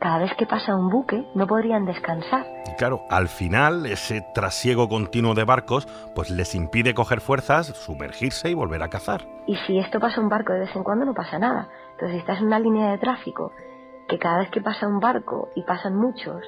cada 0.00 0.18
vez 0.18 0.32
que 0.36 0.46
pasa 0.46 0.74
un 0.74 0.90
buque, 0.90 1.28
no 1.36 1.46
podrían 1.46 1.84
descansar. 1.84 2.44
Claro, 2.76 3.02
al 3.08 3.28
final 3.28 3.86
ese 3.86 4.24
trasiego 4.34 4.88
continuo 4.88 5.34
de 5.34 5.44
barcos 5.44 5.86
pues 6.14 6.30
les 6.30 6.54
impide 6.56 6.94
coger 6.94 7.20
fuerzas, 7.20 7.66
sumergirse 7.66 8.50
y 8.50 8.54
volver 8.54 8.82
a 8.82 8.88
cazar. 8.88 9.26
Y 9.46 9.56
si 9.66 9.78
esto 9.78 9.98
pasa 9.98 10.20
un 10.20 10.28
barco 10.28 10.52
de 10.52 10.60
vez 10.60 10.76
en 10.76 10.84
cuando 10.84 11.04
no 11.04 11.14
pasa 11.14 11.38
nada. 11.38 11.68
Entonces, 11.98 12.18
si 12.18 12.20
estás 12.20 12.38
en 12.38 12.46
una 12.46 12.60
línea 12.60 12.92
de 12.92 12.98
tráfico 12.98 13.50
que 14.06 14.20
cada 14.20 14.38
vez 14.38 14.50
que 14.50 14.60
pasa 14.60 14.86
un 14.86 15.00
barco 15.00 15.48
y 15.56 15.64
pasan 15.64 15.96
muchos, 15.96 16.44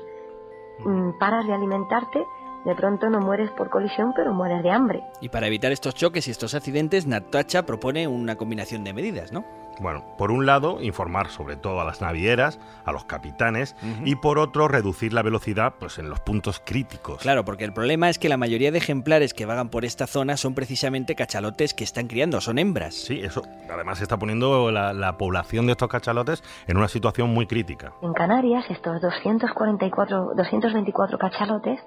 mm, 0.85 1.19
paras 1.19 1.45
de 1.45 1.53
alimentarte, 1.53 2.25
de 2.65 2.75
pronto 2.77 3.11
no 3.11 3.19
mueres 3.19 3.51
por 3.51 3.69
colisión, 3.69 4.13
pero 4.15 4.33
mueres 4.33 4.63
de 4.63 4.71
hambre. 4.71 5.03
Y 5.21 5.29
para 5.29 5.49
evitar 5.49 5.73
estos 5.73 5.97
choques 5.97 6.29
y 6.29 6.31
estos 6.31 6.55
accidentes, 6.55 7.09
Natacha 7.09 7.67
propone 7.67 8.07
una 8.07 8.37
combinación 8.37 8.85
de 8.85 8.93
medidas, 8.93 9.33
¿no? 9.33 9.45
Bueno, 9.81 10.05
por 10.19 10.31
un 10.31 10.45
lado, 10.45 10.81
informar 10.83 11.29
sobre 11.29 11.57
todo 11.57 11.81
a 11.81 11.85
las 11.85 12.01
navieras, 12.01 12.59
a 12.85 12.93
los 12.93 13.05
capitanes, 13.05 13.75
y 14.05 14.17
por 14.17 14.39
otro, 14.39 14.69
reducir 14.69 15.13
la 15.13 15.23
velocidad 15.23 15.75
pues, 15.79 15.99
en 15.99 16.11
los 16.11 16.21
puntos 16.21 16.61
críticos. 16.65 17.23
Claro, 17.23 17.45
porque 17.45 17.65
el 17.65 17.73
problema 17.73 18.11
es 18.11 18.19
que 18.19 18.29
la 18.29 18.37
mayoría 18.37 18.71
de 18.71 18.79
ejemplares 18.79 19.33
que 19.33 19.47
vagan 19.47 19.71
por 19.71 19.85
esta 19.85 20.07
zona 20.07 20.37
son 20.37 20.55
precisamente 20.55 21.15
cachalotes 21.15 21.73
que 21.73 21.85
están 21.85 22.09
criando, 22.09 22.41
son 22.41 22.59
hembras. 22.59 22.95
Sí, 22.95 23.21
eso 23.21 23.43
además 23.73 24.01
está 24.03 24.19
poniendo 24.19 24.71
la, 24.71 24.93
la 24.93 25.17
población 25.17 25.67
de 25.67 25.73
estos 25.73 25.89
cachalotes 25.89 26.43
en 26.67 26.77
una 26.77 26.89
situación 26.89 27.31
muy 27.31 27.47
crítica. 27.47 27.93
En 28.03 28.13
Canarias, 28.13 28.65
estos 28.69 29.01
244, 29.01 30.35
224 30.37 31.19
cachalotes 31.19 31.81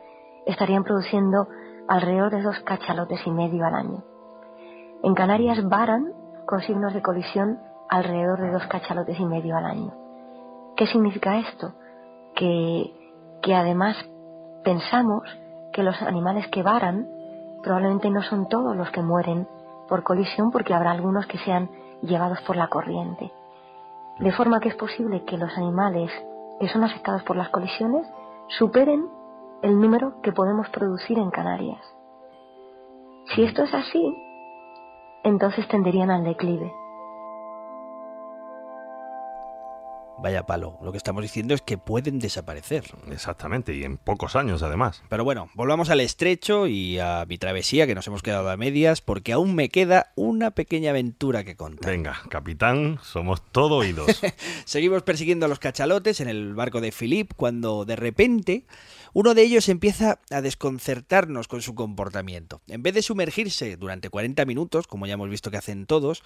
estarían 0.47 0.83
produciendo 0.83 1.47
alrededor 1.87 2.31
de 2.31 2.41
dos 2.41 2.59
cachalotes 2.65 3.19
y 3.25 3.31
medio 3.31 3.65
al 3.65 3.75
año. 3.75 4.03
En 5.03 5.13
Canarias 5.13 5.59
varan 5.67 6.13
con 6.45 6.61
signos 6.61 6.93
de 6.93 7.01
colisión 7.01 7.59
alrededor 7.93 8.41
de 8.41 8.51
dos 8.51 8.65
cachalotes 8.65 9.19
y 9.19 9.25
medio 9.25 9.55
al 9.55 9.65
año. 9.65 9.93
¿Qué 10.75 10.87
significa 10.87 11.37
esto? 11.37 11.73
Que, 12.35 12.91
que 13.43 13.53
además 13.53 13.95
pensamos 14.63 15.21
que 15.71 15.83
los 15.83 16.01
animales 16.01 16.47
que 16.47 16.63
varan 16.63 17.07
probablemente 17.61 18.09
no 18.09 18.23
son 18.23 18.49
todos 18.49 18.75
los 18.75 18.89
que 18.89 19.03
mueren 19.03 19.47
por 19.87 20.01
colisión 20.01 20.49
porque 20.49 20.73
habrá 20.73 20.89
algunos 20.89 21.27
que 21.27 21.37
sean 21.37 21.69
llevados 22.01 22.41
por 22.41 22.55
la 22.55 22.67
corriente. 22.67 23.31
De 24.17 24.31
forma 24.31 24.59
que 24.59 24.69
es 24.69 24.75
posible 24.75 25.23
que 25.23 25.37
los 25.37 25.55
animales 25.55 26.11
que 26.59 26.69
son 26.69 26.83
afectados 26.83 27.21
por 27.23 27.35
las 27.35 27.49
colisiones 27.49 28.07
superen 28.57 29.07
el 29.61 29.79
número 29.79 30.19
que 30.23 30.31
podemos 30.31 30.67
producir 30.69 31.19
en 31.19 31.29
Canarias. 31.29 31.81
Si 33.35 33.43
esto 33.43 33.63
es 33.63 33.73
así, 33.73 34.17
entonces 35.23 35.67
tenderían 35.67 36.09
al 36.09 36.23
declive. 36.23 36.73
Vaya 40.23 40.45
palo. 40.45 40.79
Lo 40.81 40.93
que 40.93 40.97
estamos 40.97 41.21
diciendo 41.21 41.53
es 41.53 41.61
que 41.61 41.77
pueden 41.77 42.17
desaparecer. 42.17 42.85
Exactamente, 43.11 43.75
y 43.75 43.83
en 43.83 43.97
pocos 43.97 44.37
años 44.37 44.63
además. 44.63 45.03
Pero 45.09 45.25
bueno, 45.25 45.49
volvamos 45.53 45.89
al 45.89 45.99
estrecho 45.99 46.65
y 46.65 46.97
a 46.97 47.25
mi 47.27 47.37
travesía, 47.37 47.85
que 47.87 47.93
nos 47.93 48.07
hemos 48.07 48.23
quedado 48.23 48.49
a 48.49 48.55
medias, 48.55 49.01
porque 49.01 49.33
aún 49.33 49.53
me 49.53 49.67
queda 49.67 50.13
una 50.15 50.51
pequeña 50.51 50.91
aventura 50.91 51.43
que 51.43 51.57
contar. 51.57 51.91
Venga, 51.91 52.21
capitán, 52.29 52.99
somos 53.03 53.41
todo 53.51 53.75
oídos. 53.75 54.21
Seguimos 54.63 55.03
persiguiendo 55.03 55.45
a 55.45 55.49
los 55.49 55.59
cachalotes 55.59 56.21
en 56.21 56.29
el 56.29 56.55
barco 56.55 56.79
de 56.79 56.93
Philip 56.93 57.33
cuando 57.35 57.83
de 57.83 57.97
repente 57.97 58.65
uno 59.11 59.33
de 59.33 59.41
ellos 59.41 59.67
empieza 59.67 60.21
a 60.31 60.39
desconcertarnos 60.39 61.49
con 61.49 61.61
su 61.61 61.75
comportamiento. 61.75 62.61
En 62.67 62.81
vez 62.81 62.93
de 62.93 63.01
sumergirse 63.01 63.75
durante 63.75 64.09
40 64.09 64.45
minutos, 64.45 64.87
como 64.87 65.05
ya 65.05 65.15
hemos 65.15 65.29
visto 65.29 65.51
que 65.51 65.57
hacen 65.57 65.85
todos, 65.85 66.23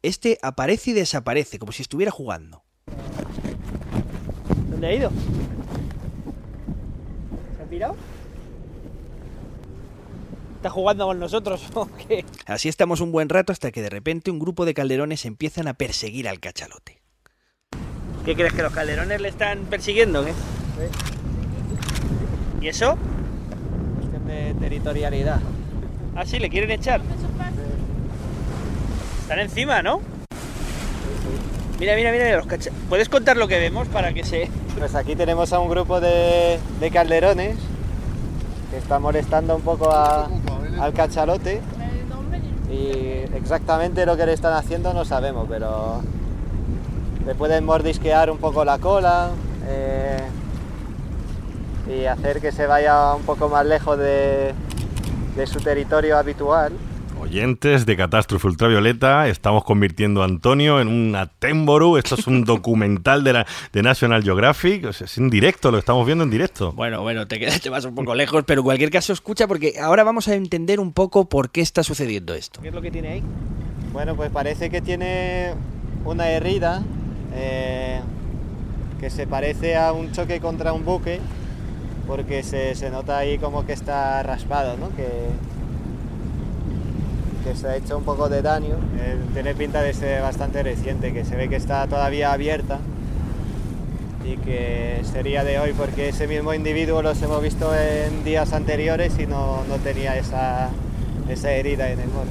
este 0.00 0.38
aparece 0.40 0.92
y 0.92 0.94
desaparece, 0.94 1.58
como 1.58 1.72
si 1.72 1.82
estuviera 1.82 2.10
jugando. 2.10 2.64
¿Dónde 4.70 4.86
ha 4.86 4.92
ido? 4.92 5.10
¿Se 7.56 7.62
ha 7.62 7.66
pirado? 7.66 7.96
¿Está 10.56 10.70
jugando 10.70 11.06
con 11.06 11.20
nosotros 11.20 11.62
o 11.74 11.88
qué? 12.08 12.24
Así 12.46 12.68
estamos 12.68 13.00
un 13.00 13.12
buen 13.12 13.28
rato 13.28 13.52
hasta 13.52 13.70
que 13.70 13.82
de 13.82 13.90
repente 13.90 14.30
un 14.30 14.38
grupo 14.38 14.64
de 14.64 14.74
calderones 14.74 15.24
empiezan 15.26 15.68
a 15.68 15.74
perseguir 15.74 16.28
al 16.28 16.40
cachalote. 16.40 17.00
¿Qué 18.24 18.34
crees 18.34 18.52
que 18.52 18.62
los 18.62 18.72
calderones 18.72 19.20
le 19.20 19.28
están 19.28 19.64
persiguiendo? 19.66 20.24
¿qué? 20.24 20.32
¿Y 22.62 22.68
eso? 22.68 22.96
Cuestión 23.98 24.26
de 24.26 24.54
territorialidad. 24.54 25.40
Ah, 26.16 26.24
sí, 26.24 26.38
le 26.38 26.48
quieren 26.48 26.70
echar. 26.70 27.02
Están 29.20 29.38
encima, 29.40 29.82
¿no? 29.82 30.00
Mira, 31.80 31.96
mira, 31.96 32.12
mira, 32.12 32.36
los 32.36 32.46
cacha- 32.46 32.70
¿Puedes 32.88 33.08
contar 33.08 33.36
lo 33.36 33.48
que 33.48 33.58
vemos 33.58 33.88
para 33.88 34.12
que 34.12 34.24
se... 34.24 34.48
Pues 34.78 34.94
aquí 34.94 35.16
tenemos 35.16 35.52
a 35.52 35.58
un 35.58 35.68
grupo 35.68 36.00
de, 36.00 36.58
de 36.80 36.90
calderones 36.90 37.56
que 38.70 38.78
está 38.78 38.98
molestando 38.98 39.56
un 39.56 39.62
poco 39.62 39.90
a- 39.90 40.28
al 40.80 40.92
cachalote 40.92 41.60
y 42.70 43.36
exactamente 43.36 44.04
lo 44.06 44.16
que 44.16 44.26
le 44.26 44.32
están 44.32 44.52
haciendo 44.54 44.92
no 44.92 45.04
sabemos, 45.04 45.46
pero 45.48 46.00
le 47.26 47.34
pueden 47.34 47.64
mordisquear 47.64 48.30
un 48.30 48.38
poco 48.38 48.64
la 48.64 48.78
cola 48.78 49.30
eh, 49.68 50.18
y 51.88 52.06
hacer 52.06 52.40
que 52.40 52.50
se 52.52 52.66
vaya 52.66 53.14
un 53.14 53.22
poco 53.22 53.48
más 53.48 53.64
lejos 53.66 53.96
de, 53.98 54.52
de 55.36 55.46
su 55.46 55.60
territorio 55.60 56.18
habitual. 56.18 56.72
Oyentes 57.34 57.84
de 57.84 57.96
Catástrofe 57.96 58.46
Ultravioleta, 58.46 59.26
estamos 59.26 59.64
convirtiendo 59.64 60.22
a 60.22 60.24
Antonio 60.24 60.80
en 60.80 60.86
un 60.86 61.16
Atemboru. 61.16 61.96
Esto 61.96 62.14
es 62.14 62.28
un 62.28 62.44
documental 62.44 63.24
de, 63.24 63.32
la, 63.32 63.46
de 63.72 63.82
National 63.82 64.22
Geographic. 64.22 64.84
O 64.84 64.92
sea, 64.92 65.06
es 65.06 65.18
en 65.18 65.30
directo, 65.30 65.72
lo 65.72 65.78
estamos 65.78 66.06
viendo 66.06 66.22
en 66.22 66.30
directo. 66.30 66.70
Bueno, 66.74 67.02
bueno, 67.02 67.26
te, 67.26 67.40
quedas, 67.40 67.60
te 67.60 67.70
vas 67.70 67.84
un 67.86 67.96
poco 67.96 68.14
lejos, 68.14 68.44
pero 68.46 68.60
en 68.60 68.66
cualquier 68.66 68.90
caso 68.90 69.12
escucha 69.12 69.48
porque 69.48 69.80
ahora 69.82 70.04
vamos 70.04 70.28
a 70.28 70.36
entender 70.36 70.78
un 70.78 70.92
poco 70.92 71.28
por 71.28 71.50
qué 71.50 71.60
está 71.60 71.82
sucediendo 71.82 72.34
esto. 72.34 72.62
¿Qué 72.62 72.68
es 72.68 72.74
lo 72.74 72.80
que 72.80 72.92
tiene 72.92 73.08
ahí? 73.08 73.22
Bueno, 73.92 74.14
pues 74.14 74.30
parece 74.30 74.70
que 74.70 74.80
tiene 74.80 75.54
una 76.04 76.28
herida 76.28 76.84
eh, 77.34 78.00
que 79.00 79.10
se 79.10 79.26
parece 79.26 79.74
a 79.74 79.92
un 79.92 80.12
choque 80.12 80.38
contra 80.38 80.72
un 80.72 80.84
buque, 80.84 81.18
porque 82.06 82.44
se, 82.44 82.76
se 82.76 82.90
nota 82.90 83.18
ahí 83.18 83.38
como 83.38 83.66
que 83.66 83.72
está 83.72 84.22
raspado, 84.22 84.76
¿no? 84.76 84.94
Que, 84.94 85.08
que 87.44 87.54
se 87.54 87.68
ha 87.68 87.76
hecho 87.76 87.98
un 87.98 88.04
poco 88.04 88.28
de 88.28 88.42
daño. 88.42 88.76
Eh, 88.98 89.16
tiene 89.34 89.54
pinta 89.54 89.82
de 89.82 89.92
ser 89.92 90.22
bastante 90.22 90.62
reciente, 90.62 91.12
que 91.12 91.24
se 91.24 91.36
ve 91.36 91.48
que 91.48 91.56
está 91.56 91.86
todavía 91.86 92.32
abierta 92.32 92.80
y 94.24 94.38
que 94.38 95.02
sería 95.12 95.44
de 95.44 95.58
hoy, 95.58 95.74
porque 95.76 96.08
ese 96.08 96.26
mismo 96.26 96.54
individuo 96.54 97.02
los 97.02 97.20
hemos 97.22 97.42
visto 97.42 97.70
en 97.74 98.24
días 98.24 98.54
anteriores 98.54 99.18
y 99.18 99.26
no, 99.26 99.62
no 99.68 99.76
tenía 99.76 100.16
esa, 100.16 100.70
esa 101.28 101.52
herida 101.52 101.90
en 101.90 102.00
el 102.00 102.08
morro. 102.08 102.30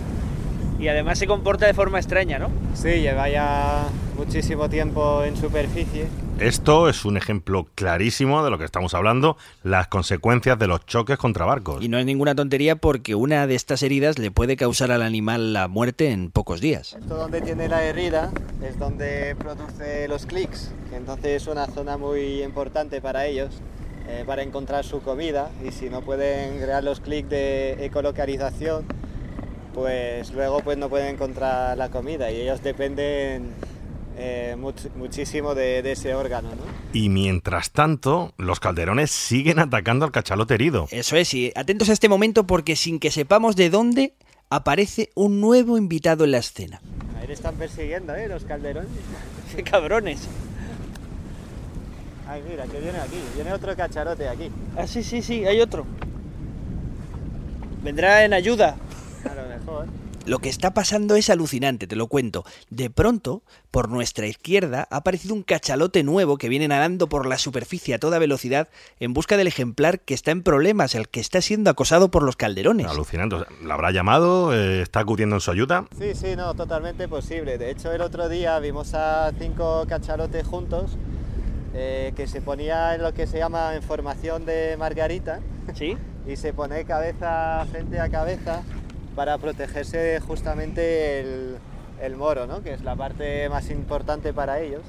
Y 0.79 0.87
además 0.87 1.19
se 1.19 1.27
comporta 1.27 1.67
de 1.67 1.73
forma 1.73 1.99
extraña, 1.99 2.39
¿no? 2.39 2.49
Sí, 2.73 2.89
lleva 2.99 3.29
ya 3.29 3.83
muchísimo 4.17 4.69
tiempo 4.69 5.23
en 5.23 5.37
superficie. 5.37 6.07
Esto 6.39 6.89
es 6.89 7.05
un 7.05 7.15
ejemplo 7.15 7.67
clarísimo 7.75 8.43
de 8.43 8.49
lo 8.49 8.57
que 8.57 8.65
estamos 8.65 8.95
hablando, 8.95 9.37
las 9.63 9.87
consecuencias 9.87 10.57
de 10.57 10.67
los 10.67 10.85
choques 10.85 11.17
contra 11.17 11.45
barcos. 11.45 11.83
Y 11.83 11.89
no 11.89 11.99
es 11.99 12.05
ninguna 12.05 12.33
tontería 12.33 12.75
porque 12.75 13.13
una 13.13 13.45
de 13.45 13.55
estas 13.55 13.83
heridas 13.83 14.17
le 14.17 14.31
puede 14.31 14.57
causar 14.57 14.91
al 14.91 15.03
animal 15.03 15.53
la 15.53 15.67
muerte 15.67 16.09
en 16.09 16.31
pocos 16.31 16.59
días. 16.59 16.97
Esto 16.99 17.15
donde 17.15 17.39
tiene 17.41 17.69
la 17.69 17.83
herida 17.83 18.31
es 18.67 18.79
donde 18.79 19.35
produce 19.37 20.07
los 20.07 20.25
clics, 20.25 20.73
que 20.89 20.95
entonces 20.95 21.43
es 21.43 21.47
una 21.47 21.67
zona 21.67 21.97
muy 21.97 22.41
importante 22.43 22.99
para 22.99 23.27
ellos, 23.27 23.61
eh, 24.09 24.23
para 24.25 24.41
encontrar 24.41 24.83
su 24.83 25.01
comida 25.01 25.51
y 25.65 25.71
si 25.71 25.89
no 25.89 26.01
pueden 26.01 26.59
crear 26.59 26.83
los 26.83 26.99
clics 26.99 27.29
de 27.29 27.85
ecolocalización, 27.85 28.85
pues 29.73 30.33
luego 30.33 30.61
pues 30.61 30.77
no 30.77 30.89
pueden 30.89 31.13
encontrar 31.13 31.77
la 31.77 31.89
comida 31.89 32.31
y 32.31 32.41
ellos 32.41 32.61
dependen 32.63 33.53
eh, 34.17 34.55
much- 34.59 34.89
muchísimo 34.95 35.55
de, 35.55 35.81
de 35.81 35.91
ese 35.93 36.13
órgano. 36.15 36.49
¿no? 36.49 36.61
Y 36.93 37.09
mientras 37.09 37.71
tanto, 37.71 38.33
los 38.37 38.59
calderones 38.59 39.11
siguen 39.11 39.59
atacando 39.59 40.05
al 40.05 40.11
cachalote 40.11 40.53
herido. 40.53 40.87
Eso 40.91 41.15
es, 41.15 41.33
y 41.33 41.51
atentos 41.55 41.89
a 41.89 41.93
este 41.93 42.09
momento 42.09 42.45
porque 42.45 42.75
sin 42.75 42.99
que 42.99 43.11
sepamos 43.11 43.55
de 43.55 43.69
dónde 43.69 44.13
aparece 44.49 45.09
un 45.15 45.41
nuevo 45.41 45.77
invitado 45.77 46.23
en 46.25 46.31
la 46.31 46.37
escena. 46.39 46.81
Ahí 47.19 47.27
le 47.27 47.33
están 47.33 47.55
persiguiendo, 47.55 48.13
¿eh? 48.15 48.27
Los 48.27 48.43
calderones. 48.43 48.89
¡Qué 49.55 49.63
cabrones! 49.63 50.27
Ay, 52.27 52.41
mira, 52.49 52.65
que 52.65 52.79
viene 52.79 52.97
aquí, 52.99 53.17
viene 53.35 53.51
otro 53.53 53.75
cacharote 53.75 54.27
aquí. 54.29 54.49
Ah, 54.77 54.87
sí, 54.87 55.03
sí, 55.03 55.21
sí, 55.21 55.45
hay 55.45 55.59
otro. 55.59 55.85
Vendrá 57.83 58.23
en 58.23 58.33
ayuda. 58.33 58.75
A 59.29 59.35
lo 59.35 59.47
mejor. 59.49 59.87
Lo 60.25 60.39
que 60.39 60.47
está 60.47 60.73
pasando 60.73 61.17
es 61.17 61.29
alucinante, 61.29 61.85
te 61.85 61.97
lo 61.97 62.07
cuento. 62.07 62.45
De 62.69 62.89
pronto, 62.89 63.43
por 63.71 63.89
nuestra 63.89 64.25
izquierda, 64.25 64.87
ha 64.89 64.97
aparecido 64.97 65.35
un 65.35 65.43
cachalote 65.43 66.01
nuevo 66.03 66.37
que 66.37 66.47
viene 66.47 66.69
nadando 66.69 67.09
por 67.09 67.25
la 67.25 67.37
superficie 67.37 67.93
a 67.93 67.99
toda 67.99 68.19
velocidad 68.19 68.69
en 69.01 69.13
busca 69.13 69.35
del 69.35 69.47
ejemplar 69.47 69.99
que 69.99 70.13
está 70.13 70.31
en 70.31 70.41
problemas, 70.41 70.95
el 70.95 71.09
que 71.09 71.19
está 71.19 71.41
siendo 71.41 71.69
acosado 71.69 72.09
por 72.09 72.23
los 72.23 72.37
calderones. 72.37 72.87
Alucinante. 72.87 73.35
¿La 73.65 73.73
habrá 73.73 73.91
llamado? 73.91 74.53
Eh, 74.53 74.81
¿Está 74.81 75.01
acudiendo 75.01 75.35
en 75.35 75.41
su 75.41 75.51
ayuda? 75.51 75.87
Sí, 75.99 76.15
sí, 76.15 76.37
no, 76.37 76.53
totalmente 76.53 77.09
posible. 77.09 77.57
De 77.57 77.69
hecho, 77.71 77.91
el 77.91 77.99
otro 77.99 78.29
día 78.29 78.57
vimos 78.59 78.93
a 78.93 79.29
cinco 79.37 79.85
cachalotes 79.89 80.47
juntos 80.47 80.97
eh, 81.73 82.13
que 82.15 82.27
se 82.27 82.41
ponía 82.41 82.95
en 82.95 83.01
lo 83.01 83.13
que 83.13 83.27
se 83.27 83.39
llama 83.39 83.75
en 83.75 83.83
formación 83.83 84.45
de 84.45 84.77
margarita. 84.79 85.41
¿Sí? 85.73 85.97
Y 86.25 86.37
se 86.37 86.53
pone 86.53 86.85
cabeza 86.85 87.65
frente 87.69 87.99
a 87.99 88.07
cabeza 88.07 88.63
para 89.15 89.37
protegerse 89.37 90.19
justamente 90.19 91.19
el, 91.19 91.57
el 92.01 92.15
moro, 92.15 92.47
¿no? 92.47 92.61
Que 92.63 92.73
es 92.73 92.81
la 92.81 92.95
parte 92.95 93.47
más 93.49 93.69
importante 93.69 94.33
para 94.33 94.59
ellos. 94.59 94.81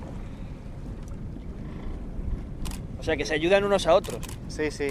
O 2.98 3.02
sea, 3.02 3.16
que 3.16 3.26
se 3.26 3.34
ayudan 3.34 3.64
unos 3.64 3.86
a 3.86 3.94
otros. 3.94 4.20
Sí, 4.48 4.70
sí. 4.70 4.88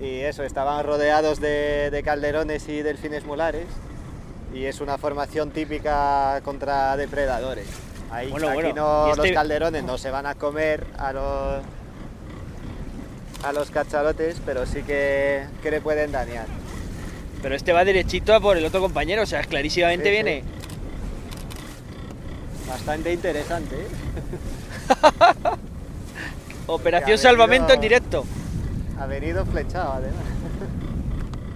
Y 0.00 0.20
eso, 0.20 0.42
estaban 0.42 0.84
rodeados 0.84 1.40
de, 1.40 1.90
de 1.90 2.02
calderones 2.02 2.68
y 2.68 2.82
delfines 2.82 3.24
mulares. 3.24 3.66
Y 4.52 4.64
es 4.66 4.80
una 4.82 4.98
formación 4.98 5.50
típica 5.50 6.40
contra 6.44 6.94
depredadores. 6.98 7.66
Ahí, 8.10 8.30
Bueno, 8.30 8.48
aquí 8.48 8.54
bueno, 8.56 8.74
no, 8.74 9.08
y 9.08 9.10
este- 9.12 9.22
los 9.28 9.32
calderones 9.32 9.84
no 9.84 9.96
se 9.96 10.10
van 10.10 10.26
a 10.26 10.34
comer 10.34 10.86
a 10.98 11.14
los, 11.14 11.62
a 13.42 13.52
los 13.54 13.70
cachalotes, 13.70 14.42
pero 14.44 14.66
sí 14.66 14.82
que, 14.82 15.46
que 15.62 15.70
le 15.70 15.80
pueden 15.80 16.12
dañar. 16.12 16.44
Pero 17.42 17.54
este 17.56 17.72
va 17.72 17.84
derechito 17.84 18.34
a 18.34 18.40
por 18.40 18.56
el 18.56 18.64
otro 18.64 18.80
compañero, 18.80 19.22
o 19.22 19.26
sea, 19.26 19.42
clarísimamente 19.42 20.04
Sí, 20.04 20.08
sí. 20.08 20.12
viene. 20.12 20.44
Bastante 22.68 23.12
interesante, 23.12 23.74
¿eh? 23.74 23.86
Operación 26.68 27.18
Salvamento 27.18 27.72
en 27.72 27.80
directo. 27.80 28.24
Ha 28.98 29.06
venido 29.06 29.44
flechado, 29.44 29.94
además. 29.94 30.22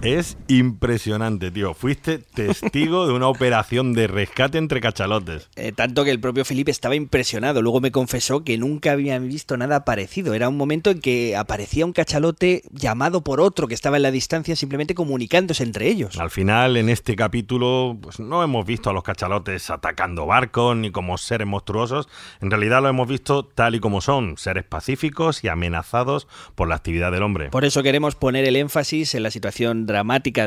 Es 0.03 0.37
impresionante, 0.47 1.49
tío. 1.49 1.73
Fuiste 1.73 2.19
testigo 2.19 3.07
de 3.07 3.13
una 3.13 3.27
operación 3.27 3.93
de 3.93 4.05
rescate 4.07 4.59
entre 4.59 4.79
cachalotes. 4.79 5.49
Eh, 5.55 5.71
tanto 5.71 6.05
que 6.05 6.11
el 6.11 6.19
propio 6.19 6.45
Felipe 6.45 6.69
estaba 6.69 6.95
impresionado. 6.95 7.61
Luego 7.61 7.81
me 7.81 7.91
confesó 7.91 8.43
que 8.43 8.57
nunca 8.59 8.91
había 8.93 9.17
visto 9.17 9.57
nada 9.57 9.85
parecido. 9.85 10.33
Era 10.33 10.49
un 10.49 10.55
momento 10.55 10.91
en 10.91 11.01
que 11.01 11.35
aparecía 11.35 11.85
un 11.85 11.93
cachalote 11.93 12.61
llamado 12.71 13.21
por 13.21 13.41
otro 13.41 13.67
que 13.67 13.73
estaba 13.73 13.97
en 13.97 14.03
la 14.03 14.11
distancia 14.11 14.55
simplemente 14.55 14.93
comunicándose 14.93 15.63
entre 15.63 15.87
ellos. 15.87 16.17
Al 16.19 16.29
final, 16.29 16.77
en 16.77 16.89
este 16.89 17.15
capítulo, 17.15 17.97
pues 17.99 18.19
no 18.19 18.43
hemos 18.43 18.65
visto 18.65 18.91
a 18.91 18.93
los 18.93 19.03
cachalotes 19.03 19.69
atacando 19.71 20.25
barcos 20.27 20.77
ni 20.77 20.91
como 20.91 21.17
seres 21.17 21.47
monstruosos. 21.47 22.07
En 22.39 22.49
realidad 22.51 22.81
lo 22.81 22.87
hemos 22.89 23.09
visto 23.09 23.43
tal 23.45 23.73
y 23.73 23.79
como 23.79 23.99
son, 24.01 24.37
seres 24.37 24.63
pacíficos 24.63 25.43
y 25.43 25.49
amenazados 25.49 26.27
por 26.55 26.69
la 26.69 26.75
actividad 26.75 27.11
del 27.11 27.23
hombre. 27.23 27.49
Por 27.49 27.65
eso 27.65 27.83
queremos 27.83 28.15
poner 28.15 28.45
el 28.45 28.55
énfasis 28.55 29.13
en 29.15 29.23
la 29.23 29.31
situación 29.31 29.85
dramática 29.85 29.96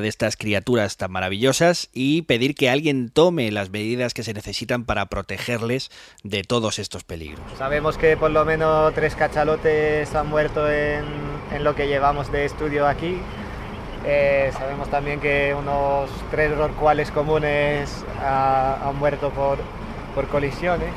de 0.01 0.09
estas 0.09 0.37
criaturas 0.37 0.97
tan 0.97 1.11
maravillosas 1.13 1.89
y 1.93 2.23
pedir 2.23 2.55
que 2.55 2.71
alguien 2.71 3.09
tome 3.11 3.51
las 3.51 3.71
medidas 3.71 4.15
que 4.15 4.23
se 4.23 4.35
necesitan 4.35 4.85
para 4.85 5.07
protegerles 5.07 5.91
de 6.23 6.43
todos 6.43 6.79
estos 6.79 7.05
peligros. 7.05 7.41
Sabemos 7.59 7.99
que 7.99 8.17
por 8.17 8.31
lo 8.31 8.45
menos 8.45 8.95
tres 8.95 9.15
cachalotes 9.15 10.15
han 10.15 10.29
muerto 10.29 10.71
en, 10.71 11.05
en 11.55 11.65
lo 11.65 11.75
que 11.75 11.87
llevamos 11.89 12.31
de 12.33 12.45
estudio 12.45 12.87
aquí. 12.87 13.19
Eh, 14.07 14.51
sabemos 14.59 14.89
también 14.91 15.21
que 15.21 15.55
unos 15.59 16.09
tres 16.31 16.57
rorcuales 16.57 17.11
comunes 17.11 18.05
ha- 18.23 18.89
han 18.89 18.97
muerto 18.97 19.31
por, 19.31 19.59
por 20.15 20.27
colisiones. 20.29 20.89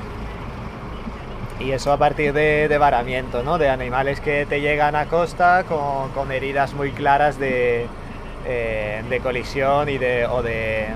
Y 1.59 1.71
eso 1.71 1.91
a 1.91 1.97
partir 1.97 2.33
de, 2.33 2.67
de 2.67 2.77
varamiento, 2.77 3.43
¿no? 3.43 3.57
De 3.57 3.69
animales 3.69 4.19
que 4.19 4.45
te 4.45 4.59
llegan 4.59 4.95
a 4.95 5.05
costa 5.05 5.63
con, 5.67 6.09
con 6.11 6.31
heridas 6.31 6.73
muy 6.73 6.91
claras 6.91 7.39
de, 7.39 7.87
eh, 8.45 9.03
de 9.09 9.19
colisión 9.19 9.89
y 9.89 9.97
de, 9.97 10.25
o 10.27 10.41
de 10.41 10.87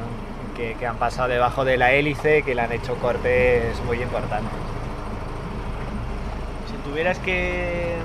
que, 0.55 0.73
que 0.75 0.87
han 0.87 0.97
pasado 0.97 1.27
debajo 1.29 1.63
de 1.65 1.77
la 1.77 1.91
hélice, 1.91 2.41
que 2.43 2.55
le 2.55 2.61
han 2.61 2.71
hecho 2.71 2.95
cortes 2.95 3.79
muy 3.85 4.01
importantes. 4.01 4.51
Si 6.69 6.89
tuvieras 6.89 7.19
que 7.19 7.95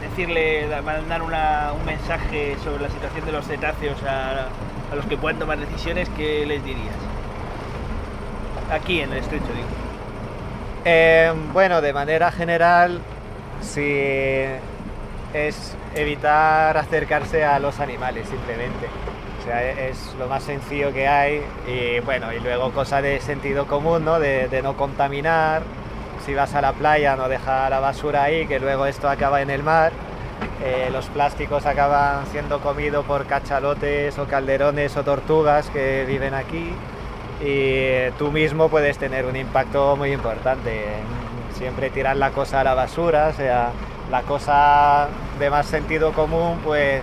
decirle, 0.00 0.68
da- 0.68 0.82
mandar 0.82 1.22
una- 1.22 1.72
un 1.78 1.84
mensaje 1.86 2.56
sobre 2.62 2.82
la 2.82 2.90
situación 2.90 3.24
de 3.24 3.32
los 3.32 3.46
cetáceos 3.46 4.02
a, 4.04 4.48
a 4.92 4.96
los 4.96 5.06
que 5.06 5.16
pueden 5.16 5.38
tomar 5.38 5.58
decisiones, 5.58 6.08
¿qué 6.16 6.44
les 6.46 6.62
dirías? 6.64 6.94
Aquí 8.70 9.00
en 9.00 9.12
el 9.12 9.18
estrecho, 9.18 9.44
digo. 9.46 9.68
Eh, 10.84 11.32
bueno, 11.52 11.80
de 11.80 11.92
manera 11.92 12.30
general, 12.32 13.00
sí 13.60 14.44
es 15.34 15.76
evitar 15.94 16.76
acercarse 16.76 17.44
a 17.44 17.58
los 17.58 17.80
animales 17.80 18.28
simplemente. 18.28 18.86
O 19.40 19.44
sea, 19.44 19.62
e- 19.62 19.90
es 19.90 20.14
lo 20.18 20.28
más 20.28 20.42
sencillo 20.44 20.92
que 20.92 21.08
hay 21.08 21.42
y 21.66 22.00
bueno, 22.00 22.32
y 22.32 22.40
luego 22.40 22.70
cosa 22.72 23.02
de 23.02 23.20
sentido 23.20 23.66
común, 23.66 24.04
¿no? 24.04 24.18
De, 24.20 24.48
de 24.48 24.62
no 24.62 24.76
contaminar. 24.76 25.62
Si 26.24 26.34
vas 26.34 26.54
a 26.54 26.60
la 26.60 26.72
playa, 26.72 27.16
no 27.16 27.28
dejar 27.28 27.70
la 27.70 27.80
basura 27.80 28.22
ahí, 28.24 28.46
que 28.46 28.60
luego 28.60 28.86
esto 28.86 29.08
acaba 29.08 29.42
en 29.42 29.50
el 29.50 29.62
mar. 29.64 29.90
Eh, 30.64 30.88
los 30.92 31.06
plásticos 31.06 31.66
acaban 31.66 32.24
siendo 32.26 32.60
comidos 32.60 33.04
por 33.04 33.26
cachalotes 33.26 34.16
o 34.18 34.26
calderones 34.26 34.96
o 34.96 35.02
tortugas 35.02 35.68
que 35.70 36.04
viven 36.06 36.34
aquí 36.34 36.72
y 37.44 38.10
tú 38.18 38.30
mismo 38.30 38.68
puedes 38.68 38.98
tener 38.98 39.26
un 39.26 39.34
impacto 39.34 39.96
muy 39.96 40.12
importante. 40.12 40.84
Siempre 41.54 41.90
tirar 41.90 42.16
la 42.16 42.30
cosa 42.30 42.60
a 42.60 42.64
la 42.64 42.74
basura, 42.74 43.28
o 43.28 43.32
sea, 43.32 43.70
la 44.10 44.22
cosa 44.22 45.08
de 45.38 45.50
más 45.50 45.66
sentido 45.66 46.12
común, 46.12 46.58
pues 46.64 47.02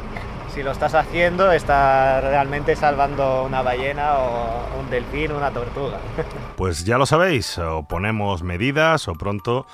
si 0.53 0.63
lo 0.63 0.71
estás 0.71 0.95
haciendo, 0.95 1.51
estás 1.51 2.23
realmente 2.23 2.75
salvando 2.75 3.43
una 3.43 3.61
ballena 3.61 4.17
o 4.17 4.79
un 4.79 4.89
delfín, 4.89 5.31
una 5.31 5.51
tortuga. 5.51 5.97
Pues 6.57 6.83
ya 6.83 6.97
lo 6.97 7.05
sabéis, 7.05 7.57
o 7.57 7.83
ponemos 7.83 8.43
medidas 8.43 9.07
o 9.07 9.13
pronto 9.13 9.65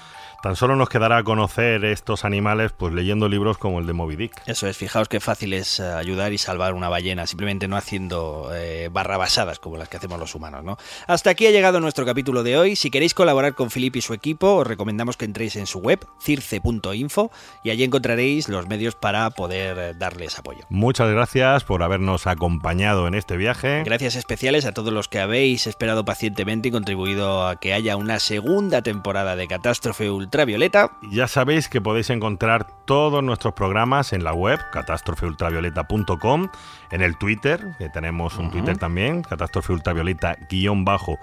tan 0.45 0.55
solo 0.55 0.75
nos 0.75 0.89
quedará 0.89 1.23
conocer 1.23 1.83
estos 1.85 2.23
animales 2.23 2.71
pues 2.71 2.93
leyendo 2.93 3.27
libros 3.27 3.57
como 3.57 3.79
el 3.79 3.87
de 3.87 3.93
Moby 3.93 4.15
Dick. 4.15 4.43
Eso 4.45 4.67
es, 4.67 4.77
fijaos 4.77 5.09
qué 5.09 5.19
fácil 5.19 5.53
es 5.53 5.79
eh, 5.79 5.83
ayudar 5.83 6.33
y 6.33 6.37
salvar 6.37 6.75
una 6.75 6.87
ballena, 6.87 7.25
simplemente 7.25 7.67
no 7.67 7.77
haciendo 7.77 8.51
eh, 8.53 8.89
barrabasadas 8.91 9.57
como 9.57 9.77
las 9.77 9.89
que 9.89 9.97
hacemos 9.97 10.19
los 10.19 10.35
humanos, 10.35 10.63
¿no? 10.63 10.77
Hasta 11.07 11.31
aquí 11.31 11.47
ha 11.47 11.49
llegado 11.51 11.79
nuestro 11.79 12.05
capítulo 12.05 12.43
de 12.43 12.59
hoy. 12.59 12.75
Si 12.75 12.91
queréis 12.91 13.15
colaborar 13.15 13.55
con 13.55 13.71
Filip 13.71 13.95
y 13.95 14.01
su 14.01 14.13
equipo, 14.13 14.57
os 14.57 14.67
recomendamos 14.67 15.17
que 15.17 15.25
entréis 15.25 15.55
en 15.55 15.65
su 15.65 15.79
web, 15.79 16.05
circe.info, 16.21 17.31
y 17.63 17.71
allí 17.71 17.83
encontraréis 17.83 18.47
los 18.47 18.67
medios 18.67 18.93
para 18.93 19.31
poder 19.31 19.79
eh, 19.79 19.93
darles 19.97 20.37
apoyo. 20.37 20.67
Muchas 20.69 21.09
gracias 21.09 21.63
por 21.63 21.81
habernos 21.81 22.27
acompañado 22.27 23.07
en 23.07 23.15
este 23.15 23.35
viaje. 23.35 23.81
Gracias 23.83 24.15
especiales 24.15 24.65
a 24.65 24.73
todos 24.73 24.93
los 24.93 25.07
que 25.07 25.21
habéis 25.21 25.65
esperado 25.65 26.05
pacientemente 26.05 26.67
y 26.67 26.71
contribuido 26.71 27.47
a 27.47 27.59
que 27.59 27.73
haya 27.73 27.97
una 27.97 28.19
segunda 28.19 28.83
temporada 28.83 29.35
de 29.35 29.47
Catástrofe 29.47 30.11
Ultravioleta. 30.35 30.91
Ya 31.11 31.29
sabéis 31.29 31.69
que 31.69 31.79
podéis 31.79 32.09
encontrar 32.09 32.67
todos 32.83 33.23
nuestros 33.23 33.53
programas 33.53 34.11
en 34.11 34.25
la 34.25 34.33
web 34.33 34.59
catástrofeultravioleta.com, 34.73 36.49
en 36.91 37.01
el 37.01 37.17
Twitter, 37.17 37.73
que 37.77 37.87
tenemos 37.87 38.37
un. 38.37 38.51
Twitter 38.51 38.77
también, 38.77 39.21
catástrofe 39.21 39.71
ultravioleta 39.71 40.35
guion 40.49 40.83
bajo 40.83 41.17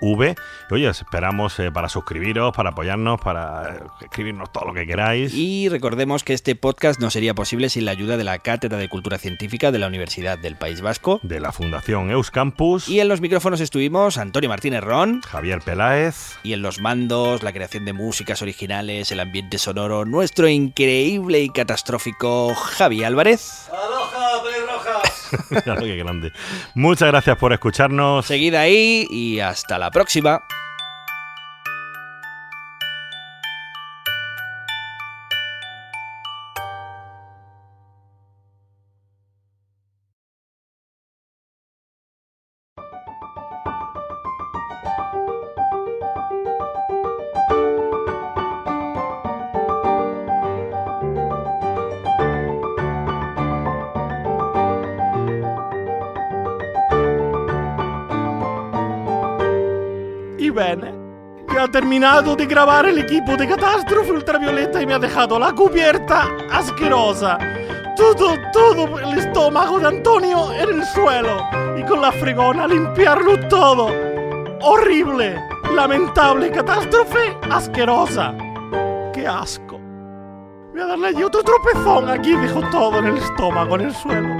UV. 0.00 0.34
Oye, 0.70 0.88
os 0.88 1.00
esperamos 1.00 1.58
eh, 1.58 1.70
para 1.70 1.88
suscribiros, 1.88 2.54
para 2.54 2.70
apoyarnos, 2.70 3.20
para 3.20 3.76
eh, 3.76 3.80
escribirnos 4.02 4.52
todo 4.52 4.66
lo 4.66 4.74
que 4.74 4.86
queráis. 4.86 5.32
Y 5.34 5.68
recordemos 5.68 6.24
que 6.24 6.32
este 6.32 6.56
podcast 6.56 7.00
no 7.00 7.10
sería 7.10 7.34
posible 7.34 7.68
sin 7.68 7.84
la 7.84 7.92
ayuda 7.92 8.16
de 8.16 8.24
la 8.24 8.38
Cátedra 8.38 8.78
de 8.78 8.88
Cultura 8.88 9.18
Científica 9.18 9.70
de 9.70 9.78
la 9.78 9.86
Universidad 9.86 10.38
del 10.38 10.56
País 10.56 10.80
Vasco. 10.80 11.20
De 11.22 11.40
la 11.40 11.52
Fundación 11.52 12.10
Euskampus. 12.10 12.88
Y 12.88 13.00
en 13.00 13.08
los 13.08 13.20
micrófonos 13.20 13.60
estuvimos 13.60 14.18
Antonio 14.18 14.48
Martínez 14.48 14.82
Ron. 14.82 15.22
Javier 15.22 15.60
Peláez. 15.60 16.36
Y 16.42 16.52
en 16.52 16.62
los 16.62 16.80
mandos, 16.80 17.42
la 17.42 17.52
creación 17.52 17.84
de 17.84 17.92
músicas 17.92 18.42
originales, 18.42 19.12
el 19.12 19.20
ambiente 19.20 19.58
sonoro, 19.58 20.04
nuestro 20.04 20.48
increíble 20.48 21.40
y 21.40 21.50
catastrófico 21.50 22.54
Javi 22.54 23.04
Álvarez. 23.04 23.68
Muchas 26.74 27.08
gracias 27.08 27.36
por 27.36 27.52
escucharnos. 27.52 28.26
Seguid 28.26 28.54
ahí 28.54 29.06
y 29.10 29.40
hasta 29.40 29.78
la 29.78 29.90
próxima. 29.90 30.42
Terminato 61.76 62.34
di 62.34 62.46
grabar 62.46 62.86
el 62.86 62.96
equipo 62.96 63.36
de 63.36 63.46
Catástrofe 63.46 64.10
Ultravioleta 64.10 64.80
y 64.80 64.86
me 64.86 64.94
ha 64.94 64.98
dejado 64.98 65.38
la 65.38 65.52
cubierta 65.52 66.26
asquerosa. 66.50 67.36
Todo, 67.94 68.34
todo 68.50 68.98
el 68.98 69.18
estómago 69.18 69.78
de 69.78 69.88
Antonio 69.88 70.54
en 70.54 70.70
el 70.70 70.86
suelo 70.86 71.36
y 71.76 71.82
con 71.84 72.00
la 72.00 72.12
fregona 72.12 72.66
limpiarlo 72.66 73.38
todo. 73.50 73.88
Horrible, 74.62 75.38
lamentable 75.74 76.50
catástrofe 76.50 77.36
asquerosa. 77.50 78.32
Qué 79.12 79.26
asco. 79.26 79.78
Voy 80.72 80.80
a 80.80 80.86
darle 80.86 81.08
allí 81.08 81.24
otro 81.24 81.42
tropezón 81.42 82.08
aquí, 82.08 82.34
dejó 82.36 82.62
todo 82.70 83.00
en 83.00 83.04
el 83.08 83.18
estómago, 83.18 83.74
en 83.74 83.82
el 83.82 83.94
suelo. 83.94 84.34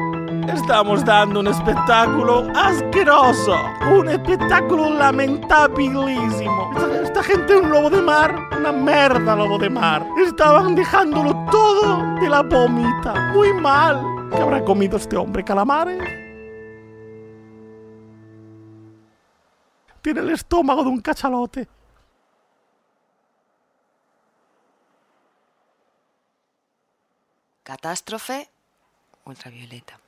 Estamos 0.48 1.04
dando 1.04 1.40
un 1.40 1.48
espectáculo 1.48 2.50
asqueroso, 2.54 3.58
un 3.90 4.08
espectáculo 4.08 4.90
lamentabilísimo. 4.90 6.72
Esta, 6.76 7.02
esta 7.02 7.22
gente 7.22 7.56
un 7.56 7.70
lobo 7.70 7.90
de 7.90 8.02
mar, 8.02 8.34
una 8.58 8.72
merda 8.72 9.36
lobo 9.36 9.58
de 9.58 9.70
mar. 9.70 10.06
Estaban 10.18 10.74
dejándolo 10.74 11.32
todo 11.50 12.16
de 12.20 12.28
la 12.28 12.42
vomita, 12.42 13.32
muy 13.32 13.52
mal. 13.54 14.02
¿Qué 14.30 14.38
habrá 14.38 14.64
comido 14.64 14.96
este 14.96 15.16
hombre, 15.16 15.44
calamares? 15.44 16.02
Tiene 20.02 20.20
el 20.20 20.30
estómago 20.30 20.84
de 20.84 20.88
un 20.88 21.00
cachalote. 21.00 21.68
Catástrofe 27.62 28.48
ultravioleta. 29.24 29.98